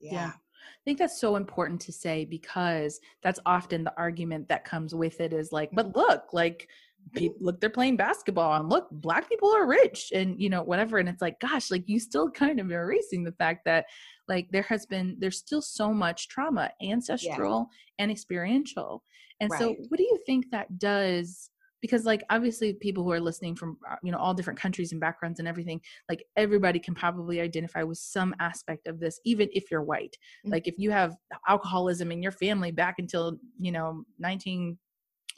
Yeah. 0.00 0.12
Yeah. 0.12 0.32
I 0.32 0.82
think 0.84 0.98
that's 0.98 1.20
so 1.20 1.36
important 1.36 1.80
to 1.82 1.92
say 1.92 2.24
because 2.24 3.00
that's 3.22 3.40
often 3.44 3.84
the 3.84 3.96
argument 3.98 4.48
that 4.48 4.64
comes 4.64 4.94
with 4.94 5.20
it 5.20 5.32
is 5.32 5.52
like, 5.52 5.70
but 5.72 5.94
look, 5.96 6.32
like, 6.32 6.68
people, 7.14 7.38
look, 7.40 7.60
they're 7.60 7.70
playing 7.70 7.96
basketball 7.96 8.58
and 8.58 8.68
look, 8.68 8.88
black 8.90 9.28
people 9.28 9.50
are 9.54 9.66
rich 9.66 10.12
and, 10.14 10.40
you 10.40 10.48
know, 10.48 10.62
whatever. 10.62 10.98
And 10.98 11.08
it's 11.08 11.22
like, 11.22 11.40
gosh, 11.40 11.70
like, 11.70 11.88
you 11.88 11.98
still 11.98 12.30
kind 12.30 12.60
of 12.60 12.70
erasing 12.70 13.24
the 13.24 13.32
fact 13.32 13.64
that, 13.64 13.86
like, 14.28 14.48
there 14.50 14.62
has 14.62 14.86
been, 14.86 15.16
there's 15.18 15.38
still 15.38 15.62
so 15.62 15.92
much 15.92 16.28
trauma, 16.28 16.70
ancestral 16.82 17.68
and 17.98 18.10
experiential. 18.10 19.02
And 19.40 19.50
so, 19.52 19.74
what 19.88 19.98
do 19.98 20.04
you 20.04 20.18
think 20.26 20.50
that 20.50 20.78
does? 20.78 21.50
Because, 21.80 22.04
like, 22.04 22.22
obviously, 22.28 22.74
people 22.74 23.02
who 23.04 23.10
are 23.10 23.20
listening 23.20 23.56
from, 23.56 23.78
uh, 23.90 23.96
you 24.02 24.12
know, 24.12 24.18
all 24.18 24.34
different 24.34 24.60
countries 24.60 24.92
and 24.92 25.00
backgrounds 25.00 25.38
and 25.38 25.48
everything, 25.48 25.80
like, 26.10 26.26
everybody 26.36 26.78
can 26.78 26.94
probably 26.94 27.40
identify 27.40 27.82
with 27.82 27.96
some 27.96 28.34
aspect 28.38 28.86
of 28.86 29.00
this, 29.00 29.18
even 29.24 29.48
if 29.52 29.70
you're 29.70 29.82
white. 29.82 30.18
Mhm. 30.44 30.52
Like, 30.52 30.68
if 30.68 30.78
you 30.78 30.90
have 30.90 31.16
alcoholism 31.48 32.12
in 32.12 32.22
your 32.22 32.32
family 32.32 32.70
back 32.70 32.96
until, 32.98 33.38
you 33.58 33.72
know, 33.72 34.04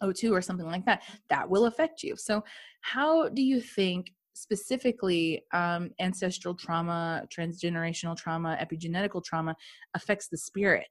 1902 0.00 0.34
or 0.34 0.42
something 0.42 0.66
like 0.66 0.84
that, 0.86 1.02
that 1.28 1.48
will 1.48 1.66
affect 1.66 2.02
you. 2.02 2.16
So, 2.16 2.42
how 2.80 3.28
do 3.28 3.42
you 3.42 3.60
think 3.60 4.12
specifically 4.34 5.44
um, 5.52 5.90
ancestral 6.00 6.54
trauma, 6.54 7.26
transgenerational 7.36 8.16
trauma, 8.16 8.56
epigenetical 8.60 9.22
trauma 9.24 9.56
affects 9.94 10.28
the 10.28 10.38
spirit? 10.38 10.86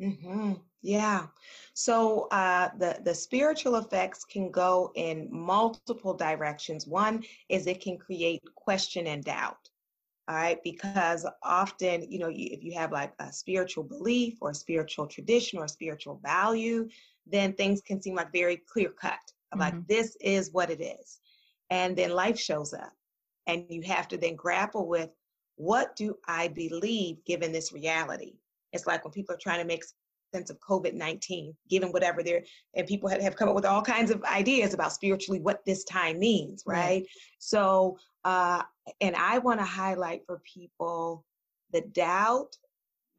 hmm 0.00 0.52
Yeah. 0.82 1.26
So 1.74 2.28
uh, 2.30 2.68
the 2.78 3.00
the 3.02 3.14
spiritual 3.14 3.76
effects 3.76 4.24
can 4.24 4.50
go 4.50 4.92
in 4.94 5.28
multiple 5.30 6.14
directions. 6.14 6.86
One 6.86 7.24
is 7.48 7.66
it 7.66 7.80
can 7.80 7.96
create 7.98 8.42
question 8.54 9.06
and 9.06 9.24
doubt. 9.24 9.62
all 10.28 10.36
right 10.36 10.60
because 10.64 11.26
often 11.42 11.96
you 12.12 12.18
know 12.20 12.30
if 12.32 12.60
you 12.64 12.72
have 12.80 12.92
like 12.92 13.12
a 13.20 13.32
spiritual 13.32 13.84
belief 13.84 14.34
or 14.42 14.50
a 14.50 14.54
spiritual 14.54 15.06
tradition 15.06 15.58
or 15.60 15.64
a 15.66 15.68
spiritual 15.78 16.16
value 16.24 16.88
then 17.26 17.52
things 17.52 17.80
can 17.80 18.00
seem 18.00 18.14
like 18.14 18.32
very 18.32 18.56
clear 18.56 18.90
cut 18.90 19.12
mm-hmm. 19.12 19.60
like 19.60 19.86
this 19.86 20.16
is 20.20 20.52
what 20.52 20.70
it 20.70 20.80
is 20.80 21.20
and 21.70 21.96
then 21.96 22.10
life 22.10 22.38
shows 22.38 22.72
up 22.72 22.92
and 23.46 23.64
you 23.68 23.82
have 23.82 24.08
to 24.08 24.16
then 24.16 24.34
grapple 24.34 24.86
with 24.86 25.10
what 25.56 25.94
do 25.96 26.16
i 26.26 26.48
believe 26.48 27.24
given 27.24 27.52
this 27.52 27.72
reality 27.72 28.34
it's 28.72 28.86
like 28.86 29.04
when 29.04 29.12
people 29.12 29.34
are 29.34 29.38
trying 29.40 29.60
to 29.60 29.66
make 29.66 29.84
sense 30.34 30.50
of 30.50 30.58
covid-19 30.60 31.54
given 31.70 31.90
whatever 31.92 32.22
they're 32.22 32.42
and 32.74 32.86
people 32.86 33.08
have, 33.08 33.22
have 33.22 33.36
come 33.36 33.48
up 33.48 33.54
with 33.54 33.64
all 33.64 33.80
kinds 33.80 34.10
of 34.10 34.22
ideas 34.24 34.74
about 34.74 34.92
spiritually 34.92 35.40
what 35.40 35.64
this 35.64 35.84
time 35.84 36.18
means 36.18 36.62
right, 36.66 36.76
right. 36.76 37.06
so 37.38 37.96
uh, 38.26 38.60
and 39.00 39.14
I 39.14 39.38
want 39.38 39.60
to 39.60 39.64
highlight 39.64 40.26
for 40.26 40.40
people 40.40 41.24
the 41.72 41.82
doubt 41.82 42.56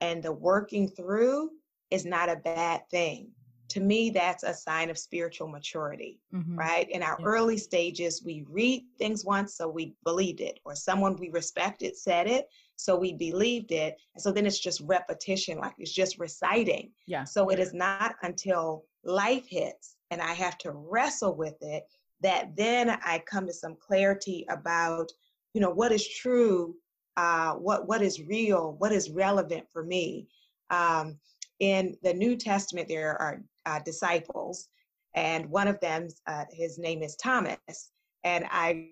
and 0.01 0.22
the 0.22 0.34
working 0.34 0.89
through 0.89 1.51
is 1.89 2.05
not 2.05 2.30
a 2.30 2.36
bad 2.36 2.82
thing. 2.91 3.30
To 3.70 3.80
me, 3.80 4.09
that's 4.09 4.43
a 4.43 4.53
sign 4.53 4.89
of 4.89 4.97
spiritual 4.97 5.47
maturity, 5.47 6.20
mm-hmm. 6.34 6.55
right? 6.57 6.89
In 6.89 7.03
our 7.03 7.18
yeah. 7.20 7.26
early 7.26 7.57
stages, 7.57 8.24
we 8.24 8.45
read 8.49 8.86
things 8.97 9.26
once, 9.26 9.55
so 9.55 9.68
we 9.68 9.93
believed 10.05 10.41
it, 10.41 10.59
or 10.63 10.76
someone 10.76 11.15
we 11.18 11.30
respected 11.30 11.97
said 11.97 12.28
it, 12.28 12.47
so 12.78 12.95
we 12.95 13.13
believed 13.13 13.72
it. 13.72 13.97
And 14.13 14.22
so 14.22 14.32
then 14.32 14.45
it's 14.45 14.59
just 14.59 14.82
repetition, 14.86 15.57
like 15.57 15.74
it's 15.78 15.91
just 15.91 16.20
reciting. 16.20 16.91
Yeah. 17.07 17.24
So 17.24 17.49
it 17.49 17.59
is 17.59 17.74
not 17.74 18.15
until 18.22 18.86
life 19.03 19.47
hits 19.47 19.95
and 20.11 20.22
I 20.22 20.34
have 20.34 20.57
to 20.59 20.72
wrestle 20.72 21.36
with 21.36 21.55
it 21.61 21.84
that 22.22 22.55
then 22.55 22.89
I 22.89 23.22
come 23.26 23.45
to 23.47 23.53
some 23.53 23.76
clarity 23.76 24.45
about, 24.49 25.11
you 25.53 25.61
know, 25.61 25.70
what 25.70 25.91
is 25.91 26.07
true, 26.07 26.76
uh, 27.15 27.53
what 27.53 27.88
what 27.88 28.01
is 28.01 28.22
real, 28.22 28.76
what 28.80 28.91
is 28.91 29.09
relevant 29.09 29.65
for 29.72 29.84
me. 29.84 30.28
Um, 30.70 31.20
in 31.59 31.97
the 32.03 32.13
New 32.13 32.36
Testament, 32.36 32.88
there 32.88 33.20
are 33.20 33.41
uh, 33.68 33.80
disciples, 33.86 34.70
and 35.15 35.45
one 35.47 35.68
of 35.68 35.80
them, 35.80 36.07
uh, 36.26 36.45
his 36.51 36.80
name 36.80 37.03
is 37.03 37.15
Thomas, 37.15 37.91
and 38.24 38.45
I 38.49 38.89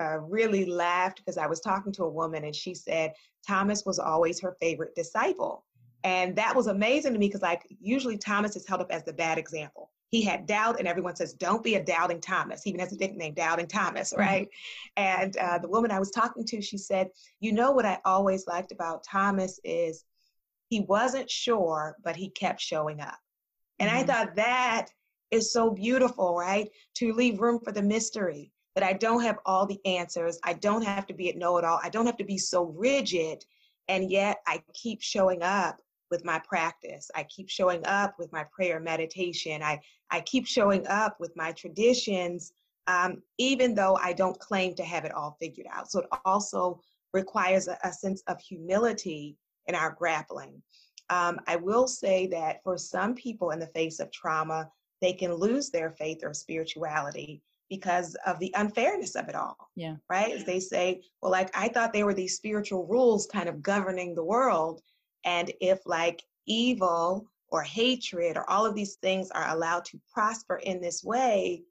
uh, 0.00 0.18
really 0.18 0.64
laughed 0.64 1.18
because 1.18 1.38
I 1.38 1.46
was 1.46 1.60
talking 1.60 1.92
to 1.92 2.04
a 2.04 2.10
woman, 2.10 2.44
and 2.44 2.54
she 2.54 2.74
said 2.74 3.12
Thomas 3.46 3.84
was 3.84 3.98
always 3.98 4.40
her 4.40 4.56
favorite 4.60 4.94
disciple. 4.94 5.64
And 6.04 6.34
that 6.34 6.56
was 6.56 6.66
amazing 6.66 7.12
to 7.12 7.18
me 7.20 7.28
because, 7.28 7.42
like, 7.42 7.64
usually 7.80 8.18
Thomas 8.18 8.56
is 8.56 8.66
held 8.66 8.80
up 8.80 8.90
as 8.90 9.04
the 9.04 9.12
bad 9.12 9.38
example 9.38 9.92
he 10.12 10.20
had 10.20 10.44
doubt, 10.46 10.78
and 10.78 10.86
everyone 10.86 11.16
says, 11.16 11.32
Don't 11.32 11.64
be 11.64 11.74
a 11.74 11.82
doubting 11.82 12.20
Thomas. 12.20 12.62
He 12.62 12.70
even 12.70 12.80
has 12.80 12.92
a 12.92 12.96
nickname, 12.96 13.32
Doubting 13.32 13.66
Thomas, 13.66 14.12
mm-hmm. 14.12 14.20
right? 14.20 14.48
Mm-hmm. 14.98 15.02
And 15.02 15.36
uh, 15.38 15.58
the 15.58 15.68
woman 15.68 15.90
I 15.90 15.98
was 15.98 16.10
talking 16.10 16.44
to, 16.44 16.60
she 16.60 16.76
said, 16.76 17.08
You 17.40 17.52
know 17.52 17.72
what 17.72 17.86
I 17.86 17.98
always 18.04 18.46
liked 18.46 18.72
about 18.72 19.04
Thomas 19.04 19.58
is 19.64 20.04
he 20.68 20.80
wasn't 20.80 21.30
sure, 21.30 21.96
but 22.04 22.14
he 22.14 22.28
kept 22.28 22.60
showing 22.60 23.00
up. 23.00 23.18
And 23.82 23.90
mm-hmm. 23.90 23.98
I 23.98 24.02
thought 24.04 24.36
that 24.36 24.86
is 25.32 25.52
so 25.52 25.70
beautiful, 25.70 26.36
right? 26.36 26.70
To 26.96 27.12
leave 27.12 27.40
room 27.40 27.58
for 27.58 27.72
the 27.72 27.82
mystery, 27.82 28.52
that 28.74 28.84
I 28.84 28.92
don't 28.92 29.22
have 29.22 29.38
all 29.44 29.66
the 29.66 29.80
answers. 29.84 30.38
I 30.44 30.54
don't 30.54 30.84
have 30.84 31.06
to 31.08 31.14
be 31.14 31.30
a 31.30 31.36
know 31.36 31.58
it 31.58 31.64
all. 31.64 31.80
I 31.82 31.88
don't 31.88 32.06
have 32.06 32.16
to 32.18 32.24
be 32.24 32.38
so 32.38 32.66
rigid. 32.76 33.44
And 33.88 34.10
yet 34.10 34.38
I 34.46 34.62
keep 34.72 35.02
showing 35.02 35.42
up 35.42 35.78
with 36.10 36.24
my 36.24 36.38
practice. 36.38 37.10
I 37.14 37.24
keep 37.24 37.48
showing 37.48 37.84
up 37.86 38.14
with 38.18 38.32
my 38.32 38.44
prayer 38.52 38.78
meditation. 38.78 39.62
I, 39.62 39.80
I 40.10 40.20
keep 40.20 40.46
showing 40.46 40.86
up 40.86 41.16
with 41.18 41.32
my 41.36 41.52
traditions, 41.52 42.52
um, 42.86 43.22
even 43.38 43.74
though 43.74 43.98
I 44.00 44.12
don't 44.12 44.38
claim 44.38 44.74
to 44.76 44.84
have 44.84 45.04
it 45.04 45.12
all 45.12 45.36
figured 45.40 45.66
out. 45.72 45.90
So 45.90 46.00
it 46.00 46.06
also 46.24 46.80
requires 47.12 47.66
a, 47.66 47.76
a 47.82 47.92
sense 47.92 48.22
of 48.28 48.40
humility 48.40 49.36
in 49.66 49.74
our 49.74 49.90
grappling. 49.90 50.62
Um, 51.12 51.40
I 51.46 51.56
will 51.56 51.86
say 51.86 52.26
that 52.28 52.62
for 52.64 52.78
some 52.78 53.14
people 53.14 53.50
in 53.50 53.58
the 53.58 53.66
face 53.66 54.00
of 54.00 54.10
trauma, 54.10 54.70
they 55.02 55.12
can 55.12 55.34
lose 55.34 55.68
their 55.68 55.90
faith 55.90 56.20
or 56.22 56.32
spirituality 56.32 57.42
because 57.68 58.16
of 58.26 58.38
the 58.38 58.54
unfairness 58.56 59.14
of 59.14 59.28
it 59.28 59.34
all. 59.34 59.68
Yeah. 59.76 59.96
Right? 60.08 60.32
As 60.32 60.44
they 60.44 60.58
say, 60.58 61.02
well, 61.20 61.30
like 61.30 61.50
I 61.54 61.68
thought 61.68 61.92
there 61.92 62.06
were 62.06 62.14
these 62.14 62.36
spiritual 62.36 62.86
rules 62.86 63.26
kind 63.26 63.46
of 63.50 63.62
governing 63.62 64.14
the 64.14 64.24
world. 64.24 64.80
And 65.24 65.52
if 65.60 65.80
like 65.84 66.22
evil 66.46 67.26
or 67.48 67.62
hatred 67.62 68.38
or 68.38 68.48
all 68.48 68.64
of 68.64 68.74
these 68.74 68.94
things 68.96 69.30
are 69.32 69.48
allowed 69.54 69.84
to 69.86 70.00
prosper 70.10 70.56
in 70.64 70.80
this 70.80 71.04
way, 71.04 71.62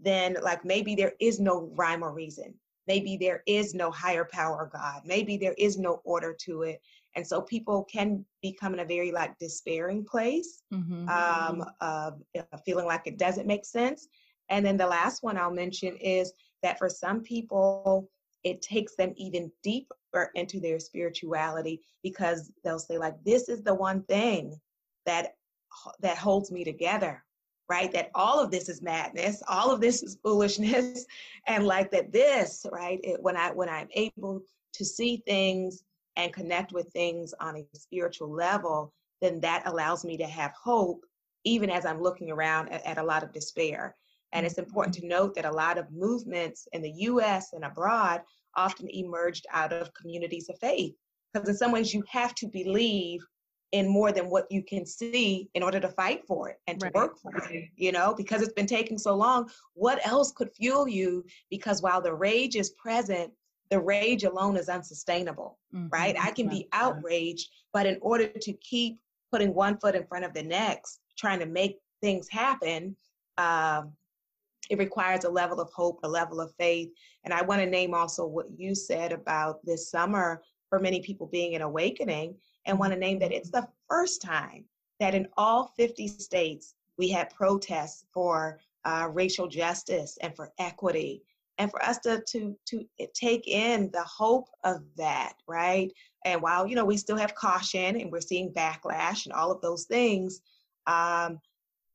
then 0.00 0.38
like 0.42 0.64
maybe 0.64 0.94
there 0.94 1.12
is 1.20 1.38
no 1.38 1.70
rhyme 1.74 2.02
or 2.02 2.14
reason. 2.14 2.54
Maybe 2.86 3.18
there 3.18 3.42
is 3.46 3.74
no 3.74 3.90
higher 3.90 4.24
power 4.24 4.70
God. 4.72 5.02
Maybe 5.04 5.36
there 5.36 5.54
is 5.58 5.76
no 5.76 6.00
order 6.04 6.34
to 6.44 6.62
it. 6.62 6.80
And 7.16 7.26
so 7.26 7.40
people 7.40 7.84
can 7.84 8.24
become 8.42 8.74
in 8.74 8.80
a 8.80 8.84
very 8.84 9.10
like 9.10 9.38
despairing 9.38 10.04
place 10.04 10.62
mm-hmm. 10.72 11.08
um, 11.08 11.64
of 11.80 12.22
uh, 12.38 12.56
feeling 12.64 12.86
like 12.86 13.06
it 13.06 13.18
doesn't 13.18 13.46
make 13.46 13.64
sense. 13.64 14.06
And 14.50 14.64
then 14.64 14.76
the 14.76 14.86
last 14.86 15.22
one 15.22 15.36
I'll 15.36 15.50
mention 15.50 15.96
is 15.96 16.32
that 16.62 16.78
for 16.78 16.88
some 16.88 17.22
people, 17.22 18.08
it 18.44 18.62
takes 18.62 18.94
them 18.94 19.12
even 19.16 19.50
deeper 19.64 20.30
into 20.34 20.60
their 20.60 20.78
spirituality 20.78 21.80
because 22.02 22.52
they'll 22.62 22.78
say 22.78 22.98
like 22.98 23.16
this 23.24 23.48
is 23.48 23.62
the 23.62 23.74
one 23.74 24.02
thing 24.04 24.54
that 25.04 25.34
that 26.00 26.16
holds 26.16 26.52
me 26.52 26.64
together 26.64 27.22
right 27.68 27.92
that 27.92 28.10
all 28.14 28.40
of 28.40 28.50
this 28.50 28.68
is 28.68 28.80
madness 28.80 29.42
all 29.48 29.70
of 29.70 29.80
this 29.80 30.02
is 30.02 30.16
foolishness 30.22 31.04
and 31.48 31.66
like 31.66 31.90
that 31.90 32.12
this 32.12 32.64
right 32.72 33.00
it, 33.02 33.20
when 33.20 33.36
i 33.36 33.50
when 33.50 33.68
i'm 33.68 33.88
able 33.92 34.40
to 34.72 34.84
see 34.84 35.22
things 35.26 35.82
and 36.16 36.32
connect 36.32 36.72
with 36.72 36.88
things 36.92 37.34
on 37.40 37.56
a 37.56 37.76
spiritual 37.76 38.30
level 38.30 38.92
then 39.20 39.40
that 39.40 39.62
allows 39.66 40.04
me 40.04 40.16
to 40.16 40.26
have 40.26 40.52
hope 40.52 41.04
even 41.44 41.70
as 41.70 41.84
i'm 41.84 42.02
looking 42.02 42.30
around 42.30 42.68
at, 42.70 42.84
at 42.86 42.98
a 42.98 43.02
lot 43.02 43.22
of 43.22 43.32
despair 43.32 43.94
and 44.32 44.44
it's 44.44 44.58
important 44.58 44.96
mm-hmm. 44.96 45.08
to 45.08 45.14
note 45.14 45.34
that 45.34 45.44
a 45.44 45.50
lot 45.50 45.78
of 45.78 45.90
movements 45.90 46.68
in 46.72 46.82
the 46.82 46.90
US 46.90 47.52
and 47.52 47.64
abroad 47.64 48.22
often 48.54 48.88
emerged 48.90 49.46
out 49.52 49.72
of 49.72 49.92
communities 49.94 50.48
of 50.48 50.58
faith. 50.58 50.94
Because 51.32 51.48
in 51.48 51.56
some 51.56 51.72
ways, 51.72 51.92
you 51.92 52.02
have 52.10 52.34
to 52.36 52.48
believe 52.48 53.24
in 53.72 53.88
more 53.88 54.12
than 54.12 54.30
what 54.30 54.50
you 54.50 54.62
can 54.62 54.86
see 54.86 55.48
in 55.54 55.62
order 55.62 55.80
to 55.80 55.88
fight 55.88 56.22
for 56.26 56.48
it 56.48 56.56
and 56.66 56.78
to 56.80 56.86
right. 56.86 56.94
work 56.94 57.18
for 57.18 57.34
it, 57.36 57.68
you 57.76 57.92
know, 57.92 58.14
because 58.14 58.40
it's 58.40 58.52
been 58.52 58.66
taking 58.66 58.96
so 58.96 59.14
long. 59.14 59.50
What 59.74 60.06
else 60.06 60.32
could 60.32 60.50
fuel 60.54 60.88
you? 60.88 61.24
Because 61.50 61.82
while 61.82 62.00
the 62.00 62.14
rage 62.14 62.56
is 62.56 62.70
present, 62.70 63.32
the 63.70 63.80
rage 63.80 64.24
alone 64.24 64.56
is 64.56 64.68
unsustainable, 64.68 65.58
mm-hmm. 65.74 65.88
right? 65.88 66.16
I 66.18 66.30
can 66.30 66.48
be 66.48 66.68
outraged, 66.72 67.50
but 67.72 67.86
in 67.86 67.98
order 68.00 68.28
to 68.28 68.52
keep 68.54 68.98
putting 69.32 69.54
one 69.54 69.78
foot 69.78 69.94
in 69.94 70.06
front 70.06 70.24
of 70.24 70.34
the 70.34 70.42
next, 70.42 71.00
trying 71.18 71.40
to 71.40 71.46
make 71.46 71.78
things 72.00 72.28
happen, 72.28 72.96
um, 73.38 73.92
it 74.70 74.78
requires 74.78 75.24
a 75.24 75.30
level 75.30 75.60
of 75.60 75.70
hope, 75.72 76.00
a 76.02 76.08
level 76.08 76.40
of 76.40 76.52
faith. 76.58 76.90
And 77.24 77.32
I 77.32 77.42
want 77.42 77.60
to 77.60 77.66
name 77.66 77.94
also 77.94 78.26
what 78.26 78.46
you 78.56 78.74
said 78.74 79.12
about 79.12 79.64
this 79.64 79.90
summer 79.90 80.42
for 80.68 80.80
many 80.80 81.00
people 81.00 81.26
being 81.26 81.54
an 81.54 81.62
awakening, 81.62 82.34
and 82.66 82.78
want 82.78 82.92
to 82.92 82.98
name 82.98 83.18
that 83.20 83.32
it's 83.32 83.50
the 83.50 83.68
first 83.88 84.20
time 84.20 84.64
that 84.98 85.14
in 85.14 85.28
all 85.36 85.72
50 85.76 86.08
states 86.08 86.74
we 86.98 87.08
had 87.08 87.34
protests 87.34 88.04
for 88.12 88.58
uh, 88.84 89.08
racial 89.12 89.46
justice 89.46 90.18
and 90.20 90.34
for 90.34 90.52
equity 90.58 91.22
and 91.58 91.70
for 91.70 91.82
us 91.82 91.98
to 91.98 92.22
to 92.26 92.56
to 92.66 92.84
take 93.14 93.46
in 93.48 93.90
the 93.92 94.04
hope 94.04 94.48
of 94.64 94.82
that 94.96 95.34
right 95.46 95.92
and 96.24 96.40
while 96.42 96.66
you 96.66 96.74
know 96.74 96.84
we 96.84 96.96
still 96.96 97.16
have 97.16 97.34
caution 97.34 98.00
and 98.00 98.10
we're 98.10 98.20
seeing 98.20 98.52
backlash 98.52 99.24
and 99.24 99.32
all 99.32 99.50
of 99.50 99.60
those 99.60 99.84
things 99.84 100.40
um, 100.86 101.40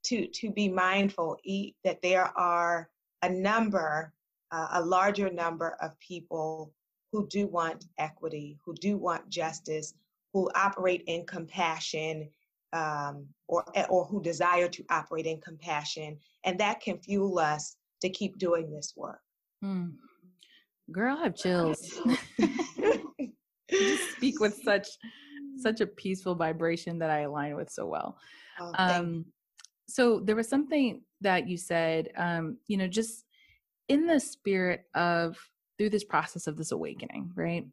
to 0.04 0.28
to 0.28 0.52
be 0.52 0.68
mindful 0.68 1.38
that 1.84 2.02
there 2.02 2.38
are 2.38 2.90
a 3.22 3.30
number, 3.30 4.14
uh, 4.52 4.68
a 4.74 4.82
larger 4.82 5.30
number 5.32 5.78
of 5.82 5.98
people 6.00 6.74
who 7.12 7.28
do 7.28 7.48
want 7.48 7.86
equity, 7.98 8.58
who 8.66 8.74
do 8.76 8.98
want 8.98 9.30
justice, 9.30 9.94
who 10.34 10.50
operate 10.56 11.04
in 11.08 11.26
compassion, 11.26 12.30
um, 12.74 13.28
or 13.48 13.64
eh, 13.76 13.86
or 13.90 14.06
who 14.06 14.22
desire 14.22 14.68
to 14.70 14.84
operate 14.90 15.26
in 15.26 15.40
compassion, 15.42 16.18
and 16.44 16.60
that 16.60 16.80
can 16.82 16.98
fuel 16.98 17.38
us 17.40 17.76
to 18.02 18.10
keep 18.10 18.38
doing 18.38 18.72
this 18.72 18.94
work. 18.96 19.22
Mm. 19.64 19.94
Girl, 20.92 21.18
I 21.18 21.24
have 21.24 21.36
chills. 21.36 22.00
you 22.38 23.98
speak 24.16 24.40
with 24.40 24.60
such 24.64 24.88
such 25.58 25.82
a 25.82 25.88
peaceful 25.88 26.36
vibration 26.36 27.00
that 27.00 27.10
I 27.10 27.22
align 27.22 27.56
with 27.56 27.70
so 27.70 27.86
well. 27.86 28.18
Oh, 28.60 28.72
um, 28.78 29.26
so 29.92 30.20
there 30.20 30.36
was 30.36 30.48
something 30.48 31.02
that 31.22 31.48
you 31.48 31.58
said 31.58 32.10
um 32.18 32.58
you 32.68 32.78
know 32.78 32.88
just 32.88 33.26
in 33.90 34.08
the 34.08 34.20
spirit 34.20 34.86
of 34.96 35.38
through 35.78 35.90
this 35.90 36.04
process 36.04 36.48
of 36.48 36.58
this 36.58 36.72
awakening 36.72 37.32
right 37.36 37.66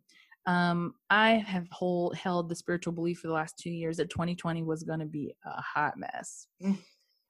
um 0.47 0.95
i 1.11 1.32
have 1.32 1.66
whole 1.70 2.12
held 2.12 2.49
the 2.49 2.57
spiritual 2.57 2.93
belief 2.93 3.20
for 3.20 3.28
the 3.28 3.32
last 3.32 3.59
two 3.59 3.70
years 3.70 3.97
that 3.97 4.11
2020 4.11 4.62
was 4.62 4.82
going 4.82 4.99
to 4.99 5.07
be 5.07 5.32
a 5.47 5.61
hot 5.61 5.97
mess 5.97 6.49
mm. 6.62 6.76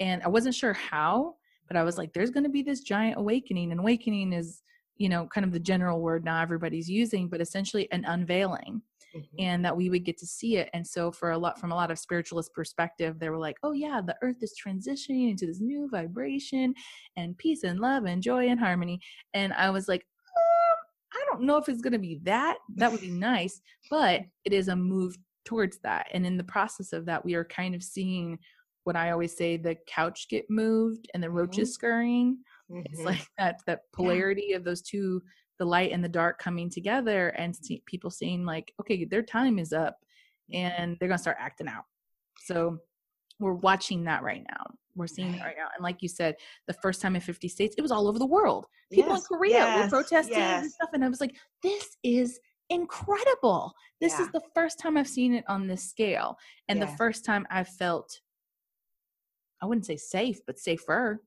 and 0.01 0.23
i 0.23 0.29
wasn't 0.29 0.55
sure 0.55 0.73
how 0.73 1.35
but 1.69 1.77
i 1.77 1.83
was 1.85 1.97
like 1.99 2.13
there's 2.13 2.31
going 2.31 2.45
to 2.45 2.51
be 2.51 2.63
this 2.63 2.81
giant 2.81 3.19
awakening 3.19 3.71
and 3.71 3.81
awakening 3.81 4.33
is 4.33 4.63
you 4.97 5.09
know 5.09 5.27
kind 5.27 5.45
of 5.45 5.53
the 5.53 5.61
general 5.61 6.01
word 6.01 6.25
now 6.25 6.41
everybody's 6.43 6.89
using 6.91 7.29
but 7.29 7.41
essentially 7.41 7.91
an 7.93 8.05
unveiling 8.07 8.83
Mhm. 9.15 9.25
and 9.39 9.65
that 9.65 9.75
we 9.75 9.89
would 9.89 10.05
get 10.05 10.19
to 10.19 10.27
see 10.27 10.59
it 10.59 10.69
and 10.75 10.87
so 10.87 11.11
for 11.11 11.31
a 11.31 11.39
lot 11.39 11.59
from 11.59 11.73
a 11.73 11.75
lot 11.75 11.91
of 11.91 11.99
spiritualist 11.99 12.53
perspective 12.53 13.19
they 13.19 13.31
were 13.31 13.39
like 13.39 13.57
oh 13.63 13.73
yeah 13.73 14.03
the 14.05 14.15
earth 14.21 14.43
is 14.43 14.55
transitioning 14.63 15.31
into 15.31 15.47
this 15.47 15.61
new 15.63 15.89
vibration 15.89 16.75
and 17.17 17.39
peace 17.39 17.65
and 17.65 17.81
love 17.81 18.05
and 18.05 18.23
joy 18.23 18.49
and 18.49 18.61
harmony 18.61 19.01
and 19.33 19.55
i 19.55 19.71
was 19.71 19.89
like 19.89 20.05
um, 20.37 20.77
i 21.15 21.25
don't 21.31 21.41
know 21.41 21.57
if 21.57 21.71
it's 21.71 21.81
going 21.81 21.95
to 21.95 21.99
be 21.99 22.21
that 22.23 22.59
that 22.77 22.93
would 22.93 23.01
be 23.01 23.11
nice 23.33 23.63
but 23.89 24.21
it 24.45 24.53
is 24.53 24.69
a 24.69 24.77
move 24.77 25.17
towards 25.47 25.79
that 25.79 26.07
and 26.13 26.27
in 26.27 26.37
the 26.37 26.45
process 26.45 26.93
of 26.93 27.07
that 27.07 27.25
we 27.25 27.33
are 27.33 27.45
kind 27.47 27.75
of 27.75 27.83
seeing 27.83 28.39
what 28.89 28.97
i 28.97 29.11
always 29.11 29.37
say 29.37 29.59
the 29.59 29.77
couch 29.87 30.27
get 30.31 30.49
moved 30.49 31.07
and 31.13 31.23
the 31.23 31.27
mm-hmm. 31.27 31.37
roaches 31.37 31.75
scurrying 31.75 32.39
it's 32.71 33.01
Mhm. 33.01 33.05
like 33.05 33.27
that 33.39 33.61
that 33.67 33.81
polarity 33.93 34.53
of 34.55 34.65
those 34.65 34.83
two 34.83 35.23
the 35.59 35.65
light 35.65 35.93
and 35.93 36.03
the 36.03 36.09
dark 36.09 36.39
coming 36.39 36.71
together 36.71 37.29
and 37.31 37.53
mm-hmm. 37.53 37.65
see, 37.65 37.83
people 37.87 38.11
seeing 38.11 38.45
like 38.45 38.73
okay 38.81 39.05
their 39.05 39.23
time 39.23 39.59
is 39.59 39.73
up 39.73 39.97
mm-hmm. 40.53 40.65
and 40.65 40.97
they're 40.99 41.09
gonna 41.09 41.19
start 41.19 41.37
acting 41.41 41.69
out. 41.69 41.85
So 42.41 42.79
we're 43.41 43.53
watching 43.55 44.05
that 44.05 44.23
right 44.23 44.45
now. 44.49 44.65
We're 44.97 45.07
seeing 45.07 45.35
it 45.35 45.41
Right. 45.41 45.55
now. 45.57 45.69
And 45.77 45.83
like 45.83 46.03
you 46.03 46.09
said 46.09 46.37
the 46.67 46.73
first 46.75 47.01
time 47.01 47.15
in 47.15 47.21
50 47.21 47.49
states 47.49 47.75
it 47.77 47.83
was 47.83 47.93
all 47.93 48.09
over 48.09 48.19
the 48.19 48.27
world. 48.27 48.67
People 48.93 49.13
Yes, 49.13 49.27
in 49.31 49.37
korea 49.37 49.83
were 49.83 49.89
protesting 49.89 50.39
yes. 50.39 50.63
and 50.63 50.73
stuff 50.73 50.91
and 50.95 51.05
i 51.05 51.09
was 51.09 51.21
like 51.21 51.37
this 51.63 51.97
is 52.03 52.41
incredible. 52.71 53.73
This 54.01 54.19
is 54.21 54.31
the 54.31 54.43
first 54.55 54.79
time 54.79 54.97
i've 54.97 55.09
seen 55.09 55.35
it 55.35 55.45
on 55.49 55.67
this 55.67 55.83
scale. 55.83 56.37
And 56.69 56.81
the 56.81 56.87
first 56.87 57.25
time 57.25 57.47
i 57.51 57.65
felt 57.65 58.21
i 59.61 59.67
wouldn't 59.67 59.87
say 59.87 59.97
safe 59.97 60.41
but 60.47 60.59
safer 60.59 61.23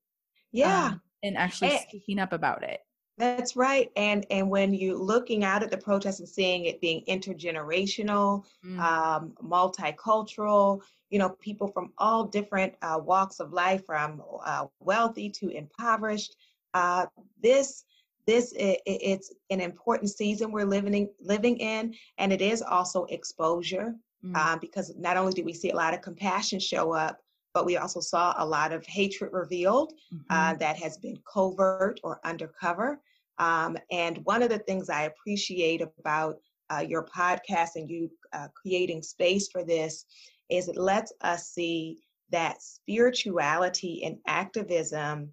Yeah. 0.52 0.88
um, 0.94 1.02
and 1.24 1.38
actually 1.38 1.72
And- 1.72 1.82
speaking 1.90 2.20
up 2.20 2.34
about 2.34 2.64
it 2.64 2.80
That's 3.18 3.56
right. 3.56 3.92
And 3.96 4.26
and 4.32 4.50
when 4.50 4.74
you're 4.74 4.98
looking 4.98 5.44
out 5.44 5.62
at 5.62 5.70
the 5.70 5.78
protest 5.78 6.20
and 6.22 6.30
seeing 6.30 6.66
it 6.66 6.82
being 6.82 7.04
intergenerational, 7.08 8.44
Mm. 8.66 8.80
um, 8.80 9.34
multicultural, 9.44 10.82
you 11.10 11.20
know, 11.20 11.30
people 11.48 11.68
from 11.68 11.94
all 11.98 12.24
different 12.26 12.74
uh, 12.82 13.00
walks 13.04 13.40
of 13.40 13.54
life, 13.54 13.86
from 13.86 14.24
uh, 14.46 14.66
wealthy 14.80 15.30
to 15.30 15.50
impoverished. 15.50 16.36
Uh, 16.74 17.06
this 17.44 17.84
this 18.28 18.54
i 18.60 18.78
i- 18.88 19.04
it's 19.12 19.34
an 19.50 19.60
important 19.60 20.10
season 20.10 20.52
we're 20.52 20.66
living 20.66 21.10
living 21.20 21.58
in, 21.58 21.94
and 22.18 22.32
it 22.34 22.42
is 22.42 22.62
also 22.62 23.06
exposure 23.06 23.94
Mm. 24.24 24.36
um, 24.36 24.60
because 24.60 24.96
not 24.98 25.18
only 25.18 25.34
do 25.34 25.44
we 25.44 25.54
see 25.54 25.72
a 25.72 25.76
lot 25.76 25.94
of 25.96 26.02
compassion 26.02 26.60
show 26.60 26.92
up, 26.94 27.20
but 27.54 27.66
we 27.66 27.78
also 27.78 28.00
saw 28.00 28.34
a 28.38 28.46
lot 28.46 28.72
of 28.72 28.86
hatred 28.86 29.32
revealed 29.34 29.94
uh, 30.30 30.54
Mhm. 30.54 30.60
that 30.60 30.78
has 30.78 30.98
been 30.98 31.18
covert 31.32 32.00
or 32.04 32.20
undercover. 32.24 33.02
Um, 33.38 33.78
and 33.92 34.20
one 34.26 34.44
of 34.44 34.50
the 34.50 34.60
things 34.60 34.90
I 34.90 35.04
appreciate 35.04 35.82
about 35.82 36.26
uh, 36.58 36.68
your 36.70 36.92
podcast 36.96 37.62
and 37.76 37.90
you 37.90 38.10
uh, 38.34 38.48
creating 38.50 39.02
space 39.02 39.48
for 39.48 39.64
this 39.64 40.06
is 40.50 40.68
it 40.68 40.78
lets 40.78 41.12
us 41.22 41.48
see 41.50 41.98
that 42.32 42.62
spirituality 42.62 44.04
and 44.04 44.18
activism 44.28 45.32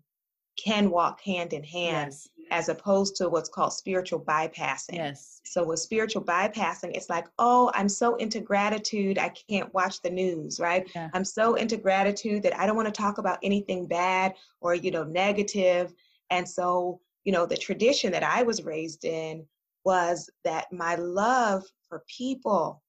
can 0.62 0.90
walk 0.90 1.20
hand 1.20 1.52
in 1.52 1.62
hand 1.64 2.12
yes 2.12 2.28
as 2.50 2.68
opposed 2.68 3.16
to 3.16 3.28
what's 3.28 3.48
called 3.48 3.72
spiritual 3.72 4.20
bypassing. 4.20 4.94
yes 4.94 5.40
So 5.44 5.64
with 5.64 5.80
spiritual 5.80 6.22
bypassing, 6.22 6.96
it's 6.96 7.08
like, 7.08 7.26
oh, 7.38 7.70
I'm 7.74 7.88
so 7.88 8.16
into 8.16 8.40
gratitude, 8.40 9.18
I 9.18 9.30
can't 9.30 9.72
watch 9.74 10.00
the 10.02 10.10
news, 10.10 10.60
right? 10.60 10.88
Yeah. 10.94 11.10
I'm 11.14 11.24
so 11.24 11.54
into 11.54 11.76
gratitude 11.76 12.42
that 12.42 12.58
I 12.58 12.66
don't 12.66 12.76
want 12.76 12.92
to 12.92 13.00
talk 13.00 13.18
about 13.18 13.38
anything 13.42 13.86
bad 13.86 14.34
or, 14.60 14.74
you 14.74 14.90
know, 14.90 15.04
negative. 15.04 15.92
And 16.30 16.48
so, 16.48 17.00
you 17.24 17.32
know, 17.32 17.46
the 17.46 17.56
tradition 17.56 18.12
that 18.12 18.22
I 18.22 18.42
was 18.42 18.64
raised 18.64 19.04
in 19.04 19.46
was 19.84 20.28
that 20.44 20.72
my 20.72 20.96
love 20.96 21.64
for 21.88 22.04
people 22.08 22.82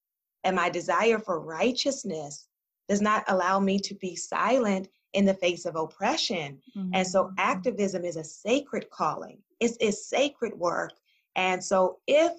and 0.44 0.56
my 0.56 0.68
desire 0.68 1.18
for 1.18 1.40
righteousness 1.40 2.46
does 2.88 3.00
not 3.00 3.24
allow 3.28 3.60
me 3.60 3.78
to 3.78 3.94
be 3.94 4.16
silent 4.16 4.88
in 5.12 5.24
the 5.24 5.34
face 5.34 5.64
of 5.66 5.76
oppression. 5.76 6.60
And 6.94 7.06
so 7.06 7.24
Mhm. 7.24 7.34
activism 7.38 8.04
is 8.04 8.16
a 8.16 8.24
sacred 8.24 8.90
calling. 8.90 9.42
It's, 9.60 9.76
it's 9.80 10.06
sacred 10.06 10.54
work. 10.58 10.92
And 11.36 11.62
so 11.62 12.00
if 12.06 12.32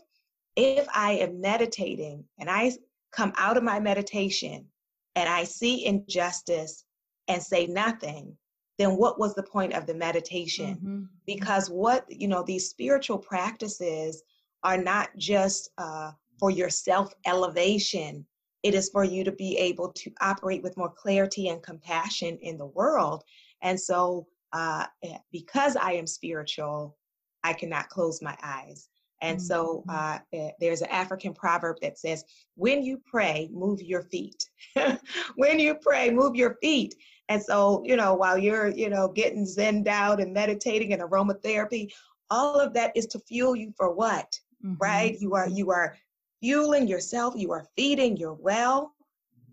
if 0.57 0.86
I 0.93 1.13
am 1.13 1.39
meditating 1.39 2.26
and 2.38 2.49
I 2.49 2.74
come 3.11 3.32
out 3.38 3.55
of 3.55 3.63
my 3.63 3.80
meditation 3.80 4.69
and 5.15 5.30
I 5.30 5.45
see 5.45 5.86
injustice 5.86 6.84
and 7.30 7.41
say 7.41 7.67
nothing, 7.67 8.38
then 8.78 8.97
what 8.97 9.17
was 9.17 9.34
the 9.34 9.43
point 9.43 9.72
of 9.74 9.86
the 9.86 9.93
meditation? 9.93 10.76
Mhm. 10.84 11.07
Because 11.26 11.69
what, 11.69 12.05
you 12.11 12.28
know, 12.28 12.43
these 12.43 12.69
spiritual 12.69 13.17
practices 13.17 14.24
are 14.63 14.78
not 14.78 15.15
just 15.15 15.69
uh, 15.78 16.11
for 16.38 16.51
your 16.51 16.69
self 16.69 17.13
elevation, 17.26 18.26
it 18.64 18.74
is 18.74 18.89
for 18.89 19.03
you 19.03 19.24
to 19.24 19.32
be 19.32 19.57
able 19.57 19.91
to 19.93 20.12
operate 20.22 20.62
with 20.64 20.78
more 20.78 20.89
clarity 20.91 21.49
and 21.49 21.64
compassion 21.64 22.38
in 22.41 22.57
the 22.57 22.66
world. 22.68 23.24
And 23.62 23.80
so, 23.80 24.28
uh, 24.53 24.86
eh, 25.03 25.18
because 25.32 25.76
I 25.76 25.93
am 25.93 26.07
spiritual, 26.07 26.97
I 27.43 27.53
cannot 27.53 27.89
close 27.89 28.22
my 28.22 28.38
eyes. 28.43 28.89
And 29.24 29.39
so 29.41 29.84
Mhm. 29.88 29.93
uh, 29.93 30.20
eh, 30.34 30.51
there's 30.59 30.82
an 30.82 30.89
African 30.89 31.34
proverb 31.34 31.78
that 31.82 31.99
says, 31.99 32.24
when 32.55 32.84
you 32.84 32.97
pray, 33.05 33.49
move 33.51 33.82
your 33.82 34.01
feet. 34.01 34.49
when 35.36 35.59
you 35.59 35.76
pray, 35.76 36.09
move 36.09 36.36
your 36.36 36.55
feet. 36.55 36.95
And 37.30 37.41
so, 37.41 37.84
you 37.86 37.95
know, 37.95 38.14
while 38.16 38.38
you're, 38.38 38.70
you 38.70 38.89
know, 38.89 39.07
getting 39.07 39.45
zened 39.45 39.88
out 39.88 40.20
and 40.20 40.34
meditating 40.34 40.91
and 40.93 41.01
aromatherapy, 41.01 41.91
all 42.30 42.59
of 42.59 42.74
that 42.74 42.91
is 42.95 43.05
to 43.07 43.20
fuel 43.20 43.55
you 43.55 43.72
for 43.78 43.93
what? 43.93 44.39
Mhm. 44.66 44.78
Right? 44.80 45.18
You 45.20 45.36
are 45.36 45.47
you 45.47 45.72
are 45.72 45.97
fueling 46.42 46.88
yourself, 46.88 47.34
you 47.38 47.52
are 47.52 47.66
feeding 47.76 48.18
your 48.18 48.34
well 48.34 48.94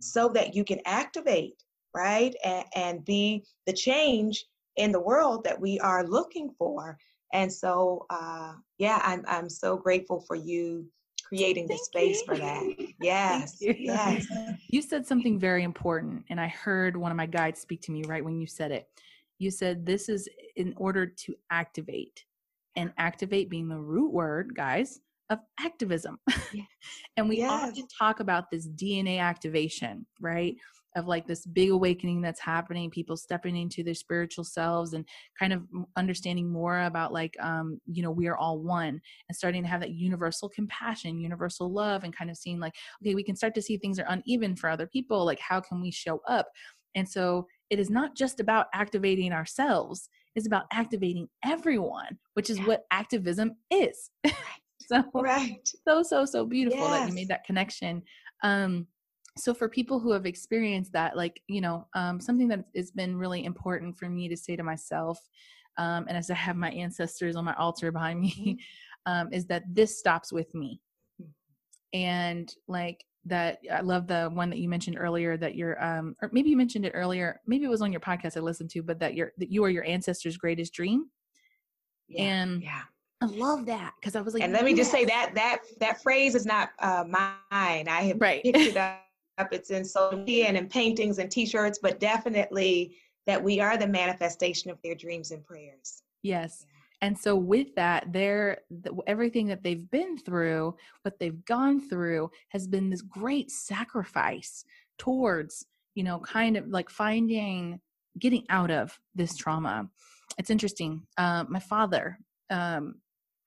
so 0.00 0.28
that 0.30 0.54
you 0.54 0.64
can 0.64 0.80
activate, 0.86 1.62
right? 1.94 2.34
And, 2.44 2.64
and 2.74 3.04
be 3.04 3.44
the 3.66 3.72
change 3.72 4.44
in 4.76 4.92
the 4.92 5.00
world 5.00 5.44
that 5.44 5.60
we 5.60 5.78
are 5.80 6.06
looking 6.06 6.50
for. 6.58 6.96
And 7.32 7.52
so, 7.52 8.06
uh, 8.10 8.54
yeah, 8.78 9.00
I'm 9.04 9.22
I'm 9.28 9.50
so 9.50 9.76
grateful 9.76 10.24
for 10.26 10.34
you 10.34 10.86
creating 11.26 11.66
the 11.66 11.76
space 11.76 12.20
you. 12.20 12.26
for 12.26 12.38
that. 12.38 12.62
Yes, 13.00 13.58
you. 13.60 13.74
yes, 13.78 14.26
You 14.70 14.82
said 14.82 15.06
something 15.06 15.38
very 15.38 15.62
important, 15.62 16.24
and 16.30 16.40
I 16.40 16.48
heard 16.48 16.96
one 16.96 17.10
of 17.10 17.16
my 17.16 17.26
guides 17.26 17.60
speak 17.60 17.80
to 17.82 17.92
me 17.92 18.02
right 18.06 18.24
when 18.24 18.40
you 18.40 18.46
said 18.46 18.72
it. 18.72 18.88
You 19.38 19.50
said 19.50 19.86
this 19.86 20.08
is 20.08 20.28
in 20.56 20.74
order 20.76 21.06
to 21.06 21.34
activate, 21.50 22.24
and 22.76 22.92
activate 22.98 23.50
being 23.50 23.68
the 23.68 23.78
root 23.78 24.12
word, 24.12 24.54
guys, 24.54 25.00
of 25.30 25.38
activism. 25.60 26.18
Yes. 26.52 26.66
and 27.16 27.28
we 27.28 27.38
Yes. 27.38 27.50
often 27.50 27.86
talk 27.98 28.20
about 28.20 28.50
this 28.50 28.68
DNA 28.68 29.18
activation, 29.18 30.06
right? 30.20 30.56
Of 30.96 31.06
like 31.06 31.26
this 31.26 31.46
big 31.46 31.70
awakening 31.70 32.22
that's 32.22 32.40
happening, 32.40 32.90
people 32.90 33.16
stepping 33.16 33.56
into 33.56 33.84
their 33.84 33.94
spiritual 33.94 34.44
selves 34.44 34.94
and 34.94 35.06
kind 35.38 35.52
of 35.52 35.62
understanding 35.96 36.50
more 36.50 36.80
about 36.82 37.12
like, 37.12 37.34
um, 37.40 37.78
you 37.86 38.02
know, 38.02 38.10
we 38.10 38.26
are 38.26 38.36
all 38.36 38.58
one 38.58 39.00
and 39.28 39.36
starting 39.36 39.62
to 39.62 39.68
have 39.68 39.80
that 39.80 39.90
universal 39.90 40.48
compassion, 40.48 41.20
universal 41.20 41.70
love, 41.72 42.04
and 42.04 42.16
kind 42.16 42.30
of 42.30 42.36
seeing 42.36 42.58
like, 42.58 42.74
okay, 43.02 43.14
we 43.14 43.22
can 43.22 43.36
start 43.36 43.54
to 43.54 43.62
see 43.62 43.76
things 43.76 43.98
are 43.98 44.06
uneven 44.08 44.56
for 44.56 44.70
other 44.70 44.86
people. 44.86 45.24
Like, 45.24 45.40
how 45.40 45.60
can 45.60 45.80
we 45.80 45.90
show 45.90 46.20
up? 46.26 46.48
And 46.94 47.08
so 47.08 47.46
it 47.70 47.78
is 47.78 47.90
not 47.90 48.16
just 48.16 48.40
about 48.40 48.66
activating 48.74 49.32
ourselves, 49.32 50.08
it's 50.34 50.46
about 50.46 50.64
activating 50.72 51.28
everyone, 51.44 52.18
which 52.34 52.48
is 52.48 52.58
Yeah. 52.58 52.64
what 52.66 52.84
activism 52.90 53.56
is. 53.70 54.10
so, 54.92 55.04
right. 55.14 55.68
so, 55.86 56.02
so, 56.02 56.24
so 56.24 56.44
beautiful 56.44 56.88
that 56.88 57.08
you 57.08 57.14
made 57.14 57.28
that 57.28 57.44
connection. 57.44 58.02
Um, 58.42 58.86
so 59.36 59.54
for 59.54 59.68
people 59.68 60.00
who 60.00 60.10
have 60.12 60.26
experienced 60.26 60.92
that, 60.92 61.16
like, 61.16 61.40
you 61.46 61.60
know, 61.60 61.86
um, 61.94 62.20
something 62.20 62.48
that 62.48 62.64
has 62.74 62.90
been 62.90 63.16
really 63.16 63.44
important 63.44 63.96
for 63.96 64.08
me 64.08 64.28
to 64.28 64.36
say 64.36 64.56
to 64.56 64.62
myself, 64.62 65.18
um, 65.76 66.06
and 66.08 66.16
as 66.16 66.30
I 66.30 66.34
have 66.34 66.56
my 66.56 66.70
ancestors 66.70 67.36
on 67.36 67.44
my 67.44 67.54
altar 67.54 67.92
behind 67.92 68.20
me, 68.20 68.58
um, 69.06 69.32
is 69.32 69.46
that 69.46 69.62
this 69.72 69.98
stops 69.98 70.32
with 70.32 70.52
me. 70.54 70.80
Mhm. 71.22 71.28
And 71.92 72.54
like 72.66 73.04
that, 73.26 73.58
I 73.72 73.80
love 73.80 74.08
the 74.08 74.30
one 74.32 74.50
that 74.50 74.58
you 74.58 74.68
mentioned 74.68 74.96
earlier 74.98 75.36
that 75.36 75.54
you're, 75.54 75.82
um, 75.82 76.16
or 76.20 76.30
maybe 76.32 76.50
you 76.50 76.56
mentioned 76.56 76.84
it 76.84 76.92
earlier, 76.94 77.40
maybe 77.46 77.64
it 77.64 77.70
was 77.70 77.82
on 77.82 77.92
your 77.92 78.00
podcast 78.00 78.36
I 78.36 78.40
listened 78.40 78.70
to, 78.70 78.82
but 78.82 78.98
that 78.98 79.14
you're, 79.14 79.32
that 79.38 79.52
you 79.52 79.62
are 79.64 79.70
your 79.70 79.84
ancestors' 79.84 80.36
greatest 80.36 80.72
dream. 80.72 81.10
Yeah, 82.08 82.22
And 82.22 82.62
yeah. 82.62 82.82
I 83.20 83.26
love 83.26 83.66
that 83.66 83.94
because 84.00 84.14
I 84.14 84.20
was 84.20 84.34
like, 84.34 84.42
and 84.42 84.52
let 84.52 84.64
me 84.64 84.74
just 84.74 84.92
say 84.92 85.04
that 85.04 85.32
that 85.34 85.62
that 85.80 86.02
phrase 86.02 86.34
is 86.34 86.46
not 86.46 86.70
uh, 86.78 87.04
mine. 87.08 87.88
I 87.88 88.02
have 88.08 88.20
Right. 88.20 88.42
picked 88.42 88.56
it 88.58 88.76
up. 88.76 89.02
It's 89.52 89.70
in 89.70 89.84
social 89.84 90.18
media 90.18 90.46
and 90.46 90.56
in 90.56 90.68
paintings 90.68 91.18
and 91.18 91.30
T-shirts, 91.30 91.78
but 91.80 92.00
definitely 92.00 92.96
that 93.26 93.42
we 93.42 93.60
are 93.60 93.76
the 93.76 93.86
manifestation 93.86 94.70
of 94.70 94.78
their 94.82 94.94
dreams 94.94 95.30
and 95.32 95.44
prayers. 95.44 96.02
Yes. 96.22 96.66
And 97.02 97.16
so 97.16 97.36
with 97.36 97.74
that, 97.76 98.12
they're 98.12 98.58
everything 99.06 99.46
that 99.48 99.62
they've 99.62 99.88
been 99.90 100.18
through, 100.18 100.74
what 101.02 101.18
they've 101.18 101.44
gone 101.44 101.80
through 101.88 102.30
has 102.48 102.66
been 102.66 102.90
this 102.90 103.02
great 103.02 103.50
sacrifice 103.50 104.64
towards, 104.98 105.64
you 105.94 106.02
know, 106.02 106.18
kind 106.20 106.56
of 106.56 106.68
like 106.68 106.90
finding 106.90 107.80
getting 108.18 108.44
out 108.48 108.70
of 108.70 108.98
this 109.14 109.36
trauma. 109.36 109.88
It's 110.38 110.50
interesting. 110.50 111.02
Uh, 111.16 111.44
my 111.48 111.60
father, 111.60 112.18
um, 112.50 112.96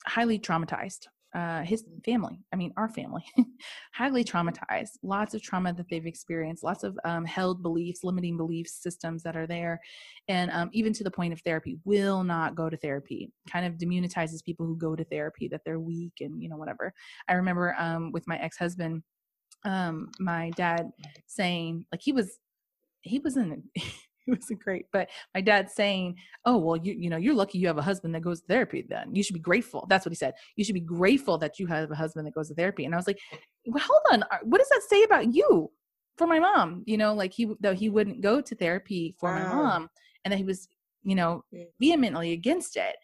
highly 0.08 0.40
traumatized 0.40 1.08
uh, 1.34 1.62
his 1.62 1.84
Mm-hmm. 1.84 2.00
family 2.12 2.40
i 2.52 2.56
mean 2.56 2.74
our 2.78 2.90
family 2.90 3.24
highly 3.94 4.24
traumatized 4.24 4.98
lots 5.02 5.34
of 5.34 5.42
trauma 5.42 5.74
that 5.74 5.86
they've 5.90 6.06
experienced 6.06 6.64
lots 6.64 6.84
of 6.84 6.98
um, 7.06 7.26
held 7.26 7.64
beliefs 7.64 8.04
limiting 8.04 8.38
belief 8.38 8.68
systems 8.68 9.24
that 9.24 9.36
are 9.38 9.48
there 9.48 9.80
and 10.28 10.52
um, 10.52 10.70
even 10.74 10.92
to 10.94 11.04
the 11.04 11.12
point 11.12 11.32
of 11.34 11.40
therapy 11.42 11.78
will 11.86 12.24
not 12.24 12.56
go 12.56 12.70
to 12.70 12.78
therapy 12.78 13.32
kind 13.50 13.66
of 13.66 13.76
demonetizes 13.76 14.44
people 14.44 14.66
who 14.66 14.76
go 14.78 14.96
to 14.96 15.06
therapy 15.06 15.48
that 15.48 15.62
they're 15.66 15.80
weak 15.80 16.14
and 16.20 16.42
you 16.42 16.50
know 16.50 16.58
whatever 16.58 16.94
i 17.30 17.34
remember 17.34 17.76
um, 17.80 18.12
with 18.12 18.28
my 18.28 18.38
ex-husband 18.38 19.02
um, 19.64 20.10
my 20.20 20.50
dad 20.56 20.90
saying 21.28 21.86
like 21.92 22.02
he 22.02 22.12
was 22.12 22.40
he 23.02 23.20
was 23.20 23.38
in 23.38 23.64
wasn't 24.40 24.60
great 24.64 24.86
but 24.92 25.10
my 25.36 25.42
dad 25.42 25.70
saying 25.70 26.16
oh 26.46 26.58
well 26.58 26.78
you 26.78 26.94
you 26.94 27.10
know 27.10 27.18
you're 27.18 27.36
lucky 27.36 27.58
you 27.58 27.68
have 27.68 27.78
a 27.78 27.82
husband 27.82 28.14
that 28.16 28.22
goes 28.22 28.42
to 28.42 28.48
therapy 28.48 28.86
then. 28.88 29.14
You 29.14 29.24
should 29.24 29.34
be 29.34 29.40
grateful. 29.40 29.86
That's 29.90 30.06
what 30.06 30.12
he 30.12 30.16
said. 30.16 30.34
You 30.56 30.64
should 30.64 30.74
be 30.74 30.80
grateful 30.80 31.38
that 31.40 31.60
you 31.60 31.68
have 31.68 31.92
a 31.92 31.96
husband 31.96 32.26
that 32.28 32.34
goes 32.34 32.48
to 32.50 32.56
therapy. 32.56 32.86
And 32.86 32.94
i 32.94 32.98
was 32.98 33.08
like 33.08 33.20
well, 33.66 33.84
hold 33.86 34.02
on 34.12 34.24
what 34.44 34.60
does 34.60 34.70
that 34.70 34.82
say 34.90 35.04
about 35.04 35.34
you? 35.34 35.72
For 36.18 36.28
my 36.28 36.40
mom 36.40 36.84
you 36.86 36.98
know 36.98 37.14
like 37.14 37.34
he 37.34 37.54
though 37.60 37.74
he 37.74 37.90
wouldn't 37.90 38.22
go 38.22 38.42
to 38.42 38.56
therapy 38.56 39.16
for 39.20 39.32
my 39.34 39.46
mom 39.46 39.90
and 40.24 40.32
that 40.32 40.38
he 40.38 40.44
was 40.44 40.68
you 41.04 41.16
know 41.16 41.44
Mm. 41.54 41.68
vehemently 41.80 42.32
against 42.34 42.78
it. 42.78 42.96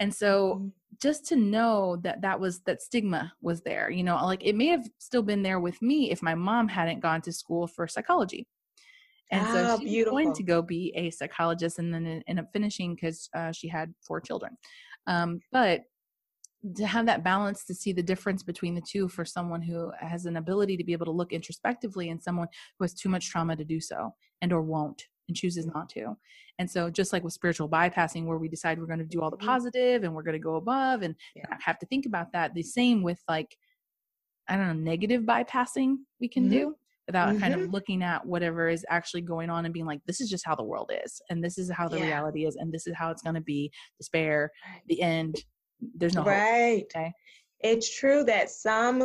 And 0.00 0.14
so 0.14 0.56
Mhm. 0.56 0.72
just 1.00 1.24
to 1.26 1.36
know 1.36 1.96
that 2.04 2.20
that 2.22 2.38
was 2.40 2.60
that 2.62 2.82
stigma 2.82 3.32
was 3.42 3.62
there 3.62 3.90
you 3.90 4.02
know 4.04 4.16
like 4.24 4.44
it 4.44 4.54
may 4.56 4.66
have 4.66 4.86
still 4.98 5.22
been 5.22 5.42
there 5.42 5.60
with 5.60 5.80
me 5.82 6.10
if 6.10 6.22
my 6.22 6.34
mom 6.34 6.68
hadn't 6.68 7.00
gone 7.00 7.22
to 7.22 7.32
school 7.32 7.66
for 7.66 7.86
psychology 7.88 8.46
and 9.30 9.46
so 9.46 9.64
Ah, 9.64 9.76
she 9.78 10.02
was 10.02 10.04
going 10.10 10.32
to 10.34 10.42
go 10.42 10.60
be 10.62 10.92
a 10.96 11.10
psychologist 11.10 11.78
and 11.78 11.92
then 11.94 12.22
end 12.26 12.38
up 12.40 12.46
finishing 12.52 12.94
because 12.94 13.28
uh, 13.34 13.52
she 13.52 13.68
had 13.68 13.94
four 14.06 14.20
children 14.20 14.56
um, 15.06 15.40
but 15.52 15.82
to 16.76 16.86
have 16.86 17.06
that 17.06 17.24
balance 17.24 17.64
to 17.64 17.74
see 17.74 17.90
the 17.92 18.02
difference 18.02 18.42
between 18.42 18.74
the 18.74 18.82
two 18.82 19.08
for 19.08 19.24
someone 19.24 19.62
who 19.62 19.90
has 19.98 20.26
an 20.26 20.36
ability 20.36 20.76
to 20.76 20.84
be 20.84 20.92
able 20.92 21.06
to 21.06 21.10
look 21.12 21.32
introspectively 21.32 22.10
and 22.10 22.22
someone 22.22 22.48
who 22.78 22.84
has 22.84 22.92
too 22.92 23.08
much 23.08 23.30
trauma 23.30 23.56
to 23.56 23.64
do 23.64 23.80
so 23.80 24.12
and 24.42 24.52
or 24.52 24.60
won't 24.60 25.04
and 25.28 25.36
chooses 25.36 25.64
not 25.66 25.88
to 25.88 26.14
and 26.58 26.70
so 26.70 26.90
just 26.90 27.12
like 27.14 27.24
with 27.24 27.32
spiritual 27.32 27.68
bypassing 27.68 28.26
where 28.26 28.36
we 28.36 28.48
decide 28.48 28.78
we're 28.78 28.84
going 28.84 28.98
to 28.98 29.04
do 29.06 29.22
all 29.22 29.30
the 29.30 29.38
Mhm. 29.38 29.46
positive 29.46 30.02
and 30.04 30.14
we're 30.14 30.22
going 30.22 30.34
to 30.34 30.38
go 30.38 30.56
above 30.56 31.00
and 31.02 31.14
Yeah. 31.34 31.46
have 31.60 31.78
to 31.78 31.86
think 31.86 32.04
about 32.04 32.30
that 32.32 32.52
the 32.52 32.62
same 32.62 33.02
with 33.02 33.22
like 33.28 33.56
i 34.48 34.56
don't 34.56 34.66
know 34.66 34.72
negative 34.74 35.22
bypassing 35.22 35.96
we 36.20 36.28
can 36.28 36.46
Mhm. 36.46 36.50
do 36.50 36.76
without 37.10 37.38
kind 37.40 37.54
of 37.54 37.60
Mhm. 37.60 37.72
looking 37.72 38.02
at 38.02 38.24
whatever 38.24 38.68
is 38.68 38.84
actually 38.88 39.22
going 39.22 39.50
on 39.50 39.64
and 39.64 39.74
being 39.74 39.86
like 39.92 40.00
this 40.06 40.20
is 40.20 40.28
just 40.30 40.46
how 40.46 40.54
the 40.54 40.62
world 40.72 40.90
is 41.04 41.20
and 41.28 41.42
this 41.44 41.56
is 41.58 41.70
how 41.70 41.88
the 41.88 41.98
Yeah. 41.98 42.04
reality 42.10 42.46
is 42.48 42.54
and 42.56 42.72
this 42.72 42.86
is 42.86 42.94
how 43.00 43.10
it's 43.10 43.22
going 43.22 43.34
to 43.34 43.40
be 43.40 43.70
despair 43.98 44.50
the 44.86 45.00
end 45.02 45.32
there's 45.98 46.14
no 46.14 46.22
hope 46.22 46.30
right. 46.30 46.84
okay 46.84 47.12
It's 47.60 47.88
true 48.00 48.22
that 48.24 48.50
some 48.50 48.98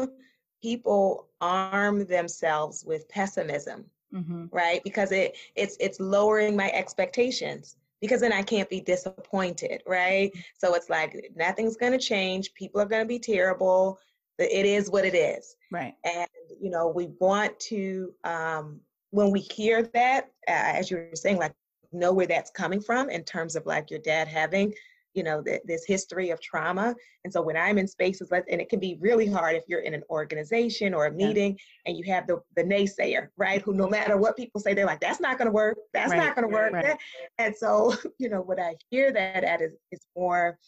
people 0.62 1.30
arm 1.42 2.06
themselves 2.08 2.84
with 2.86 3.08
pessimism, 3.10 3.86
mm-hmm. 4.14 4.46
right? 4.52 4.82
Because 4.84 5.12
it 5.12 5.38
it's 5.56 5.76
it's 5.80 6.00
lowering 6.00 6.56
my 6.56 6.70
expectations 6.72 7.76
because 8.02 8.22
then 8.22 8.34
I 8.34 8.44
can't 8.44 8.70
be 8.70 8.82
disappointed, 8.82 9.82
right? 10.00 10.32
So 10.62 10.74
it's 10.78 10.90
like 10.90 11.12
nothing's 11.36 11.78
going 11.78 11.92
to 11.94 11.98
change. 12.14 12.54
People 12.54 12.80
are 12.82 12.86
going 12.94 13.04
to 13.04 13.08
be 13.08 13.20
terrible. 13.20 14.00
It 14.38 14.66
is 14.66 14.90
what 14.90 15.06
it 15.06 15.16
is. 15.16 15.56
right. 15.72 15.96
And 16.04 16.28
you 16.62 16.70
know 16.70 16.88
we 16.88 17.08
want 17.20 17.60
to 17.72 18.14
um 18.24 18.82
when 19.12 19.32
we 19.32 19.40
hear 19.40 19.84
that 19.94 20.26
uh, 20.48 20.52
as 20.52 20.92
you 20.92 20.98
were 20.98 21.16
saying 21.16 21.38
like 21.38 21.54
know 21.92 22.12
where 22.14 22.28
that's 22.28 22.52
coming 22.52 22.82
from 22.82 23.10
in 23.10 23.24
terms 23.24 23.56
of 23.56 23.66
like 23.66 23.90
your 23.90 24.00
dad 24.02 24.28
having 24.28 24.74
you 25.14 25.24
know 25.24 25.42
th- 25.42 25.62
this 25.66 25.86
history 25.86 26.30
of 26.32 26.42
trauma. 26.42 26.94
And 27.24 27.32
so 27.32 27.42
when 27.42 27.56
i'm 27.56 27.78
in 27.78 27.88
spaces 27.88 28.32
like 28.32 28.44
and 28.52 28.60
it 28.60 28.68
can 28.70 28.80
be 28.80 28.98
really 29.00 29.26
hard 29.28 29.56
if 29.56 29.64
you're 29.68 29.80
in 29.80 29.94
an 29.94 30.04
organization 30.10 30.94
or 30.94 31.06
a 31.06 31.12
Yeah. 31.12 31.28
meeting 31.28 31.58
and 31.86 31.98
you 31.98 32.04
have 32.12 32.28
the 32.28 32.42
the 32.58 32.64
naysayer 32.64 33.30
right 33.38 33.62
who 33.62 33.74
no 33.74 33.88
matter 33.88 34.18
what 34.18 34.36
people 34.36 34.60
say 34.60 34.74
they're 34.74 34.86
like 34.86 35.00
that's 35.00 35.22
not 35.22 35.38
going 35.38 35.46
to 35.48 35.52
work. 35.54 35.78
That's 35.94 36.12
Right, 36.12 36.18
not 36.18 36.36
going 36.36 36.48
to 36.50 36.54
work. 36.54 36.74
Right. 36.74 36.98
and 37.38 37.56
so 37.56 37.94
you 38.20 38.28
know 38.30 38.42
what 38.42 38.60
i 38.60 38.76
hear 38.90 39.14
that 39.14 39.44
at 39.46 39.62
is, 39.62 39.76
is 39.92 40.06
more 40.18 40.60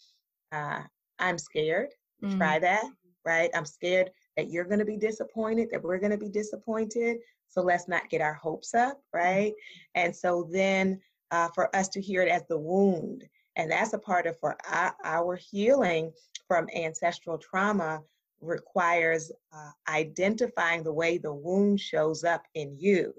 uh 0.52 0.80
i'm 1.18 1.36
scared. 1.38 1.90
Mm, 2.24 2.36
try 2.36 2.58
that, 2.58 2.84
right? 3.28 3.50
I'm 3.54 3.66
scared 3.66 4.10
that 4.38 4.48
you're 4.48 4.64
going 4.64 4.78
to 4.78 4.86
be 4.86 4.96
disappointed, 4.96 5.68
that 5.70 5.82
we're 5.82 5.98
going 5.98 6.12
to 6.12 6.16
be 6.16 6.30
disappointed. 6.30 7.18
So 7.50 7.60
let's 7.60 7.86
not 7.86 8.08
get 8.08 8.22
our 8.22 8.32
hopes 8.32 8.72
up, 8.72 9.02
right? 9.12 9.52
And 9.94 10.16
so 10.16 10.48
then 10.50 10.98
uh, 11.30 11.48
for 11.54 11.74
us 11.76 11.88
to 11.88 12.00
hear 12.00 12.22
it 12.22 12.30
as 12.30 12.44
the 12.48 12.56
wound, 12.56 13.28
and 13.56 13.70
that's 13.70 13.92
a 13.92 13.98
part 13.98 14.26
of 14.26 14.40
for 14.40 14.56
our, 14.70 14.96
our 15.04 15.36
healing 15.36 16.10
from 16.46 16.70
ancestral 16.74 17.36
trauma 17.36 18.00
requires 18.40 19.30
uh, 19.52 19.72
identifying 19.90 20.82
the 20.82 20.92
way 20.92 21.18
the 21.18 21.32
wound 21.32 21.78
shows 21.78 22.24
up 22.24 22.44
in 22.54 22.74
you, 22.78 23.12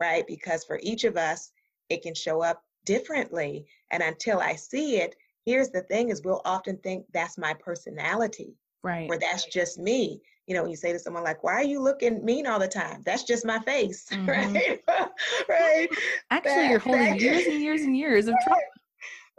right? 0.00 0.26
Because 0.26 0.64
for 0.64 0.80
each 0.82 1.04
of 1.04 1.18
us, 1.18 1.52
it 1.90 2.00
can 2.00 2.14
show 2.14 2.40
up 2.40 2.62
differently. 2.86 3.66
And 3.90 4.02
until 4.02 4.40
I 4.40 4.54
see 4.54 4.96
it, 4.96 5.14
here's 5.44 5.68
the 5.68 5.82
thing 5.82 6.08
is 6.08 6.22
we'll 6.24 6.40
often 6.46 6.78
think 6.78 7.04
that's 7.12 7.36
my 7.36 7.52
personality 7.52 8.56
right 8.82 9.08
or 9.10 9.18
that's 9.18 9.44
just 9.46 9.78
me 9.78 10.20
you 10.46 10.54
know 10.54 10.62
when 10.62 10.70
you 10.70 10.76
say 10.76 10.92
to 10.92 10.98
someone 10.98 11.22
like 11.22 11.42
why 11.44 11.52
are 11.54 11.64
you 11.64 11.80
looking 11.80 12.24
mean 12.24 12.46
all 12.46 12.58
the 12.58 12.68
time 12.68 13.02
that's 13.04 13.24
just 13.24 13.44
my 13.44 13.58
face 13.60 14.06
Mhm. 14.12 14.26
right 14.28 14.80
right 15.48 15.88
actually 16.30 16.68
you're 16.68 16.78
holding 16.78 17.10
that- 17.10 17.20
years 17.20 17.46
and 17.46 17.60
years 17.60 17.82
and 17.82 17.96
years 17.96 18.26
of 18.28 18.34
trauma 18.42 18.60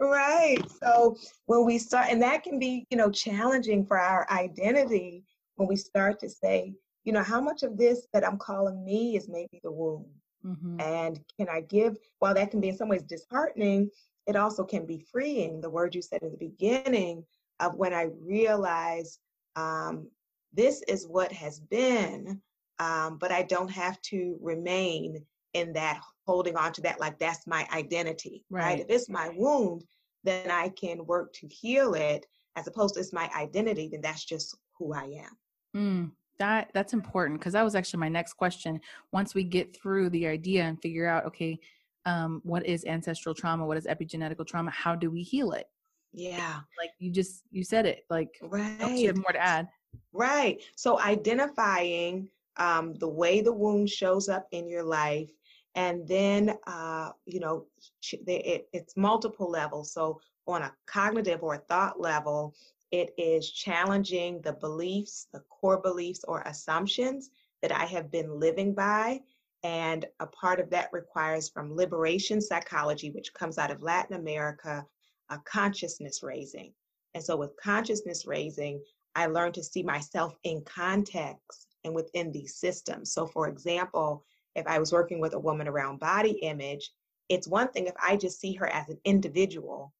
right 0.00 0.58
so 0.82 1.16
when 1.46 1.64
we 1.64 1.78
start 1.78 2.06
and 2.10 2.20
that 2.22 2.42
can 2.42 2.58
be 2.58 2.84
you 2.90 2.96
know 2.96 3.10
challenging 3.10 3.84
for 3.86 3.98
our 3.98 4.26
identity 4.30 5.22
when 5.56 5.68
we 5.68 5.76
start 5.76 6.18
to 6.18 6.28
say 6.28 6.74
you 7.04 7.12
know 7.12 7.22
how 7.22 7.40
much 7.40 7.62
of 7.62 7.76
this 7.76 8.06
that 8.12 8.26
i'm 8.26 8.38
calling 8.38 8.84
me 8.84 9.16
is 9.16 9.28
maybe 9.28 9.60
the 9.62 9.70
wound 9.70 10.06
mm-hmm. 10.44 10.80
and 10.80 11.20
can 11.38 11.48
I 11.48 11.60
give, 11.62 11.96
while 12.18 12.34
that 12.34 12.50
can 12.50 12.60
be 12.60 12.68
in 12.68 12.76
some 12.76 12.88
ways 12.88 13.02
disheartening, 13.02 13.90
it 14.26 14.36
also 14.36 14.64
can 14.64 14.84
be 14.86 15.04
freeing. 15.10 15.60
The 15.60 15.70
word 15.70 15.94
you 15.94 16.02
said 16.02 16.22
in 16.22 16.30
the 16.32 16.36
beginning 16.36 17.24
of 17.60 17.76
when 17.76 17.94
I 17.94 18.08
realize 18.20 19.18
um, 19.56 20.08
this 20.52 20.82
is 20.88 21.06
what 21.06 21.32
has 21.32 21.60
been, 21.60 22.40
um, 22.78 23.18
but 23.18 23.32
I 23.32 23.42
don't 23.42 23.70
have 23.70 24.00
to 24.02 24.38
remain 24.40 25.24
in 25.52 25.72
that, 25.72 26.00
holding 26.26 26.56
on 26.56 26.72
to 26.72 26.80
that 26.80 27.00
like 27.00 27.18
that's 27.18 27.46
my 27.46 27.66
identity, 27.72 28.44
right? 28.50 28.64
Right. 28.64 28.80
If 28.80 28.86
it's 28.88 29.08
my 29.08 29.30
wound, 29.36 29.84
then 30.24 30.50
I 30.50 30.70
can 30.70 31.04
work 31.06 31.32
to 31.34 31.48
heal 31.48 31.94
it 31.94 32.26
as 32.56 32.66
opposed 32.66 32.94
to 32.94 33.00
it's 33.00 33.12
my 33.12 33.30
identity, 33.36 33.88
then 33.90 34.00
that's 34.00 34.24
just 34.24 34.56
who 34.78 34.94
I 34.94 35.24
am. 35.24 35.30
Mm, 35.76 36.12
that 36.38 36.70
that's 36.72 36.92
important 36.92 37.40
because 37.40 37.52
that 37.52 37.64
was 37.64 37.74
actually 37.74 38.00
my 38.00 38.08
next 38.08 38.34
question. 38.34 38.80
Once 39.12 39.34
we 39.34 39.44
get 39.44 39.76
through 39.76 40.10
the 40.10 40.26
idea 40.26 40.64
and 40.64 40.80
figure 40.80 41.06
out, 41.06 41.26
okay, 41.26 41.58
um, 42.06 42.40
what 42.44 42.66
is 42.66 42.84
ancestral 42.84 43.34
trauma? 43.34 43.66
What 43.66 43.76
is 43.76 43.86
epigenetical 43.86 44.46
trauma? 44.46 44.70
How 44.70 44.94
do 44.94 45.10
we 45.10 45.22
heal 45.22 45.52
it? 45.52 45.66
Yeah, 46.14 46.60
Like 46.78 46.90
you 46.98 47.10
just 47.10 47.42
you 47.50 47.64
said 47.64 47.86
it. 47.86 48.04
Like 48.08 48.38
right. 48.42 48.96
you 48.96 49.08
have 49.08 49.16
more 49.16 49.32
to 49.32 49.42
add. 49.42 49.68
Right. 50.12 50.62
So 50.76 51.00
identifying 51.00 52.28
um, 52.56 52.94
the 52.94 53.08
way 53.08 53.40
the 53.40 53.52
wound 53.52 53.90
shows 53.90 54.28
up 54.28 54.46
in 54.52 54.68
your 54.68 54.84
life, 54.84 55.30
and 55.74 56.06
then 56.06 56.56
uh, 56.66 57.10
you 57.26 57.40
know 57.40 57.66
it, 58.12 58.68
it's 58.72 58.96
multiple 58.96 59.50
levels. 59.50 59.92
So 59.92 60.20
on 60.46 60.62
a 60.62 60.72
cognitive 60.86 61.42
or 61.42 61.56
thought 61.56 62.00
level, 62.00 62.54
it 62.90 63.12
is 63.18 63.50
challenging 63.50 64.40
the 64.42 64.52
beliefs, 64.52 65.26
the 65.32 65.40
core 65.50 65.80
beliefs 65.80 66.24
or 66.28 66.42
assumptions 66.42 67.30
that 67.60 67.72
I 67.72 67.86
have 67.86 68.10
been 68.10 68.38
living 68.38 68.74
by. 68.74 69.20
And 69.64 70.04
a 70.20 70.26
part 70.26 70.60
of 70.60 70.68
that 70.70 70.90
requires 70.92 71.48
from 71.48 71.74
liberation 71.74 72.40
psychology, 72.40 73.10
which 73.10 73.32
comes 73.32 73.56
out 73.56 73.70
of 73.70 73.82
Latin 73.82 74.14
America, 74.16 74.86
a 75.30 75.38
consciousness 75.38 76.22
raising. 76.22 76.72
And 77.14 77.22
so 77.22 77.36
with 77.36 77.56
consciousness 77.62 78.26
raising, 78.26 78.82
I 79.14 79.26
learned 79.26 79.54
to 79.54 79.62
see 79.62 79.82
myself 79.82 80.36
in 80.44 80.62
context 80.64 81.68
and 81.84 81.94
within 81.94 82.32
these 82.32 82.56
systems. 82.56 83.12
So, 83.12 83.26
for 83.26 83.48
example, 83.48 84.24
if 84.56 84.66
I 84.66 84.78
was 84.78 84.92
working 84.92 85.20
with 85.20 85.34
a 85.34 85.38
woman 85.38 85.68
around 85.68 86.00
body 86.00 86.32
image, 86.42 86.90
it's 87.28 87.48
one 87.48 87.68
thing 87.68 87.86
if 87.86 87.94
I 88.02 88.16
just 88.16 88.40
see 88.40 88.52
her 88.54 88.66
as 88.66 88.88
an 88.88 88.98
individual 89.04 89.92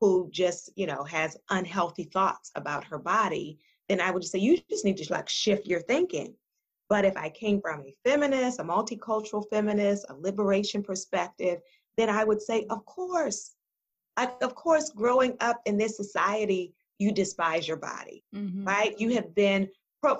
who 0.00 0.28
just, 0.32 0.70
you 0.76 0.86
know, 0.86 1.04
has 1.04 1.36
unhealthy 1.50 2.04
thoughts 2.04 2.50
about 2.54 2.84
her 2.84 2.98
body, 2.98 3.58
then 3.88 4.00
I 4.00 4.10
would 4.10 4.22
just 4.22 4.32
say, 4.32 4.38
you 4.38 4.58
just 4.70 4.84
need 4.84 4.96
to 4.98 5.12
like 5.12 5.28
shift 5.28 5.66
your 5.66 5.80
thinking. 5.80 6.34
But 6.88 7.04
if 7.04 7.16
I 7.16 7.28
came 7.28 7.60
from 7.60 7.82
a 7.82 7.94
feminist, 8.04 8.60
a 8.60 8.64
multicultural 8.64 9.44
feminist, 9.50 10.06
a 10.08 10.14
liberation 10.14 10.82
perspective, 10.82 11.60
then 11.96 12.08
I 12.08 12.24
would 12.24 12.40
say, 12.40 12.66
of 12.70 12.84
course, 12.86 13.52
like, 14.16 14.42
of 14.42 14.54
course, 14.54 14.90
growing 14.90 15.36
up 15.40 15.60
in 15.66 15.76
this 15.76 15.96
society, 15.96 16.72
you 16.98 17.12
despise 17.12 17.66
your 17.66 17.78
body 17.78 18.22
Mhm. 18.34 18.66
right? 18.66 18.98
You 19.00 19.14
have 19.14 19.34
been 19.34 19.68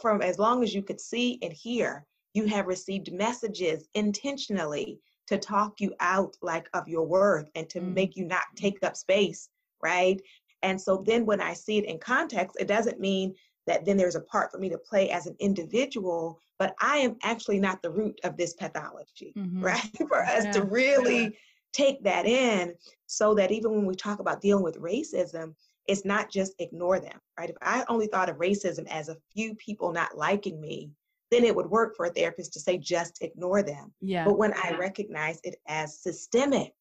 from 0.01 0.23
as 0.23 0.39
long 0.39 0.63
as 0.63 0.75
you 0.75 0.83
could 0.83 1.01
see 1.01 1.39
and 1.43 1.53
hear, 1.53 2.07
you 2.35 2.45
have 2.47 2.67
received 2.67 3.13
messages 3.13 3.89
intentionally 3.95 5.01
to 5.27 5.39
talk 5.39 5.81
you 5.81 5.95
out 6.01 6.37
like 6.43 6.69
of 6.75 6.89
your 6.89 7.05
worth 7.05 7.49
and 7.55 7.69
to 7.71 7.81
Mhm. 7.81 7.95
make 7.95 8.17
you 8.17 8.25
not 8.25 8.43
take 8.57 8.83
up 8.83 8.97
space, 8.97 9.49
right? 9.83 10.21
And 10.63 10.81
so 10.81 11.03
then 11.07 11.25
when 11.25 11.41
I 11.41 11.55
see 11.55 11.79
it 11.79 11.85
in 11.85 11.99
context, 11.99 12.57
it 12.61 12.67
doesn't 12.67 13.01
mean 13.01 13.35
that 13.67 13.85
then 13.85 13.97
there's 13.97 14.17
a 14.17 14.21
part 14.23 14.51
for 14.51 14.59
me 14.59 14.69
to 14.69 14.79
play 14.79 15.11
as 15.11 15.27
an 15.27 15.37
individual, 15.39 16.39
but 16.59 16.75
I 16.81 16.99
am 16.99 17.17
actually 17.23 17.61
not 17.61 17.81
the 17.83 17.91
root 17.91 18.19
of 18.25 18.37
this 18.37 18.55
pathology, 18.55 19.33
mm-hmm. 19.37 19.63
right? 19.65 20.09
for 20.09 20.23
us 20.25 20.45
yeah. 20.45 20.53
to 20.53 20.65
really. 20.65 21.39
Take 21.73 22.03
that 22.05 22.27
in 22.27 22.75
so 23.07 23.35
that 23.35 23.51
even 23.51 23.73
when 23.73 23.87
we 23.87 23.95
talk 23.95 24.19
about 24.19 24.41
dealing 24.41 24.65
with 24.65 24.81
racism, 24.81 25.55
it's 25.87 26.05
not 26.05 26.31
just 26.31 26.55
ignore 26.59 27.01
them, 27.01 27.19
right? 27.39 27.51
If 27.51 27.57
I 27.63 27.85
only 27.89 28.07
thought 28.07 28.29
of 28.29 28.37
racism 28.37 28.87
as 28.89 29.09
a 29.09 29.17
few 29.33 29.55
people 29.55 29.93
not 29.93 30.17
liking 30.17 30.61
me, 30.61 30.91
then 31.31 31.45
it 31.45 31.55
would 31.55 31.71
work 31.71 31.97
for 31.97 32.07
a 32.07 32.11
therapist 32.11 32.53
to 32.55 32.61
say 32.61 32.77
just 32.77 33.23
ignore 33.23 33.63
them. 33.63 33.93
Yeah. 34.01 34.25
But 34.25 34.39
when 34.39 34.53
I 34.55 34.77
recognize 34.79 35.41
it 35.45 35.57
as 35.67 35.99
systemic 35.99 36.73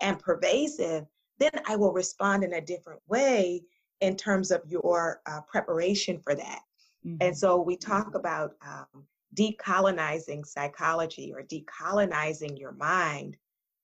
and 0.00 0.18
pervasive, 0.18 1.06
then 1.38 1.52
I 1.66 1.76
will 1.76 1.92
respond 1.92 2.44
in 2.44 2.54
a 2.54 2.60
different 2.60 3.00
way 3.08 3.62
in 4.00 4.16
terms 4.16 4.50
of 4.50 4.62
your 4.66 5.20
uh, 5.26 5.40
preparation 5.46 6.18
for 6.18 6.34
that. 6.34 6.60
Mm-hmm. 7.06 7.16
And 7.20 7.36
so 7.36 7.60
we 7.60 7.76
talk 7.76 8.14
about 8.14 8.52
um, 8.66 9.06
decolonizing 9.34 10.44
psychology 10.46 11.32
or 11.34 11.42
decolonizing 11.42 12.58
your 12.58 12.72
mind. 12.72 13.36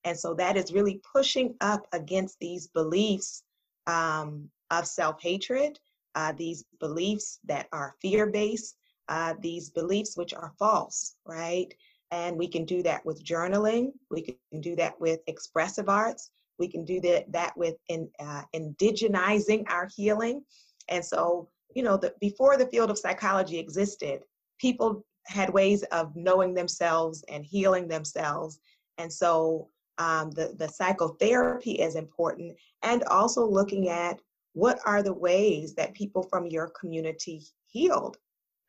And 0.03 0.17
so 0.17 0.33
that 0.35 0.57
is 0.57 0.73
really 0.73 1.01
pushing 1.13 1.55
up 1.61 1.85
against 1.91 2.37
these 2.39 2.67
beliefs 2.67 3.43
um, 3.87 4.49
of 4.71 4.87
self 4.87 5.21
hatred, 5.21 5.79
uh, 6.15 6.33
these 6.33 6.63
beliefs 6.79 7.39
that 7.45 7.67
are 7.71 7.95
fear 8.01 8.27
based, 8.27 8.75
uh, 9.09 9.33
these 9.41 9.69
beliefs 9.69 10.15
which 10.15 10.33
are 10.33 10.53
false, 10.57 11.15
right? 11.25 11.73
And 12.11 12.37
we 12.37 12.47
can 12.47 12.65
do 12.65 12.81
that 12.83 13.05
with 13.05 13.23
journaling, 13.23 13.91
we 14.09 14.21
can 14.21 14.61
do 14.61 14.75
that 14.77 14.99
with 14.99 15.19
expressive 15.27 15.89
arts, 15.89 16.31
we 16.57 16.67
can 16.67 16.83
do 16.83 16.99
that, 17.01 17.31
that 17.31 17.55
with 17.55 17.75
in, 17.87 18.09
uh, 18.19 18.43
indigenizing 18.55 19.63
our 19.69 19.87
healing. 19.95 20.43
And 20.87 21.03
so, 21.05 21.49
you 21.75 21.83
know, 21.83 21.97
the, 21.97 22.13
before 22.19 22.57
the 22.57 22.67
field 22.67 22.89
of 22.89 22.97
psychology 22.97 23.59
existed, 23.59 24.21
people 24.59 25.05
had 25.27 25.51
ways 25.51 25.83
of 25.91 26.15
knowing 26.15 26.53
themselves 26.53 27.23
and 27.29 27.45
healing 27.45 27.87
themselves. 27.87 28.59
And 28.97 29.11
so 29.11 29.69
um, 29.99 30.31
the, 30.31 30.55
the 30.57 30.67
psychotherapy 30.67 31.73
is 31.73 31.95
important 31.95 32.55
and 32.83 33.03
also 33.03 33.45
looking 33.45 33.89
at 33.89 34.19
what 34.53 34.79
are 34.85 35.03
the 35.03 35.13
ways 35.13 35.75
that 35.75 35.93
people 35.93 36.23
from 36.23 36.47
your 36.47 36.71
community 36.79 37.41
healed 37.67 38.17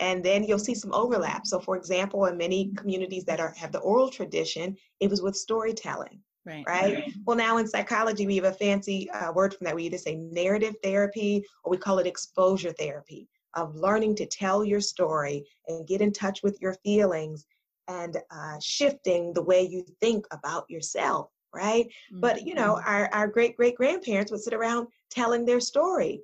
and 0.00 0.22
then 0.24 0.44
you'll 0.44 0.58
see 0.58 0.74
some 0.74 0.92
overlap 0.92 1.46
so 1.46 1.58
for 1.58 1.76
example 1.76 2.26
in 2.26 2.36
many 2.36 2.72
communities 2.76 3.24
that 3.24 3.40
are 3.40 3.54
have 3.56 3.72
the 3.72 3.78
oral 3.78 4.10
tradition 4.10 4.76
it 5.00 5.08
was 5.08 5.22
with 5.22 5.36
storytelling 5.36 6.20
Right. 6.46 6.64
right. 6.66 7.12
Well, 7.26 7.36
now 7.36 7.58
in 7.58 7.68
psychology, 7.68 8.26
we 8.26 8.36
have 8.36 8.46
a 8.46 8.52
fancy 8.52 9.10
uh, 9.10 9.30
word 9.32 9.54
from 9.54 9.66
that. 9.66 9.74
We 9.74 9.84
either 9.84 9.98
say 9.98 10.16
narrative 10.16 10.74
therapy 10.82 11.44
or 11.64 11.70
we 11.70 11.76
call 11.76 11.98
it 11.98 12.06
exposure 12.06 12.72
therapy 12.72 13.28
of 13.54 13.76
learning 13.76 14.14
to 14.16 14.26
tell 14.26 14.64
your 14.64 14.80
story 14.80 15.44
and 15.68 15.86
get 15.86 16.00
in 16.00 16.12
touch 16.12 16.42
with 16.42 16.60
your 16.60 16.74
feelings 16.84 17.46
and 17.88 18.16
uh, 18.30 18.58
shifting 18.60 19.32
the 19.32 19.42
way 19.42 19.62
you 19.62 19.84
think 20.00 20.26
about 20.30 20.64
yourself. 20.68 21.28
Right. 21.54 21.86
Mm-hmm. 21.86 22.20
But, 22.20 22.46
you 22.46 22.54
know, 22.54 22.76
mm-hmm. 22.76 22.88
our, 22.88 23.10
our 23.12 23.26
great 23.26 23.56
great 23.56 23.76
grandparents 23.76 24.30
would 24.30 24.40
sit 24.40 24.54
around 24.54 24.86
telling 25.10 25.44
their 25.44 25.60
story. 25.60 26.20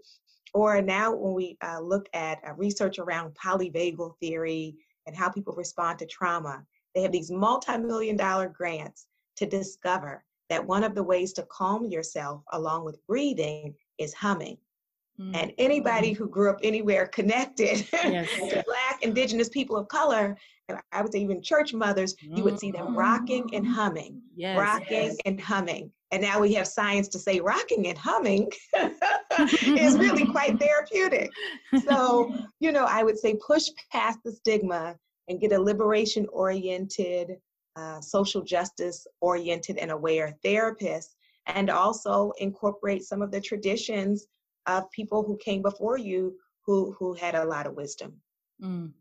Or 0.54 0.80
now, 0.80 1.12
when 1.12 1.34
we 1.34 1.58
uh, 1.62 1.80
look 1.80 2.08
at 2.14 2.38
uh, 2.46 2.54
research 2.54 2.98
around 2.98 3.34
polyvagal 3.34 4.14
theory 4.20 4.76
and 5.06 5.16
how 5.16 5.28
people 5.28 5.54
respond 5.54 5.98
to 5.98 6.06
trauma, 6.06 6.64
they 6.94 7.02
have 7.02 7.12
these 7.12 7.30
multi 7.30 7.76
million 7.76 8.16
dollar 8.16 8.48
grants 8.48 9.06
to 9.36 9.46
discover 9.46 10.24
that 10.48 10.64
one 10.64 10.84
of 10.84 10.94
the 10.94 11.02
ways 11.02 11.32
to 11.34 11.42
calm 11.50 11.84
yourself 11.86 12.42
along 12.52 12.84
with 12.84 13.04
breathing 13.06 13.74
is 13.98 14.14
humming. 14.14 14.56
Mm-hmm. 15.20 15.34
And 15.34 15.52
anybody 15.58 16.12
who 16.12 16.28
grew 16.28 16.50
up 16.50 16.58
anywhere 16.62 17.06
connected 17.06 17.86
yes. 17.92 18.28
to 18.38 18.64
Black, 18.66 19.02
Indigenous 19.02 19.48
people 19.48 19.76
of 19.76 19.88
color, 19.88 20.36
and 20.68 20.78
I 20.92 21.02
would 21.02 21.12
say 21.12 21.20
even 21.20 21.42
church 21.42 21.72
mothers, 21.72 22.14
mm-hmm. 22.14 22.36
you 22.36 22.44
would 22.44 22.58
see 22.58 22.70
them 22.70 22.96
rocking 22.96 23.48
and 23.54 23.66
humming, 23.66 24.20
yes, 24.34 24.58
rocking 24.58 25.08
yes. 25.08 25.16
and 25.24 25.40
humming. 25.40 25.90
And 26.12 26.22
now 26.22 26.40
we 26.40 26.54
have 26.54 26.66
science 26.66 27.08
to 27.08 27.18
say 27.18 27.40
rocking 27.40 27.86
and 27.88 27.98
humming 27.98 28.50
is 29.38 29.98
really 29.98 30.26
quite 30.32 30.58
therapeutic. 30.58 31.30
So, 31.88 32.32
you 32.60 32.72
know, 32.72 32.84
I 32.84 33.02
would 33.02 33.18
say 33.18 33.36
push 33.44 33.68
past 33.90 34.18
the 34.24 34.32
stigma 34.32 34.96
and 35.28 35.40
get 35.40 35.52
a 35.52 35.60
liberation 35.60 36.26
oriented 36.32 37.38
uh, 37.76 38.00
social 38.00 38.42
justice 38.42 39.06
oriented 39.20 39.76
and 39.76 39.90
aware 39.90 40.34
therapist, 40.42 41.14
and 41.46 41.68
also 41.68 42.32
incorporate 42.38 43.04
some 43.04 43.20
of 43.22 43.30
the 43.30 43.40
traditions 43.40 44.26
of 44.66 44.90
people 44.90 45.22
who 45.22 45.36
came 45.38 45.62
before 45.62 45.98
you 45.98 46.36
who 46.64 46.94
who 46.98 47.14
had 47.14 47.34
a 47.34 47.44
lot 47.44 47.66
of 47.66 47.74
wisdom. 47.74 48.20
Mm, 48.62 48.92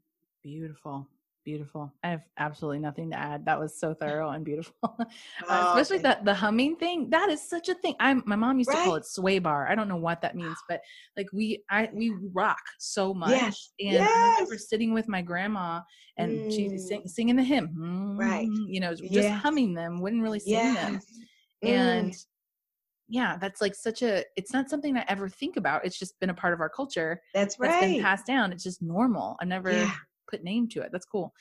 beautiful. 0.43 1.07
Beautiful. 1.45 1.93
I 2.03 2.09
have 2.09 2.23
absolutely 2.39 2.79
nothing 2.79 3.11
to 3.11 3.19
add. 3.19 3.45
That 3.45 3.59
was 3.59 3.79
so 3.79 3.93
thorough 3.93 4.31
and 4.31 4.43
beautiful. 4.43 4.73
uh, 4.83 5.05
oh, 5.47 5.77
especially 5.77 6.01
that 6.01 6.25
the 6.25 6.33
humming 6.33 6.75
thing. 6.75 7.11
That 7.11 7.29
is 7.29 7.47
such 7.47 7.69
a 7.69 7.75
thing. 7.75 7.93
I'm 7.99 8.23
my 8.25 8.35
mom 8.35 8.57
used 8.57 8.71
right? 8.71 8.79
to 8.79 8.83
call 8.83 8.95
it 8.95 9.05
sway 9.05 9.37
bar. 9.37 9.67
I 9.67 9.75
don't 9.75 9.87
know 9.87 9.95
what 9.95 10.21
that 10.21 10.35
means, 10.35 10.57
but 10.67 10.81
like 11.15 11.27
we 11.31 11.63
I 11.69 11.87
we 11.93 12.15
rock 12.33 12.63
so 12.79 13.13
much. 13.13 13.29
Yes. 13.29 13.73
And 13.79 13.91
yes. 13.91 14.09
I 14.11 14.31
remember 14.31 14.57
sitting 14.57 14.91
with 14.91 15.07
my 15.07 15.21
grandma 15.21 15.81
and 16.17 16.31
mm. 16.31 16.51
she's 16.51 16.87
sing, 16.87 17.03
singing 17.05 17.35
the 17.35 17.43
hymn. 17.43 17.75
Mm, 17.77 18.19
right. 18.19 18.49
You 18.67 18.79
know, 18.79 18.95
just 18.95 19.11
yes. 19.11 19.39
humming 19.39 19.75
them, 19.75 20.01
wouldn't 20.01 20.23
really 20.23 20.39
sing 20.39 20.53
yes. 20.53 20.83
them. 20.83 20.99
Mm. 21.63 21.69
And 21.69 22.15
yeah, 23.07 23.37
that's 23.37 23.61
like 23.61 23.75
such 23.75 24.01
a 24.01 24.23
it's 24.35 24.53
not 24.53 24.69
something 24.69 24.97
I 24.97 25.05
ever 25.07 25.29
think 25.29 25.57
about. 25.57 25.85
It's 25.85 25.99
just 25.99 26.19
been 26.19 26.29
a 26.29 26.33
part 26.33 26.53
of 26.53 26.59
our 26.59 26.69
culture. 26.69 27.21
That's 27.33 27.59
right. 27.59 27.69
That's 27.69 27.85
been 27.85 28.01
passed 28.01 28.25
down. 28.25 28.51
It's 28.51 28.63
just 28.63 28.81
normal. 28.81 29.37
I 29.41 29.45
never 29.45 29.71
yeah 29.71 29.91
put 30.29 30.43
name 30.43 30.67
to 30.69 30.81
it. 30.81 30.89
That's 30.91 31.05
cool. 31.05 31.33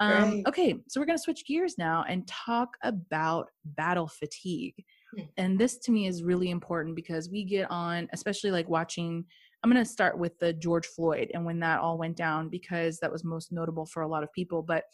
Um, 0.00 0.12
right. 0.12 0.42
Okay, 0.48 0.74
so 0.88 1.00
we're 1.00 1.06
going 1.06 1.18
to 1.18 1.22
switch 1.22 1.46
gears 1.46 1.76
now 1.78 2.04
and 2.08 2.26
talk 2.26 2.70
about 2.82 3.48
battle 3.64 4.08
fatigue. 4.08 4.74
Hmm. 5.14 5.24
And 5.36 5.58
this 5.58 5.78
to 5.78 5.92
me 5.92 6.06
is 6.06 6.22
really 6.22 6.50
important 6.50 6.96
because 6.96 7.30
we 7.30 7.44
get 7.44 7.70
on, 7.70 8.08
especially 8.12 8.50
like 8.50 8.68
watching. 8.68 9.24
I'm 9.62 9.70
going 9.70 9.84
to 9.84 9.90
start 9.90 10.18
with 10.18 10.38
the 10.38 10.54
George 10.54 10.86
Floyd 10.86 11.30
and 11.34 11.44
when 11.44 11.60
that 11.60 11.80
all 11.80 11.98
went 11.98 12.16
down 12.16 12.48
because 12.48 12.98
that 13.00 13.12
was 13.12 13.24
most 13.24 13.52
notable 13.52 13.84
for 13.84 14.02
a 14.02 14.08
lot 14.08 14.22
of 14.22 14.32
people. 14.32 14.62
But 14.62 14.84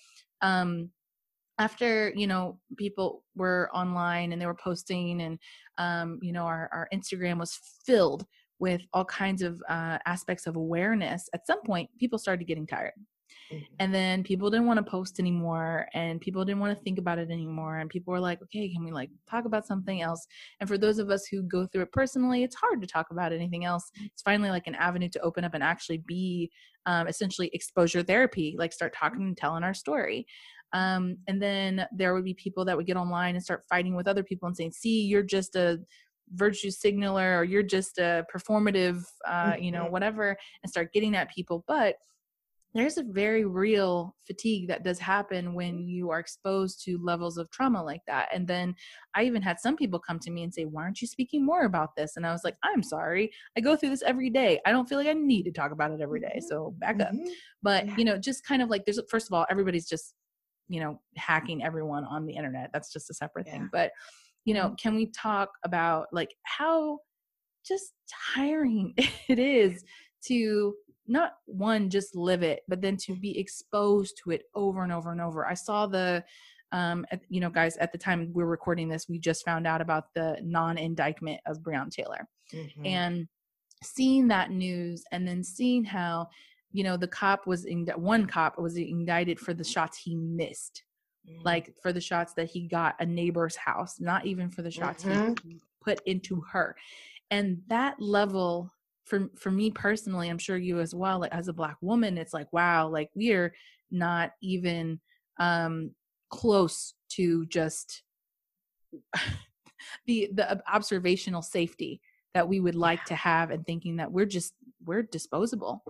um, 0.43 0.91
after 1.59 2.13
you 2.15 2.27
know 2.27 2.59
people 2.77 3.25
were 3.35 3.71
online 3.75 4.33
and 4.33 4.41
they 4.41 4.47
were 4.47 4.55
posting 4.55 5.23
and 5.23 5.39
um, 5.79 6.19
you 6.23 6.33
know 6.33 6.45
our, 6.45 6.69
our 6.73 6.89
instagram 6.93 7.39
was 7.39 7.59
filled 7.85 8.27
with 8.59 8.81
all 8.93 9.05
kinds 9.05 9.43
of 9.43 9.61
uh, 9.69 9.99
aspects 10.07 10.47
of 10.47 10.57
awareness 10.57 11.29
at 11.35 11.47
some 11.47 11.63
point 11.63 11.89
people 11.99 12.19
started 12.19 12.47
getting 12.47 12.67
tired 12.67 12.93
Mm-hmm. 13.53 13.65
And 13.79 13.95
then 13.95 14.23
people 14.25 14.51
didn't 14.51 14.67
want 14.67 14.79
to 14.79 14.91
post 14.91 15.21
anymore 15.21 15.87
and 15.95 16.21
people 16.21 16.45
didn't 16.45 16.61
want 16.61 16.77
to 16.77 16.85
think 16.85 16.99
about 16.99 17.19
it 17.19 17.31
anymore. 17.31 17.79
And 17.79 17.89
people 17.89 18.13
were 18.13 18.21
like, 18.21 18.43
okay, 18.43 18.69
can 18.73 18.85
we 18.85 18.91
like 18.91 19.11
talk 19.31 19.45
about 19.45 19.67
something 19.67 20.03
else? 20.03 20.27
And 20.61 20.69
for 20.69 20.79
those 20.79 20.99
of 20.99 21.11
us 21.11 21.27
who 21.27 21.43
go 21.43 21.67
through 21.67 21.83
it 21.83 21.93
personally, 21.93 22.43
it's 22.43 22.57
hard 22.57 22.81
to 22.81 22.87
talk 22.87 23.07
about 23.11 23.33
anything 23.33 23.65
else. 23.65 23.91
It's 24.01 24.23
finally 24.23 24.51
like 24.51 24.67
an 24.67 24.75
avenue 24.75 25.09
to 25.11 25.21
open 25.21 25.45
up 25.45 25.55
and 25.55 25.63
actually 25.63 25.99
be 25.99 26.51
um, 26.87 27.09
essentially 27.09 27.51
exposure 27.53 28.03
therapy, 28.03 28.55
like 28.59 28.73
start 28.73 28.95
talking 28.95 29.23
and 29.23 29.37
telling 29.37 29.65
our 29.65 29.75
story. 29.75 30.27
Um, 30.77 31.17
and 31.27 31.41
then 31.41 31.87
there 31.91 32.13
would 32.13 32.25
be 32.25 32.35
people 32.35 32.67
that 32.67 32.77
would 32.77 32.87
get 32.87 32.99
online 32.99 33.35
and 33.35 33.43
start 33.43 33.65
fighting 33.67 33.97
with 33.97 34.07
other 34.07 34.23
people 34.23 34.47
and 34.47 34.55
saying, 34.55 34.73
see, 34.73 35.05
you're 35.05 35.23
just 35.23 35.57
a 35.57 35.81
virtue 36.35 36.71
signaler 36.71 37.39
or 37.39 37.45
you're 37.45 37.63
just 37.63 37.97
a 37.97 38.27
performative, 38.35 39.03
uh, 39.27 39.55
you 39.59 39.73
know, 39.73 39.85
mm-hmm. 39.85 39.93
whatever, 39.93 40.37
and 40.63 40.71
start 40.71 40.93
getting 40.93 41.17
at 41.17 41.31
people. 41.31 41.65
But 41.67 41.95
there's 42.75 42.99
a 42.99 43.05
very 43.05 43.47
real 43.47 44.15
fatigue 44.27 44.69
that 44.69 44.85
does 44.85 44.99
happen 44.99 45.55
when 45.55 45.89
you 45.89 46.11
are 46.11 46.19
exposed 46.19 46.85
to 46.85 47.03
levels 47.03 47.39
of 47.39 47.51
trauma 47.51 47.83
like 47.83 48.03
that. 48.07 48.29
And 48.35 48.47
then 48.47 48.75
I 49.15 49.25
even 49.25 49.41
had 49.41 49.59
some 49.59 49.77
people 49.77 49.99
come 49.99 50.19
to 50.19 50.31
me 50.31 50.43
and 50.43 50.53
say, 50.53 50.67
Why 50.67 50.83
aren't 50.83 51.01
you 51.01 51.07
speaking 51.07 51.43
more 51.43 51.65
about 51.65 51.97
this? 51.97 52.19
And 52.19 52.27
I 52.27 52.33
was 52.33 52.45
like, 52.45 52.57
I'm 52.63 52.83
sorry. 52.83 53.31
I 53.57 53.63
go 53.63 53.77
through 53.77 53.91
this 53.91 54.03
every 54.03 54.29
day. 54.29 54.61
I 54.67 54.73
don't 54.73 54.87
feel 54.87 54.99
like 54.99 55.07
I 55.07 55.15
need 55.15 55.45
to 55.45 55.53
talk 55.53 55.73
about 55.73 55.93
it 55.93 56.03
every 56.03 56.21
day. 56.21 56.37
Mm-hmm. 56.37 56.49
So 56.49 56.75
back 56.77 57.01
up. 57.01 57.13
Mm-hmm. 57.13 57.31
But, 57.63 57.99
you 57.99 58.05
know, 58.05 58.19
just 58.19 58.45
kind 58.45 58.61
of 58.61 58.69
like 58.69 58.85
there's, 58.85 59.01
first 59.09 59.29
of 59.29 59.33
all, 59.33 59.47
everybody's 59.49 59.89
just, 59.89 60.13
you 60.69 60.81
know, 60.81 61.01
hacking 61.17 61.63
everyone 61.63 62.05
on 62.05 62.27
the 62.27 62.35
internet. 62.35 62.71
That's 62.73 62.93
just 62.93 63.11
a 63.11 63.15
separate 63.15 63.47
yeah. 63.47 63.53
thing. 63.53 63.69
But, 63.73 63.93
you 64.45 64.55
know, 64.55 64.67
mm-hmm. 64.67 64.75
can 64.77 64.95
we 64.95 65.07
talk 65.07 65.51
about 65.65 66.07
like 66.13 66.35
how 66.43 66.99
just 67.67 67.93
tiring 68.35 68.95
it 69.29 69.39
is 69.39 69.85
to 70.25 70.75
not 71.09 71.35
one 71.47 71.89
just 71.89 72.17
live 72.17 72.43
it 72.43 72.63
but 72.69 72.81
then 72.81 72.97
to 72.97 73.15
be 73.15 73.39
exposed 73.39 74.21
to 74.23 74.31
it 74.31 74.43
over 74.55 74.83
and 74.83 74.93
over 74.93 75.13
and 75.13 75.21
over 75.21 75.47
i 75.47 75.55
saw 75.55 75.87
the 75.87 76.23
um 76.73 77.07
you 77.29 77.41
know 77.41 77.51
guys 77.51 77.77
at 77.77 77.93
the 77.93 77.99
time 77.99 78.31
we 78.35 78.43
are 78.43 78.47
recording 78.47 78.89
this 78.89 79.09
we 79.09 79.19
just 79.19 79.45
found 79.45 79.67
out 79.67 79.81
about 79.81 80.13
the 80.15 80.37
non-indictment 80.43 81.41
of 81.47 81.61
Breonna 81.61 81.91
Taylor 81.91 82.27
mm-hmm. 82.53 82.87
and 82.87 83.29
seeing 83.85 84.27
that 84.29 84.51
news 84.51 85.05
and 85.13 85.27
then 85.27 85.45
seeing 85.45 85.85
how 85.85 86.29
you 86.77 86.85
know 86.85 86.97
the 86.99 87.09
cop 87.09 87.47
was 87.47 87.65
in 87.65 87.87
one 87.97 88.27
cop 88.27 88.59
was 88.59 88.77
indicted 88.77 89.41
for 89.41 89.55
the 89.55 89.65
shots 89.65 89.97
he 89.97 90.15
missed 90.15 90.83
mm-hmm. 91.27 91.41
like 91.43 91.75
for 91.83 91.91
the 91.91 92.01
shots 92.01 92.35
that 92.35 92.51
he 92.51 92.69
got 92.69 92.95
a 93.01 93.07
neighbor's 93.07 93.57
house 93.57 93.99
not 93.99 94.27
even 94.27 94.51
for 94.51 94.61
the 94.61 94.71
shots 94.71 95.03
mm-hmm. 95.03 95.33
he 95.43 95.59
put 95.83 96.01
into 96.05 96.43
her 96.53 96.77
and 97.31 97.63
that 97.69 97.99
level 97.99 98.71
for 99.05 99.31
for 99.37 99.51
me 99.51 99.71
personally 99.71 100.29
i'm 100.29 100.37
sure 100.37 100.59
you 100.59 100.79
as 100.79 100.95
well 100.95 101.21
like 101.21 101.33
as 101.33 101.49
a 101.49 101.53
black 101.53 101.79
woman 101.81 102.19
it's 102.19 102.35
like 102.35 102.53
wow 102.53 102.87
like 102.87 103.09
we 103.15 103.33
are 103.33 103.55
not 103.91 104.33
even 104.43 105.01
um 105.39 105.91
close 106.29 106.93
to 107.09 107.47
just 107.47 108.03
the 110.07 110.29
the 110.35 110.63
observational 110.71 111.41
safety 111.41 112.03
that 112.35 112.47
we 112.47 112.61
would 112.61 112.75
like 112.75 113.03
to 113.07 113.15
have 113.15 113.51
and 113.51 113.65
thinking 113.65 113.97
that 113.97 114.13
we're 114.13 114.27
just 114.27 114.53
we're 114.85 115.03
disposable 115.03 115.83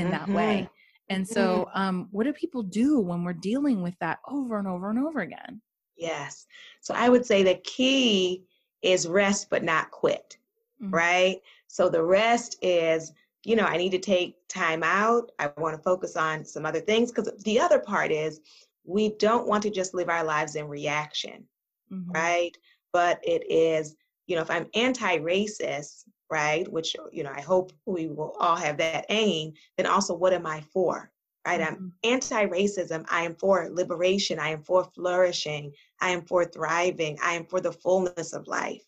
in 0.00 0.08
mm-hmm. 0.08 0.32
that 0.32 0.36
way 0.36 0.68
and 1.08 1.24
mm-hmm. 1.24 1.32
so 1.32 1.68
um 1.74 2.08
what 2.10 2.24
do 2.24 2.32
people 2.32 2.62
do 2.62 2.98
when 3.00 3.24
we're 3.24 3.32
dealing 3.32 3.82
with 3.82 3.94
that 4.00 4.18
over 4.28 4.58
and 4.58 4.68
over 4.68 4.90
and 4.90 4.98
over 4.98 5.20
again 5.20 5.60
yes 5.96 6.46
so 6.80 6.94
i 6.94 7.08
would 7.08 7.24
say 7.24 7.42
the 7.42 7.60
key 7.64 8.44
is 8.82 9.06
rest 9.06 9.48
but 9.50 9.64
not 9.64 9.90
quit 9.90 10.36
mm-hmm. 10.82 10.94
right 10.94 11.40
so 11.66 11.88
the 11.88 12.02
rest 12.02 12.56
is 12.62 13.12
you 13.44 13.56
know 13.56 13.64
i 13.64 13.76
need 13.76 13.90
to 13.90 13.98
take 13.98 14.36
time 14.48 14.82
out 14.82 15.30
i 15.38 15.50
want 15.58 15.76
to 15.76 15.82
focus 15.82 16.16
on 16.16 16.44
some 16.44 16.66
other 16.66 16.80
things 16.80 17.10
because 17.10 17.30
the 17.44 17.58
other 17.58 17.78
part 17.78 18.10
is 18.10 18.40
we 18.84 19.10
don't 19.16 19.46
want 19.46 19.62
to 19.62 19.70
just 19.70 19.94
live 19.94 20.08
our 20.08 20.24
lives 20.24 20.56
in 20.56 20.66
reaction 20.66 21.44
mm-hmm. 21.92 22.10
right 22.12 22.56
but 22.92 23.20
it 23.22 23.48
is 23.50 23.96
you 24.30 24.36
know, 24.36 24.42
if 24.42 24.50
I'm 24.50 24.68
anti-racist, 24.74 26.04
right, 26.30 26.70
which, 26.70 26.96
you 27.12 27.22
know, 27.22 27.32
I 27.34 27.40
hope 27.40 27.72
we 27.86 28.06
will 28.06 28.36
all 28.40 28.56
have 28.56 28.76
that 28.78 29.06
aim, 29.08 29.52
then 29.76 29.86
also 29.86 30.14
what 30.14 30.32
am 30.32 30.46
I 30.46 30.60
for? 30.72 31.10
Right? 31.46 31.60
Mm-hmm. 31.60 31.74
I'm 31.74 31.92
anti-racism. 32.04 33.04
I 33.10 33.22
am 33.22 33.34
for 33.34 33.68
liberation. 33.70 34.38
I 34.38 34.50
am 34.50 34.62
for 34.62 34.84
flourishing. 34.94 35.72
I 36.00 36.10
am 36.10 36.22
for 36.22 36.44
thriving. 36.44 37.18
I 37.22 37.32
am 37.34 37.46
for 37.46 37.60
the 37.60 37.72
fullness 37.72 38.32
of 38.32 38.46
life. 38.46 38.84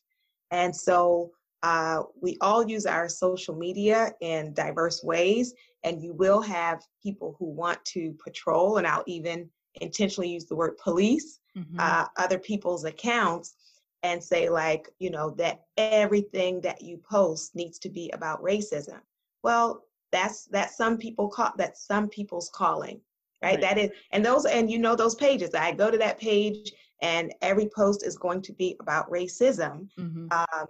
And 0.50 0.74
so 0.74 1.32
uh, 1.62 2.02
we 2.20 2.36
all 2.40 2.68
use 2.68 2.86
our 2.86 3.08
social 3.08 3.54
media 3.54 4.12
in 4.20 4.52
diverse 4.52 5.02
ways, 5.02 5.54
and 5.84 6.02
you 6.02 6.12
will 6.12 6.42
have 6.42 6.82
people 7.02 7.36
who 7.38 7.46
want 7.46 7.82
to 7.86 8.14
patrol, 8.22 8.78
and 8.78 8.86
I'll 8.86 9.04
even 9.06 9.48
intentionally 9.80 10.30
use 10.30 10.44
the 10.44 10.56
word 10.56 10.76
police, 10.82 11.40
mm-hmm. 11.56 11.76
uh, 11.78 12.06
other 12.16 12.38
people's 12.38 12.84
accounts 12.84 13.54
and 14.02 14.22
say 14.22 14.48
like 14.48 14.88
you 14.98 15.10
know 15.10 15.30
that 15.30 15.62
everything 15.76 16.60
that 16.60 16.82
you 16.82 16.98
post 16.98 17.54
needs 17.54 17.78
to 17.78 17.88
be 17.88 18.10
about 18.10 18.42
racism 18.42 19.00
well 19.42 19.84
that's 20.10 20.46
that's 20.46 20.76
some 20.76 20.98
people 20.98 21.28
call 21.28 21.52
that 21.56 21.76
some 21.76 22.08
people's 22.08 22.50
calling 22.54 23.00
right? 23.42 23.52
right 23.52 23.60
that 23.60 23.78
is 23.78 23.90
and 24.10 24.24
those 24.24 24.44
and 24.44 24.70
you 24.70 24.78
know 24.78 24.94
those 24.94 25.14
pages 25.14 25.50
i 25.54 25.72
go 25.72 25.90
to 25.90 25.98
that 25.98 26.18
page 26.18 26.72
and 27.00 27.32
every 27.42 27.68
post 27.74 28.04
is 28.04 28.16
going 28.16 28.40
to 28.42 28.52
be 28.52 28.76
about 28.80 29.10
racism 29.10 29.88
mm-hmm. 29.98 30.26
um, 30.30 30.66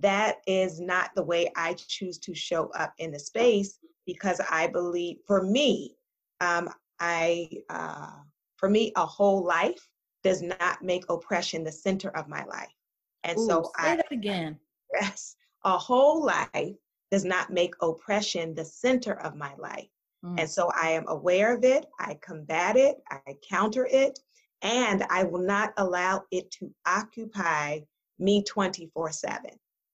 that 0.00 0.36
is 0.46 0.80
not 0.80 1.10
the 1.14 1.22
way 1.22 1.50
i 1.56 1.74
choose 1.74 2.18
to 2.18 2.34
show 2.34 2.70
up 2.70 2.92
in 2.98 3.10
the 3.10 3.18
space 3.18 3.78
because 4.06 4.40
i 4.50 4.66
believe 4.66 5.16
for 5.26 5.42
me 5.42 5.94
um, 6.40 6.68
i 7.00 7.48
uh, 7.70 8.10
for 8.56 8.68
me 8.68 8.92
a 8.96 9.04
whole 9.04 9.44
life 9.44 9.88
does 10.24 10.42
not 10.42 10.82
make 10.82 11.04
oppression 11.08 11.62
the 11.62 11.72
center 11.72 12.08
of 12.16 12.28
my 12.28 12.44
life. 12.44 12.74
And 13.22 13.38
Ooh, 13.38 13.46
so 13.46 13.62
say 13.78 13.92
I, 13.92 13.96
that 13.96 14.10
again. 14.10 14.58
Yes, 14.92 15.36
a 15.64 15.78
whole 15.78 16.24
life 16.24 16.74
does 17.10 17.24
not 17.24 17.50
make 17.50 17.74
oppression 17.80 18.54
the 18.54 18.64
center 18.64 19.20
of 19.20 19.36
my 19.36 19.54
life. 19.56 19.88
Mm. 20.24 20.40
And 20.40 20.50
so 20.50 20.70
I 20.74 20.90
am 20.90 21.04
aware 21.08 21.54
of 21.54 21.64
it, 21.64 21.86
I 22.00 22.18
combat 22.22 22.76
it, 22.76 22.96
I 23.10 23.36
counter 23.48 23.86
it, 23.90 24.18
and 24.62 25.04
I 25.10 25.24
will 25.24 25.42
not 25.42 25.72
allow 25.76 26.24
it 26.30 26.50
to 26.52 26.72
occupy 26.86 27.80
me 28.18 28.42
24 28.42 29.12
7. 29.12 29.50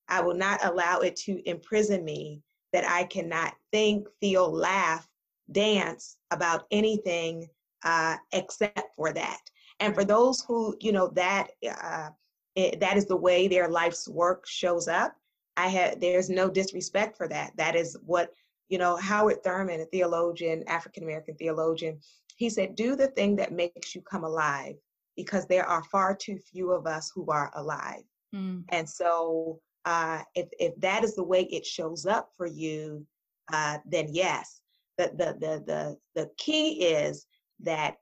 I 0.08 0.20
will 0.20 0.34
not 0.34 0.64
allow 0.64 1.00
it 1.00 1.16
to 1.16 1.40
imprison 1.48 2.04
me 2.04 2.42
that 2.72 2.88
I 2.88 3.04
cannot 3.04 3.54
think, 3.72 4.06
feel, 4.20 4.50
laugh, 4.50 5.08
dance 5.52 6.16
about 6.30 6.66
anything 6.70 7.48
uh, 7.84 8.16
except 8.32 8.94
for 8.96 9.12
that. 9.12 9.40
And 9.80 9.94
for 9.94 10.04
those 10.04 10.42
who, 10.46 10.76
you 10.80 10.92
know, 10.92 11.08
that 11.08 11.48
uh, 11.68 12.10
it, 12.54 12.80
that 12.80 12.96
is 12.96 13.06
the 13.06 13.16
way 13.16 13.48
their 13.48 13.68
life's 13.68 14.08
work 14.08 14.46
shows 14.46 14.88
up. 14.88 15.16
I 15.56 15.68
had 15.68 16.00
there's 16.00 16.30
no 16.30 16.48
disrespect 16.48 17.16
for 17.16 17.28
that. 17.28 17.52
That 17.56 17.74
is 17.74 17.96
what 18.04 18.32
you 18.68 18.78
know. 18.78 18.96
Howard 18.96 19.42
Thurman, 19.42 19.80
a 19.80 19.84
theologian, 19.86 20.64
African 20.68 21.02
American 21.02 21.34
theologian, 21.36 21.98
he 22.36 22.48
said, 22.48 22.76
"Do 22.76 22.96
the 22.96 23.08
thing 23.08 23.36
that 23.36 23.52
makes 23.52 23.94
you 23.94 24.02
come 24.02 24.24
alive, 24.24 24.76
because 25.16 25.46
there 25.46 25.66
are 25.66 25.82
far 25.84 26.14
too 26.14 26.38
few 26.38 26.72
of 26.72 26.86
us 26.86 27.10
who 27.14 27.26
are 27.26 27.50
alive." 27.54 28.02
Mm. 28.34 28.64
And 28.68 28.88
so, 28.88 29.60
uh, 29.84 30.22
if 30.34 30.48
if 30.58 30.74
that 30.80 31.04
is 31.04 31.14
the 31.14 31.24
way 31.24 31.42
it 31.44 31.66
shows 31.66 32.06
up 32.06 32.30
for 32.36 32.46
you, 32.46 33.06
uh, 33.52 33.78
then 33.86 34.08
yes. 34.12 34.60
The, 34.98 35.08
the 35.16 35.36
the 35.40 35.64
the 35.66 35.96
the 36.14 36.30
key 36.36 36.84
is 36.84 37.26
that 37.60 37.96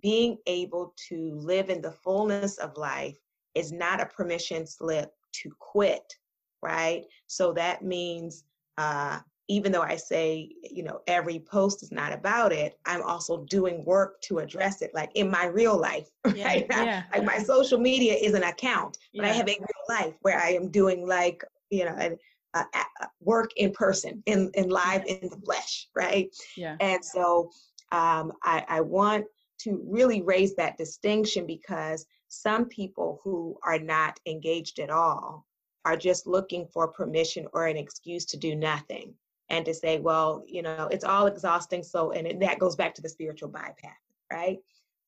being 0.00 0.38
able 0.46 0.94
to 1.08 1.34
live 1.34 1.70
in 1.70 1.82
the 1.82 1.92
fullness 1.92 2.58
of 2.58 2.76
life 2.76 3.18
is 3.54 3.72
not 3.72 4.00
a 4.00 4.06
permission 4.06 4.66
slip 4.66 5.12
to 5.32 5.50
quit, 5.58 6.14
right? 6.62 7.04
So 7.26 7.52
that 7.52 7.82
means 7.82 8.44
uh, 8.78 9.18
even 9.48 9.72
though 9.72 9.82
I 9.82 9.96
say, 9.96 10.50
you 10.62 10.82
know, 10.82 11.00
every 11.06 11.40
post 11.40 11.82
is 11.82 11.92
not 11.92 12.12
about 12.12 12.52
it, 12.52 12.78
I'm 12.86 13.02
also 13.02 13.44
doing 13.44 13.84
work 13.84 14.20
to 14.22 14.38
address 14.38 14.82
it, 14.82 14.92
like 14.94 15.10
in 15.14 15.30
my 15.30 15.46
real 15.46 15.78
life, 15.78 16.08
right? 16.24 16.36
Yeah, 16.36 16.64
yeah. 16.70 17.02
like 17.12 17.24
my 17.24 17.38
social 17.38 17.78
media 17.78 18.14
is 18.14 18.34
an 18.34 18.44
account, 18.44 18.96
but 19.14 19.26
yeah. 19.26 19.30
I 19.30 19.34
have 19.34 19.48
a 19.48 19.58
real 19.58 19.88
life 19.88 20.14
where 20.22 20.40
I 20.40 20.50
am 20.50 20.70
doing 20.70 21.06
like, 21.06 21.44
you 21.70 21.84
know, 21.84 21.96
a, 21.98 22.58
a, 22.58 22.64
a 23.00 23.08
work 23.20 23.50
in 23.56 23.72
person, 23.72 24.22
in, 24.26 24.50
in 24.54 24.70
live 24.70 25.04
in 25.06 25.28
the 25.28 25.40
flesh, 25.44 25.88
right? 25.94 26.34
Yeah. 26.56 26.76
And 26.80 27.04
so 27.04 27.50
um, 27.90 28.32
I, 28.42 28.64
I 28.68 28.80
want 28.80 29.26
to 29.64 29.82
really 29.86 30.22
raise 30.22 30.54
that 30.56 30.78
distinction 30.78 31.46
because 31.46 32.06
some 32.28 32.66
people 32.66 33.20
who 33.22 33.58
are 33.64 33.78
not 33.78 34.18
engaged 34.26 34.78
at 34.78 34.90
all 34.90 35.46
are 35.84 35.96
just 35.96 36.26
looking 36.26 36.66
for 36.66 36.88
permission 36.88 37.46
or 37.52 37.66
an 37.66 37.76
excuse 37.76 38.24
to 38.26 38.36
do 38.36 38.54
nothing 38.54 39.14
and 39.50 39.64
to 39.66 39.74
say, 39.74 39.98
well, 39.98 40.42
you 40.46 40.62
know, 40.62 40.88
it's 40.90 41.04
all 41.04 41.26
exhausting. 41.26 41.82
So, 41.82 42.12
and 42.12 42.40
that 42.40 42.58
goes 42.58 42.76
back 42.76 42.94
to 42.94 43.02
the 43.02 43.08
spiritual 43.08 43.48
bypass, 43.48 43.98
right? 44.32 44.58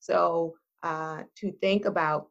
So, 0.01 0.55
uh, 0.83 1.23
to 1.37 1.53
think 1.63 1.87
about 1.87 2.29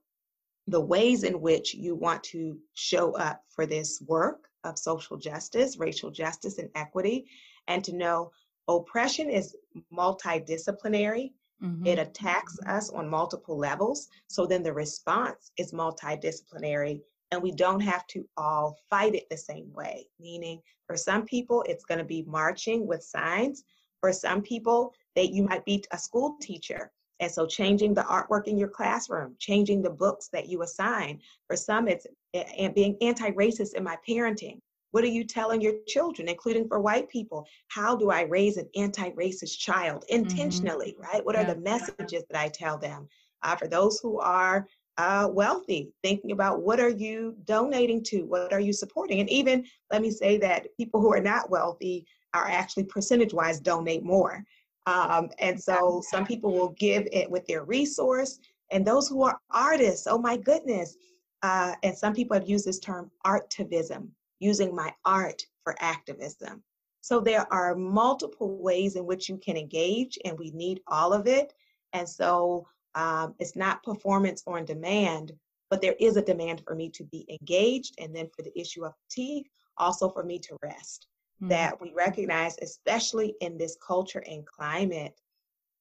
the 0.67 0.79
ways 0.79 1.23
in 1.23 1.41
which 1.41 1.73
you 1.73 1.95
want 1.95 2.23
to 2.23 2.57
show 2.73 3.13
up 3.15 3.43
for 3.49 3.65
this 3.65 4.01
work 4.05 4.47
of 4.63 4.77
social 4.77 5.17
justice, 5.17 5.77
racial 5.77 6.11
justice, 6.11 6.59
and 6.59 6.69
equity, 6.75 7.25
and 7.67 7.83
to 7.83 7.95
know 7.95 8.31
oppression 8.67 9.29
is 9.29 9.55
multidisciplinary. 9.91 11.31
Mm-hmm. 11.63 11.87
It 11.87 11.99
attacks 11.99 12.59
us 12.67 12.89
on 12.89 13.09
multiple 13.09 13.57
levels. 13.57 14.09
So 14.27 14.45
then 14.45 14.63
the 14.63 14.73
response 14.73 15.51
is 15.57 15.71
multidisciplinary, 15.71 17.01
and 17.31 17.41
we 17.41 17.51
don't 17.51 17.79
have 17.79 18.05
to 18.07 18.27
all 18.37 18.77
fight 18.89 19.15
it 19.15 19.29
the 19.29 19.37
same 19.37 19.71
way. 19.73 20.07
Meaning, 20.19 20.61
for 20.87 20.97
some 20.97 21.25
people, 21.25 21.63
it's 21.67 21.85
going 21.85 21.99
to 21.99 22.03
be 22.03 22.23
marching 22.27 22.85
with 22.85 23.03
signs. 23.03 23.63
For 24.01 24.11
some 24.11 24.41
people, 24.41 24.93
that 25.15 25.31
you 25.31 25.43
might 25.43 25.63
be 25.63 25.83
a 25.91 25.97
school 25.97 26.35
teacher. 26.41 26.91
And 27.19 27.31
so 27.31 27.45
changing 27.45 27.93
the 27.93 28.01
artwork 28.01 28.47
in 28.47 28.57
your 28.57 28.67
classroom, 28.67 29.35
changing 29.39 29.81
the 29.81 29.89
books 29.89 30.27
that 30.33 30.49
you 30.49 30.63
assign. 30.63 31.21
For 31.47 31.55
some, 31.55 31.87
it's 31.87 32.05
and 32.33 32.75
being 32.75 32.97
anti-racist 33.01 33.75
in 33.75 33.83
my 33.83 33.97
parenting. 34.07 34.59
What 34.93 35.03
are 35.03 35.07
you 35.07 35.23
telling 35.23 35.59
your 35.59 35.73
children, 35.87 36.29
including 36.29 36.67
for 36.67 36.79
white 36.79 37.09
people? 37.09 37.47
How 37.69 37.95
do 37.95 38.11
I 38.11 38.21
raise 38.21 38.57
an 38.57 38.69
anti 38.75 39.09
racist 39.11 39.57
child 39.57 40.03
mm-hmm. 40.03 40.23
intentionally, 40.23 40.91
mm-hmm. 40.93 41.01
right? 41.01 41.25
What 41.25 41.35
yeah. 41.35 41.41
are 41.41 41.53
the 41.55 41.61
messages 41.61 42.23
that 42.29 42.39
I 42.39 42.47
tell 42.47 42.77
them? 42.77 43.07
Uh, 43.41 43.55
for 43.55 43.67
those 43.67 43.99
who 43.99 44.19
are 44.19 44.67
uh, 44.99 45.27
wealthy, 45.31 45.91
thinking 46.03 46.31
about 46.31 46.61
what 46.61 46.79
are 46.79 46.89
you 46.89 47.35
donating 47.45 48.03
to? 48.03 48.21
What 48.21 48.53
are 48.53 48.59
you 48.59 48.71
supporting? 48.71 49.19
And 49.19 49.29
even 49.31 49.65
let 49.91 50.03
me 50.03 50.11
say 50.11 50.37
that 50.37 50.67
people 50.77 51.01
who 51.01 51.11
are 51.11 51.19
not 51.19 51.49
wealthy 51.49 52.05
are 52.35 52.47
actually 52.47 52.83
percentage 52.83 53.33
wise 53.33 53.59
donate 53.59 54.03
more. 54.03 54.43
Um, 54.85 55.29
and 55.39 55.59
so 55.59 56.03
some 56.07 56.23
people 56.23 56.53
will 56.53 56.75
give 56.77 57.07
it 57.11 57.29
with 57.31 57.47
their 57.47 57.63
resource. 57.63 58.39
And 58.71 58.85
those 58.85 59.07
who 59.07 59.23
are 59.23 59.39
artists, 59.49 60.05
oh 60.05 60.19
my 60.19 60.37
goodness. 60.37 60.95
Uh, 61.41 61.73
and 61.81 61.97
some 61.97 62.13
people 62.13 62.37
have 62.37 62.47
used 62.47 62.65
this 62.65 62.79
term 62.79 63.09
artivism, 63.25 64.09
using 64.43 64.75
my 64.75 64.93
art 65.05 65.41
for 65.63 65.75
activism. 65.79 66.63
So 67.01 67.19
there 67.19 67.51
are 67.51 67.75
multiple 67.75 68.61
ways 68.61 68.95
in 68.95 69.05
which 69.05 69.27
you 69.29 69.37
can 69.37 69.57
engage, 69.57 70.17
and 70.25 70.37
we 70.37 70.51
need 70.51 70.81
all 70.87 71.11
of 71.13 71.27
it. 71.27 71.53
And 71.91 72.07
so 72.07 72.67
um, 72.95 73.35
it's 73.39 73.55
not 73.55 73.83
performance 73.83 74.43
on 74.47 74.65
demand, 74.65 75.33
but 75.69 75.81
there 75.81 75.95
is 75.99 76.15
a 76.17 76.21
demand 76.21 76.61
for 76.65 76.75
me 76.75 76.89
to 76.91 77.03
be 77.03 77.25
engaged. 77.29 77.95
And 77.97 78.15
then 78.15 78.29
for 78.35 78.43
the 78.43 78.57
issue 78.59 78.85
of 78.85 78.93
fatigue, 79.03 79.47
also 79.77 80.09
for 80.09 80.23
me 80.23 80.39
to 80.39 80.57
rest. 80.63 81.07
Mm-hmm. 81.41 81.49
That 81.49 81.81
we 81.81 81.91
recognize, 81.93 82.55
especially 82.61 83.35
in 83.41 83.57
this 83.57 83.75
culture 83.85 84.23
and 84.25 84.45
climate, 84.45 85.19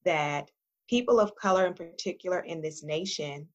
that 0.05 0.51
people 0.89 1.21
of 1.21 1.37
color 1.37 1.67
in 1.67 1.75
particular 1.75 2.41
in 2.41 2.61
this 2.61 2.83
nation, 2.83 3.47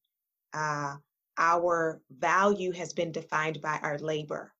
uh, 0.54 0.96
our 1.36 2.00
value 2.18 2.72
has 2.72 2.92
been 2.92 3.12
defined 3.12 3.60
by 3.60 3.78
our 3.82 3.98
labor, 3.98 4.52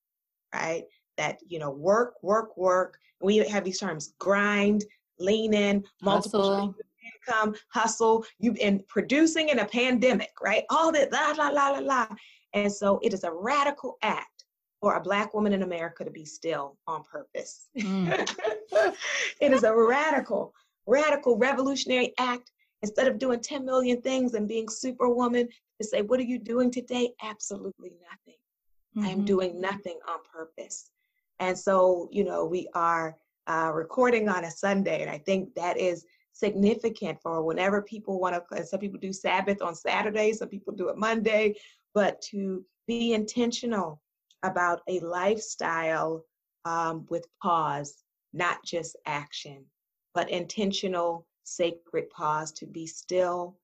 right? 0.55 0.85
That, 1.17 1.39
you 1.47 1.59
know, 1.59 1.71
work, 1.71 2.15
work, 2.23 2.57
work. 2.57 2.99
We 3.21 3.39
have 3.39 3.65
these 3.65 3.79
terms 3.79 4.15
grind, 4.19 4.85
lean 5.19 5.55
in, 5.55 5.85
multiple 6.03 6.75
income, 7.15 7.55
hustle. 7.71 8.25
You've 8.39 8.57
been 8.57 8.83
producing 8.89 9.49
in 9.49 9.59
a 9.61 9.65
pandemic, 9.65 10.33
right? 10.41 10.65
All 10.71 10.93
that, 10.93 11.13
la, 11.13 11.33
la, 11.37 11.49
la, 11.49 11.71
la, 11.71 11.79
la. 11.79 12.07
And 12.55 12.73
so 12.73 12.99
it 13.03 13.13
is 13.13 13.25
a 13.25 13.33
radical 13.33 13.97
act 14.03 14.45
for 14.81 14.95
a 14.95 15.01
Black 15.01 15.35
woman 15.35 15.53
in 15.53 15.63
America 15.63 16.05
to 16.05 16.11
be 16.11 16.25
still 16.25 16.79
on 16.87 17.03
purpose. 17.03 17.69
Mm. 17.79 18.31
it 19.41 19.53
is 19.53 19.65
a 19.65 19.75
radical, 19.75 20.55
radical, 20.87 21.37
revolutionary 21.37 22.15
act. 22.19 22.53
Instead 22.83 23.09
of 23.09 23.19
doing 23.19 23.41
10 23.41 23.65
million 23.65 24.01
things 24.01 24.35
and 24.35 24.47
being 24.47 24.69
superwoman, 24.69 25.49
to 25.81 25.87
say, 25.87 26.03
What 26.03 26.21
are 26.21 26.25
you 26.25 26.39
doing 26.39 26.71
today? 26.71 27.11
Absolutely 27.23 27.91
nothing. 28.09 28.39
Mm-hmm. 28.99 29.07
I 29.07 29.11
am 29.11 29.19
mm-hmm. 29.19 29.27
doing 29.27 29.61
nothing 29.61 29.99
on 30.09 30.19
purpose. 30.31 30.91
And 31.39 31.57
so, 31.57 32.09
you 32.11 32.25
know, 32.25 32.45
we 32.45 32.69
are 32.75 33.17
uh, 33.47 33.71
recording 33.73 34.29
on 34.29 34.45
a 34.45 34.51
Sunday, 34.51 35.03
and 35.03 35.11
I 35.11 35.19
think 35.19 35.55
that 35.55 35.79
is 35.79 36.05
significant 36.33 37.19
for 37.23 37.43
whenever 37.43 37.83
people 37.83 38.21
want 38.21 38.43
to. 38.53 38.67
Some 38.67 38.81
people 38.81 38.99
do 38.99 39.13
Sabbath 39.13 39.63
on 39.63 39.75
Saturday, 39.75 40.33
some 40.33 40.49
people 40.49 40.75
do 40.75 40.89
it 40.89 40.97
Monday, 40.97 41.55
but 41.95 42.21
to 42.31 42.65
be 42.87 43.13
intentional 43.13 44.01
about 44.43 44.81
a 44.89 45.01
lifestyle 45.01 46.25
um, 46.65 47.07
with 47.09 47.27
pause, 47.41 48.03
not 48.33 48.65
just 48.65 48.97
action, 49.07 49.65
but 50.15 50.31
intentional, 50.31 51.27
sacred 51.45 52.11
pause 52.11 52.53
to 52.53 52.67
be 52.67 52.87
still, 52.87 53.57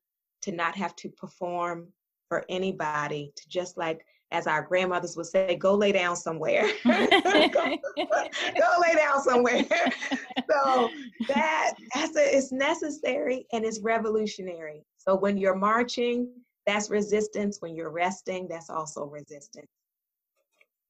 to 0.42 0.52
not 0.52 0.76
have 0.76 0.94
to 0.96 1.08
perform 1.10 1.88
for 2.28 2.44
anybody, 2.48 3.32
to 3.36 3.48
just 3.48 3.76
like 3.76 4.06
as 4.30 4.46
our 4.46 4.62
grandmothers 4.62 5.16
would 5.16 5.26
say, 5.26 5.56
go 5.56 5.74
lay 5.74 5.92
down 5.92 6.16
somewhere. 6.16 6.68
go, 6.84 7.50
go, 7.52 8.74
lay 8.80 8.94
down 8.96 9.22
somewhere. 9.22 9.64
so 10.50 10.90
that 11.28 11.74
that's 11.94 12.16
a, 12.16 12.36
it's 12.36 12.52
necessary 12.52 13.46
and 13.52 13.64
it's 13.64 13.80
revolutionary. 13.80 14.84
So 14.96 15.14
when 15.14 15.36
you're 15.36 15.54
marching, 15.54 16.28
that's 16.66 16.90
resistance. 16.90 17.58
When 17.60 17.74
you're 17.74 17.90
resting, 17.90 18.48
that's 18.48 18.70
also 18.70 19.04
resistance. 19.04 19.68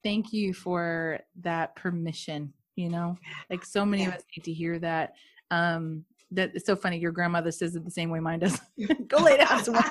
Thank 0.03 0.33
you 0.33 0.55
for 0.55 1.21
that 1.41 1.75
permission. 1.77 2.53
You 2.77 2.89
know, 2.89 3.17
like 3.51 3.65
so 3.65 3.85
many 3.85 4.03
yeah. 4.03 4.09
of 4.09 4.15
us 4.15 4.23
need 4.37 4.45
to 4.45 4.53
hear 4.53 4.79
that. 4.81 5.15
Um, 5.51 6.05
that 6.31 6.53
it's 6.55 6.67
so 6.67 6.75
funny. 6.75 6.99
Your 6.99 7.13
grandmother 7.13 7.53
says 7.53 7.77
it 7.77 7.85
the 7.85 7.91
same 7.91 8.11
way 8.11 8.19
mine 8.21 8.41
does. 8.41 8.61
Go 9.07 9.19
lay 9.19 9.37
down 9.37 9.63
somewhere. 9.63 9.85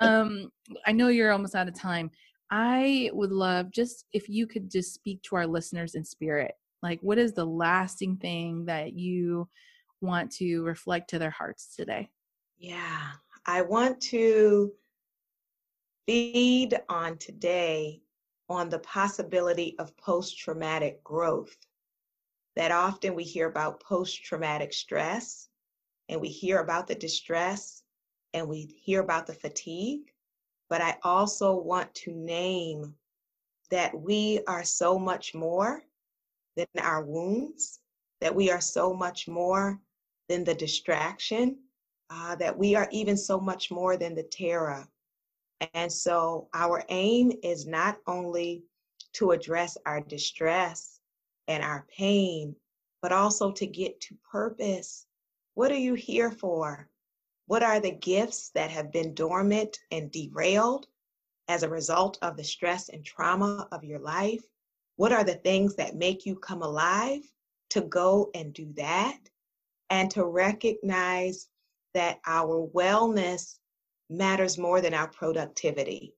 Um, 0.00 0.50
I 0.86 0.92
know 0.92 1.08
you're 1.08 1.32
almost 1.32 1.54
out 1.54 1.68
of 1.68 1.78
time. 1.78 2.10
I 2.50 3.10
would 3.12 3.32
love 3.32 3.70
just 3.70 4.06
if 4.12 4.28
you 4.28 4.46
could 4.46 4.70
just 4.70 4.94
speak 4.94 5.22
to 5.22 5.36
our 5.36 5.46
listeners 5.46 5.94
in 5.94 6.04
spirit. 6.04 6.54
Like, 6.82 7.00
what 7.00 7.18
is 7.18 7.32
the 7.32 7.44
lasting 7.44 8.16
thing 8.18 8.66
that 8.66 8.92
you 8.92 9.48
want 10.00 10.30
to 10.32 10.62
reflect 10.62 11.10
to 11.10 11.18
their 11.18 11.30
hearts 11.30 11.74
today? 11.74 12.10
Yeah, 12.58 13.12
I 13.46 13.62
want 13.62 14.00
to 14.02 14.72
feed 16.06 16.78
on 16.88 17.16
today 17.16 18.02
on 18.48 18.68
the 18.68 18.78
possibility 18.80 19.74
of 19.78 19.96
post 19.96 20.38
traumatic 20.38 21.02
growth. 21.02 21.56
That 22.56 22.70
often 22.70 23.14
we 23.14 23.24
hear 23.24 23.48
about 23.48 23.80
post 23.80 24.22
traumatic 24.22 24.72
stress 24.72 25.48
and 26.08 26.20
we 26.20 26.28
hear 26.28 26.58
about 26.58 26.86
the 26.86 26.94
distress 26.94 27.83
and 28.34 28.46
we 28.46 28.76
hear 28.82 29.00
about 29.00 29.26
the 29.26 29.32
fatigue. 29.32 30.12
But 30.68 30.82
I 30.82 30.96
also 31.02 31.56
want 31.56 31.94
to 31.94 32.12
name 32.12 32.94
that 33.70 33.98
we 33.98 34.40
are 34.46 34.64
so 34.64 34.98
much 34.98 35.34
more 35.34 35.82
than 36.56 36.66
our 36.80 37.02
wounds, 37.02 37.80
that 38.20 38.34
we 38.34 38.50
are 38.50 38.60
so 38.60 38.92
much 38.92 39.28
more 39.28 39.80
than 40.28 40.44
the 40.44 40.54
distraction, 40.54 41.58
uh, 42.10 42.34
that 42.36 42.56
we 42.56 42.74
are 42.74 42.88
even 42.90 43.16
so 43.16 43.40
much 43.40 43.70
more 43.70 43.96
than 43.96 44.14
the 44.14 44.24
terror. 44.24 44.86
And 45.72 45.90
so 45.90 46.48
our 46.52 46.84
aim 46.88 47.32
is 47.42 47.66
not 47.66 47.98
only 48.06 48.64
to 49.14 49.30
address 49.30 49.78
our 49.86 50.00
distress 50.00 51.00
and 51.46 51.62
our 51.62 51.86
pain, 51.96 52.56
but 53.00 53.12
also 53.12 53.52
to 53.52 53.66
get 53.66 54.00
to 54.00 54.16
purpose. 54.30 55.06
What 55.54 55.70
are 55.70 55.78
you 55.78 55.94
here 55.94 56.30
for? 56.30 56.88
What 57.46 57.62
are 57.62 57.80
the 57.80 57.90
gifts 57.92 58.50
that 58.54 58.70
have 58.70 58.90
been 58.90 59.14
dormant 59.14 59.78
and 59.90 60.10
derailed 60.10 60.86
as 61.48 61.62
a 61.62 61.68
result 61.68 62.18
of 62.22 62.36
the 62.36 62.44
stress 62.44 62.88
and 62.88 63.04
trauma 63.04 63.68
of 63.70 63.84
your 63.84 63.98
life? 63.98 64.42
What 64.96 65.12
are 65.12 65.24
the 65.24 65.34
things 65.34 65.76
that 65.76 65.96
make 65.96 66.24
you 66.24 66.36
come 66.36 66.62
alive 66.62 67.22
to 67.70 67.82
go 67.82 68.30
and 68.34 68.54
do 68.54 68.72
that? 68.76 69.18
And 69.90 70.10
to 70.12 70.24
recognize 70.24 71.48
that 71.92 72.20
our 72.26 72.66
wellness 72.74 73.58
matters 74.08 74.58
more 74.58 74.80
than 74.80 74.94
our 74.94 75.08
productivity. 75.08 76.14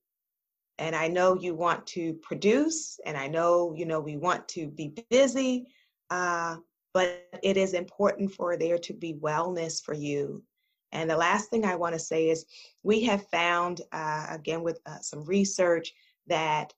And 0.79 0.95
I 0.95 1.07
know 1.07 1.35
you 1.35 1.55
want 1.55 1.85
to 1.87 2.13
produce, 2.15 2.99
and 3.05 3.17
I 3.17 3.27
know, 3.27 3.73
you 3.75 3.85
know, 3.85 3.99
we 3.99 4.15
want 4.15 4.47
to 4.49 4.67
be 4.67 4.93
busy, 5.09 5.67
uh, 6.09 6.57
but 6.93 7.27
it 7.43 7.57
is 7.57 7.73
important 7.73 8.31
for 8.31 8.57
there 8.57 8.77
to 8.79 8.93
be 8.93 9.15
wellness 9.15 9.83
for 9.83 9.93
you. 9.93 10.43
And 10.91 11.09
the 11.09 11.17
last 11.17 11.49
thing 11.49 11.65
I 11.65 11.75
want 11.75 11.93
to 11.93 11.99
say 11.99 12.29
is 12.29 12.45
we 12.83 13.03
have 13.03 13.27
found, 13.27 13.81
uh, 13.91 14.27
again, 14.29 14.63
with 14.63 14.79
uh, 14.85 14.99
some 14.99 15.23
research, 15.25 15.93
that 16.27 16.73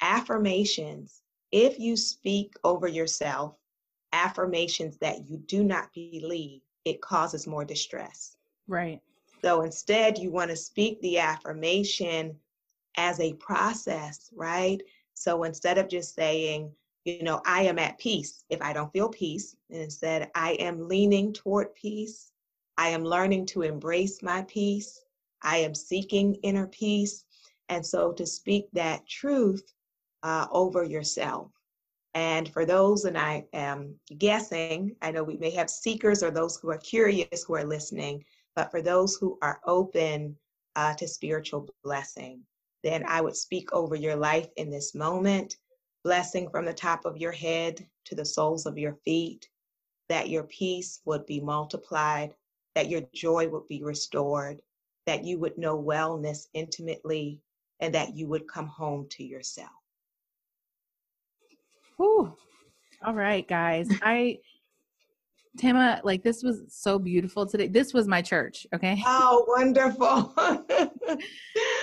affirmations, 0.00 1.22
if 1.52 1.78
you 1.78 1.96
speak 1.96 2.54
over 2.64 2.88
yourself, 2.88 3.56
affirmations 4.12 4.96
that 4.98 5.28
you 5.28 5.38
do 5.38 5.64
not 5.64 5.92
believe, 5.94 6.60
it 6.84 7.00
causes 7.00 7.46
more 7.46 7.64
distress. 7.64 8.36
Right. 8.68 9.00
So 9.42 9.62
instead, 9.62 10.18
you 10.18 10.30
want 10.30 10.50
to 10.50 10.56
speak 10.56 11.00
the 11.00 11.18
affirmation 11.18 12.36
as 12.96 13.20
a 13.20 13.34
process, 13.34 14.30
right? 14.34 14.80
So 15.14 15.44
instead 15.44 15.78
of 15.78 15.88
just 15.88 16.14
saying, 16.14 16.70
you 17.04 17.22
know, 17.22 17.42
I 17.44 17.62
am 17.64 17.78
at 17.78 17.98
peace 17.98 18.44
if 18.48 18.62
I 18.62 18.72
don't 18.72 18.92
feel 18.92 19.08
peace, 19.08 19.56
and 19.70 19.82
instead, 19.82 20.30
I 20.34 20.52
am 20.54 20.88
leaning 20.88 21.32
toward 21.32 21.74
peace. 21.74 22.32
I 22.76 22.88
am 22.88 23.04
learning 23.04 23.46
to 23.46 23.62
embrace 23.62 24.22
my 24.22 24.42
peace. 24.42 25.00
I 25.42 25.58
am 25.58 25.74
seeking 25.74 26.34
inner 26.42 26.66
peace. 26.66 27.24
And 27.68 27.84
so 27.84 28.12
to 28.12 28.26
speak 28.26 28.66
that 28.72 29.06
truth 29.08 29.72
uh, 30.22 30.46
over 30.50 30.84
yourself. 30.84 31.50
And 32.14 32.48
for 32.48 32.64
those, 32.64 33.04
and 33.04 33.18
I 33.18 33.44
am 33.52 33.94
guessing, 34.18 34.94
I 35.02 35.10
know 35.10 35.24
we 35.24 35.36
may 35.36 35.50
have 35.50 35.68
seekers 35.68 36.22
or 36.22 36.30
those 36.30 36.56
who 36.56 36.70
are 36.70 36.78
curious 36.78 37.44
who 37.44 37.54
are 37.56 37.64
listening, 37.64 38.24
but 38.54 38.70
for 38.70 38.80
those 38.80 39.16
who 39.16 39.36
are 39.42 39.60
open 39.66 40.36
uh, 40.76 40.94
to 40.94 41.08
spiritual 41.08 41.68
blessing, 41.82 42.40
then 42.84 43.04
I 43.08 43.20
would 43.20 43.36
speak 43.36 43.72
over 43.72 43.96
your 43.96 44.14
life 44.14 44.48
in 44.56 44.70
this 44.70 44.94
moment, 44.94 45.56
blessing 46.04 46.48
from 46.50 46.64
the 46.64 46.74
top 46.74 47.04
of 47.04 47.16
your 47.16 47.32
head 47.32 47.84
to 48.04 48.14
the 48.14 48.24
soles 48.24 48.66
of 48.66 48.78
your 48.78 48.94
feet, 49.04 49.48
that 50.08 50.28
your 50.28 50.44
peace 50.44 51.00
would 51.04 51.26
be 51.26 51.40
multiplied, 51.40 52.34
that 52.74 52.88
your 52.88 53.02
joy 53.14 53.48
would 53.48 53.66
be 53.68 53.82
restored, 53.82 54.60
that 55.06 55.24
you 55.24 55.38
would 55.38 55.58
know 55.58 55.80
wellness 55.80 56.46
intimately, 56.54 57.40
and 57.80 57.94
that 57.94 58.16
you 58.16 58.26
would 58.28 58.48
come 58.48 58.66
home 58.66 59.06
to 59.10 59.24
yourself. 59.24 59.70
Whew. 61.96 62.34
All 63.04 63.14
right, 63.14 63.46
guys. 63.46 63.88
I 64.02 64.38
Thema, 65.56 66.00
like 66.02 66.22
this 66.22 66.42
was 66.42 66.62
so 66.68 66.98
beautiful 66.98 67.46
today. 67.46 67.68
This 67.68 67.94
was 67.94 68.08
my 68.08 68.20
church, 68.22 68.66
okay? 68.74 69.02
Oh, 69.06 69.44
wonderful. 69.46 70.34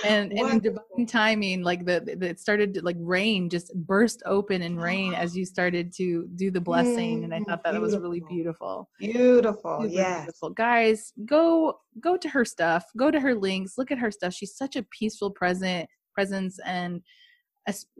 and 0.04 0.32
in 0.32 0.58
divine 0.58 1.06
timing, 1.06 1.62
like 1.62 1.86
the, 1.86 2.16
the, 2.18 2.28
it 2.28 2.40
started 2.40 2.74
to, 2.74 2.82
like 2.82 2.96
rain 3.00 3.48
just 3.48 3.74
burst 3.74 4.22
open 4.26 4.62
and 4.62 4.80
rain 4.80 5.14
as 5.16 5.36
you 5.36 5.46
started 5.46 5.92
to 5.94 6.28
do 6.36 6.50
the 6.50 6.60
blessing. 6.60 7.24
and 7.24 7.34
I 7.34 7.40
mm, 7.40 7.46
thought 7.46 7.64
that 7.64 7.74
it 7.74 7.80
was 7.80 7.96
really 7.96 8.22
beautiful. 8.28 8.90
Beautiful. 8.98 9.86
Yeah. 9.88 10.24
Beautiful. 10.24 10.50
Guys, 10.50 11.12
go 11.24 11.78
go 12.00 12.16
to 12.16 12.28
her 12.28 12.44
stuff, 12.44 12.84
go 12.96 13.10
to 13.10 13.20
her 13.20 13.34
links, 13.34 13.78
look 13.78 13.90
at 13.90 13.98
her 13.98 14.10
stuff. 14.10 14.34
She's 14.34 14.54
such 14.56 14.76
a 14.76 14.82
peaceful 14.84 15.30
present 15.30 15.88
presence 16.14 16.58
and 16.66 17.00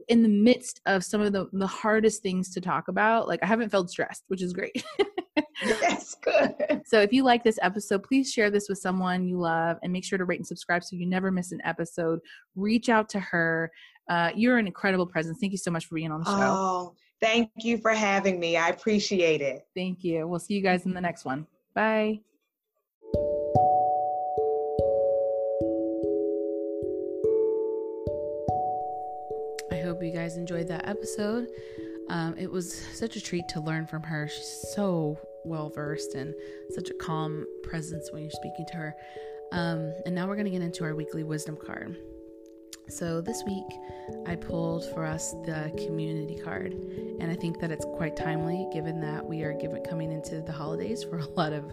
in 0.09 0.23
the 0.23 0.29
midst 0.29 0.81
of 0.87 1.05
some 1.05 1.21
of 1.21 1.33
the, 1.33 1.47
the 1.53 1.67
hardest 1.67 2.23
things 2.23 2.53
to 2.53 2.61
talk 2.61 2.89
about 2.89 3.29
like 3.29 3.41
i 3.43 3.47
haven't 3.47 3.71
felt 3.71 3.91
stressed 3.91 4.25
which 4.29 4.43
is 4.43 4.53
great. 4.53 4.85
Yes 5.65 6.17
good. 6.21 6.83
So 6.85 7.01
if 7.01 7.13
you 7.13 7.23
like 7.23 7.45
this 7.45 7.59
episode 7.63 8.03
please 8.03 8.33
share 8.33 8.51
this 8.51 8.69
with 8.69 8.79
someone 8.79 9.25
you 9.25 9.39
love 9.39 9.79
and 9.83 9.93
make 9.93 10.05
sure 10.05 10.19
to 10.19 10.25
rate 10.25 10.41
and 10.41 10.47
subscribe 10.47 10.83
so 10.83 10.97
you 10.97 11.07
never 11.07 11.31
miss 11.31 11.53
an 11.53 11.61
episode. 11.65 12.19
Reach 12.57 12.89
out 12.89 13.09
to 13.11 13.21
her. 13.21 13.71
Uh, 14.11 14.31
you're 14.35 14.59
an 14.59 14.67
incredible 14.67 15.07
presence. 15.07 15.39
Thank 15.41 15.53
you 15.53 15.59
so 15.59 15.71
much 15.71 15.87
for 15.87 15.95
being 15.95 16.11
on 16.11 16.21
the 16.21 16.27
show. 16.27 16.37
Oh 16.37 16.95
thank 17.21 17.51
you 17.59 17.79
for 17.79 17.93
having 17.93 18.41
me. 18.41 18.57
I 18.57 18.71
appreciate 18.71 19.41
it. 19.41 19.63
Thank 19.77 20.03
you. 20.03 20.27
We'll 20.27 20.41
see 20.41 20.55
you 20.55 20.63
guys 20.63 20.85
in 20.85 20.95
the 20.95 21.01
next 21.01 21.25
one. 21.25 21.47
Bye 21.75 22.21
guys 30.33 30.39
enjoyed 30.39 30.69
that 30.69 30.89
episode. 30.89 31.49
Um, 32.09 32.35
it 32.39 32.51
was 32.51 32.75
such 32.95 33.17
a 33.17 33.21
treat 33.21 33.49
to 33.49 33.61
learn 33.61 33.87
from 33.87 34.03
her. 34.03 34.29
She's 34.29 34.65
so 34.75 35.19
well 35.45 35.69
versed 35.69 36.15
and 36.15 36.35
such 36.71 36.89
a 36.89 36.95
calm 36.95 37.47
presence 37.63 38.11
when 38.13 38.23
you're 38.23 38.31
speaking 38.31 38.65
to 38.69 38.75
her. 38.75 38.95
Um, 39.53 39.93
and 40.07 40.15
now 40.15 40.27
we're 40.27 40.37
going 40.37 40.47
to 40.47 40.51
get 40.51 40.63
into 40.63 40.85
our 40.85 40.95
weekly 40.95 41.23
wisdom 41.23 41.57
card. 41.57 41.97
So 42.89 43.21
this 43.21 43.43
week 43.45 43.65
I 44.27 44.37
pulled 44.37 44.87
for 44.93 45.05
us 45.05 45.33
the 45.45 45.71
community 45.87 46.41
card, 46.43 46.73
and 46.73 47.31
I 47.31 47.35
think 47.35 47.61
that 47.61 47.71
it's 47.71 47.85
quite 47.85 48.17
timely 48.17 48.69
given 48.73 49.01
that 49.03 49.25
we 49.25 49.43
are 49.43 49.53
given, 49.53 49.83
coming 49.85 50.13
into 50.13 50.41
the 50.41 50.53
holidays 50.53 51.05
for 51.05 51.19
a 51.19 51.27
lot 51.27 51.53
of 51.53 51.73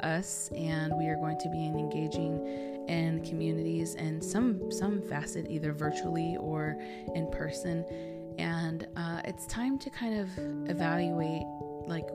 us, 0.00 0.50
and 0.56 0.92
we 0.98 1.06
are 1.08 1.16
going 1.16 1.38
to 1.38 1.48
be 1.48 1.66
engaging 1.66 2.70
in 2.88 3.24
communities 3.24 3.94
and 3.94 4.22
some 4.22 4.70
some 4.70 5.00
facet 5.02 5.46
either 5.48 5.72
virtually 5.72 6.36
or 6.40 6.76
in 7.14 7.29
person. 7.40 7.84
And 8.38 8.86
uh, 8.96 9.22
it's 9.24 9.46
time 9.46 9.78
to 9.78 9.90
kind 9.90 10.20
of 10.20 10.28
evaluate, 10.70 11.44
like, 11.86 12.08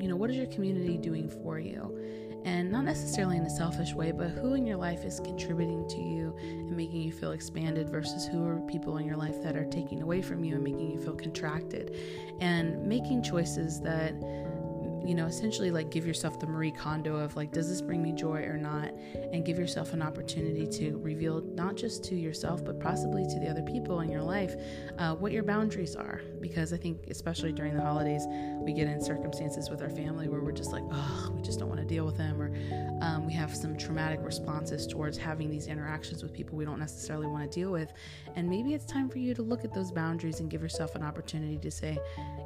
you 0.00 0.08
know, 0.08 0.16
what 0.16 0.28
is 0.30 0.36
your 0.36 0.46
community 0.46 0.98
doing 0.98 1.28
for 1.28 1.58
you? 1.58 1.98
and 2.44 2.72
not 2.72 2.84
necessarily 2.84 3.36
in 3.36 3.44
a 3.44 3.50
selfish 3.50 3.92
way, 3.92 4.10
but 4.10 4.28
who 4.30 4.54
in 4.54 4.66
your 4.66 4.76
life 4.76 5.04
is 5.04 5.20
contributing 5.20 5.86
to 5.88 6.00
you 6.00 6.34
and 6.40 6.76
making 6.76 7.00
you 7.00 7.12
feel 7.12 7.30
expanded 7.30 7.88
versus 7.88 8.26
who 8.26 8.44
are 8.44 8.58
people 8.62 8.96
in 8.96 9.06
your 9.06 9.16
life 9.16 9.40
that 9.44 9.54
are 9.54 9.66
taking 9.66 10.02
away 10.02 10.20
from 10.20 10.42
you 10.42 10.56
and 10.56 10.64
making 10.64 10.90
you 10.90 11.00
feel 11.00 11.14
contracted, 11.14 11.96
and 12.40 12.84
making 12.84 13.22
choices 13.22 13.80
that 13.80 14.12
you 15.04 15.14
know, 15.14 15.26
essentially 15.26 15.70
like 15.70 15.90
give 15.90 16.06
yourself 16.06 16.38
the 16.38 16.46
Marie 16.46 16.70
Kondo 16.70 17.16
of 17.16 17.36
like, 17.36 17.52
does 17.52 17.68
this 17.68 17.80
bring 17.80 18.02
me 18.02 18.12
joy 18.12 18.42
or 18.42 18.56
not? 18.56 18.90
And 19.32 19.44
give 19.44 19.58
yourself 19.58 19.92
an 19.92 20.02
opportunity 20.02 20.66
to 20.78 20.98
reveal 20.98 21.40
not 21.54 21.76
just 21.76 22.04
to 22.04 22.14
yourself, 22.14 22.64
but 22.64 22.80
possibly 22.80 23.24
to 23.26 23.40
the 23.40 23.48
other 23.48 23.62
people 23.62 24.00
in 24.00 24.10
your 24.10 24.22
life 24.22 24.54
uh, 24.98 25.14
what 25.14 25.32
your 25.32 25.42
boundaries 25.42 25.96
are. 25.96 26.20
Because 26.40 26.72
I 26.72 26.76
think, 26.76 27.06
especially 27.08 27.52
during 27.52 27.74
the 27.74 27.82
holidays, 27.82 28.26
we 28.62 28.72
get 28.72 28.88
in 28.88 29.00
circumstances 29.00 29.70
with 29.70 29.82
our 29.82 29.90
family 29.90 30.28
where 30.28 30.40
we're 30.40 30.52
just 30.52 30.72
like, 30.72 30.82
oh, 30.90 31.32
we 31.34 31.42
just 31.42 31.58
don't 31.58 31.68
want 31.68 31.80
to 31.80 31.86
deal 31.86 32.04
with 32.04 32.16
them, 32.16 32.40
or 32.40 32.52
um, 33.04 33.26
we 33.26 33.32
have 33.32 33.54
some 33.54 33.76
traumatic 33.76 34.20
responses 34.22 34.86
towards 34.86 35.16
having 35.16 35.50
these 35.50 35.66
interactions 35.66 36.22
with 36.22 36.32
people 36.32 36.56
we 36.56 36.64
don't 36.64 36.78
necessarily 36.78 37.26
want 37.26 37.50
to 37.50 37.60
deal 37.60 37.70
with. 37.70 37.92
And 38.36 38.48
maybe 38.48 38.74
it's 38.74 38.86
time 38.86 39.08
for 39.08 39.18
you 39.18 39.34
to 39.34 39.42
look 39.42 39.64
at 39.64 39.74
those 39.74 39.90
boundaries 39.90 40.40
and 40.40 40.50
give 40.50 40.62
yourself 40.62 40.94
an 40.94 41.02
opportunity 41.02 41.58
to 41.58 41.70
say, 41.70 41.98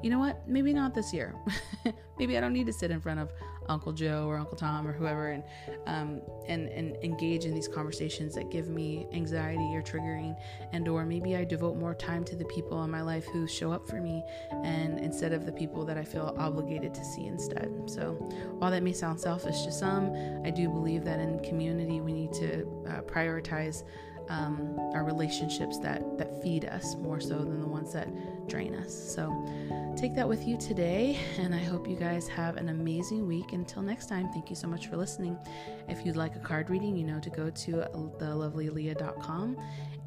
you 0.03 0.11
know 0.11 0.19
what, 0.19 0.47
maybe 0.49 0.73
not 0.73 0.95
this 0.95 1.13
year. 1.13 1.35
maybe 2.19 2.37
I 2.37 2.41
don't 2.41 2.46
need 2.53 2.67
to 2.67 2.73
sit 2.73 2.91
in 2.91 3.01
front 3.01 3.21
of 3.21 3.33
Uncle 3.69 3.93
Joe 3.93 4.27
or 4.27 4.37
Uncle 4.37 4.57
Tom 4.57 4.87
or 4.87 4.93
whoever 4.93 5.29
and 5.29 5.43
um, 5.87 6.21
and 6.47 6.69
and 6.69 6.97
engage 7.03 7.45
in 7.45 7.55
these 7.55 7.69
conversations 7.69 8.35
that 8.35 8.51
give 8.51 8.69
me 8.69 9.07
anxiety 9.13 9.75
or 9.75 9.83
triggering, 9.83 10.37
and 10.73 10.89
or 10.89 11.05
maybe 11.05 11.37
I 11.37 11.45
devote 11.45 11.77
more 11.77 11.95
time 11.95 12.25
to 12.25 12.37
the 12.37 12.45
people 12.47 12.83
in 12.85 12.91
my 12.91 13.03
life 13.03 13.27
who 13.27 13.47
show 13.47 13.73
up 13.73 13.89
for 13.89 14.01
me, 14.01 14.23
and 14.65 14.99
instead 14.99 15.33
of 15.33 15.47
the 15.47 15.53
people 15.53 15.85
that 15.85 15.99
I 15.99 16.05
feel 16.05 16.35
obligated 16.39 16.95
to 16.95 17.05
see 17.05 17.27
instead. 17.27 17.71
So 17.87 18.13
while 18.59 18.71
that 18.71 18.83
may 18.83 18.93
sound 18.93 19.21
selfish 19.21 19.63
to 19.63 19.73
some, 19.73 20.15
I 20.45 20.51
do 20.51 20.69
believe 20.69 21.05
that 21.05 21.21
in 21.21 21.41
community 21.41 22.01
we 22.01 22.13
need 22.13 22.33
to 22.35 22.63
uh, 22.89 23.01
prioritize 23.03 23.83
um, 24.29 24.77
our 24.95 25.05
relationships 25.05 25.79
that 25.79 26.19
that 26.19 26.43
feed 26.43 26.65
us 26.65 26.97
more 26.97 27.21
so 27.21 27.39
than 27.39 27.61
the 27.61 27.67
ones 27.67 27.93
that 27.93 28.09
drain 28.49 28.75
us. 28.75 28.93
So 28.93 29.33
take 29.97 30.15
that 30.15 30.29
with 30.29 30.47
you 30.47 30.57
today, 30.57 31.19
and 31.39 31.55
I 31.55 31.59
hope 31.59 31.89
you 31.89 31.97
guys 31.97 32.29
have 32.29 32.57
an 32.57 32.69
amazing 32.69 33.27
week. 33.27 33.53
Until 33.53 33.83
next 33.83 34.07
time, 34.07 34.29
thank 34.33 34.51
you 34.51 34.57
so 34.57 34.69
much 34.69 34.89
for 34.89 34.97
listening. 34.97 35.39
If 35.89 36.05
you'd 36.05 36.17
like 36.17 36.37
a 36.37 36.41
card 36.41 36.71
reading, 36.71 36.97
you 36.97 37.05
know 37.05 37.21
to 37.21 37.31
go 37.31 37.51
to 37.51 37.73
thelovelyleah.com 38.21 39.57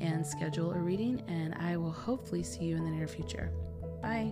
and 0.01 0.25
schedule 0.25 0.71
a 0.71 0.77
reading, 0.77 1.23
and 1.27 1.53
I 1.55 1.77
will 1.77 1.91
hopefully 1.91 2.43
see 2.43 2.65
you 2.65 2.77
in 2.77 2.83
the 2.83 2.91
near 2.91 3.07
future. 3.07 3.51
Bye. 4.01 4.31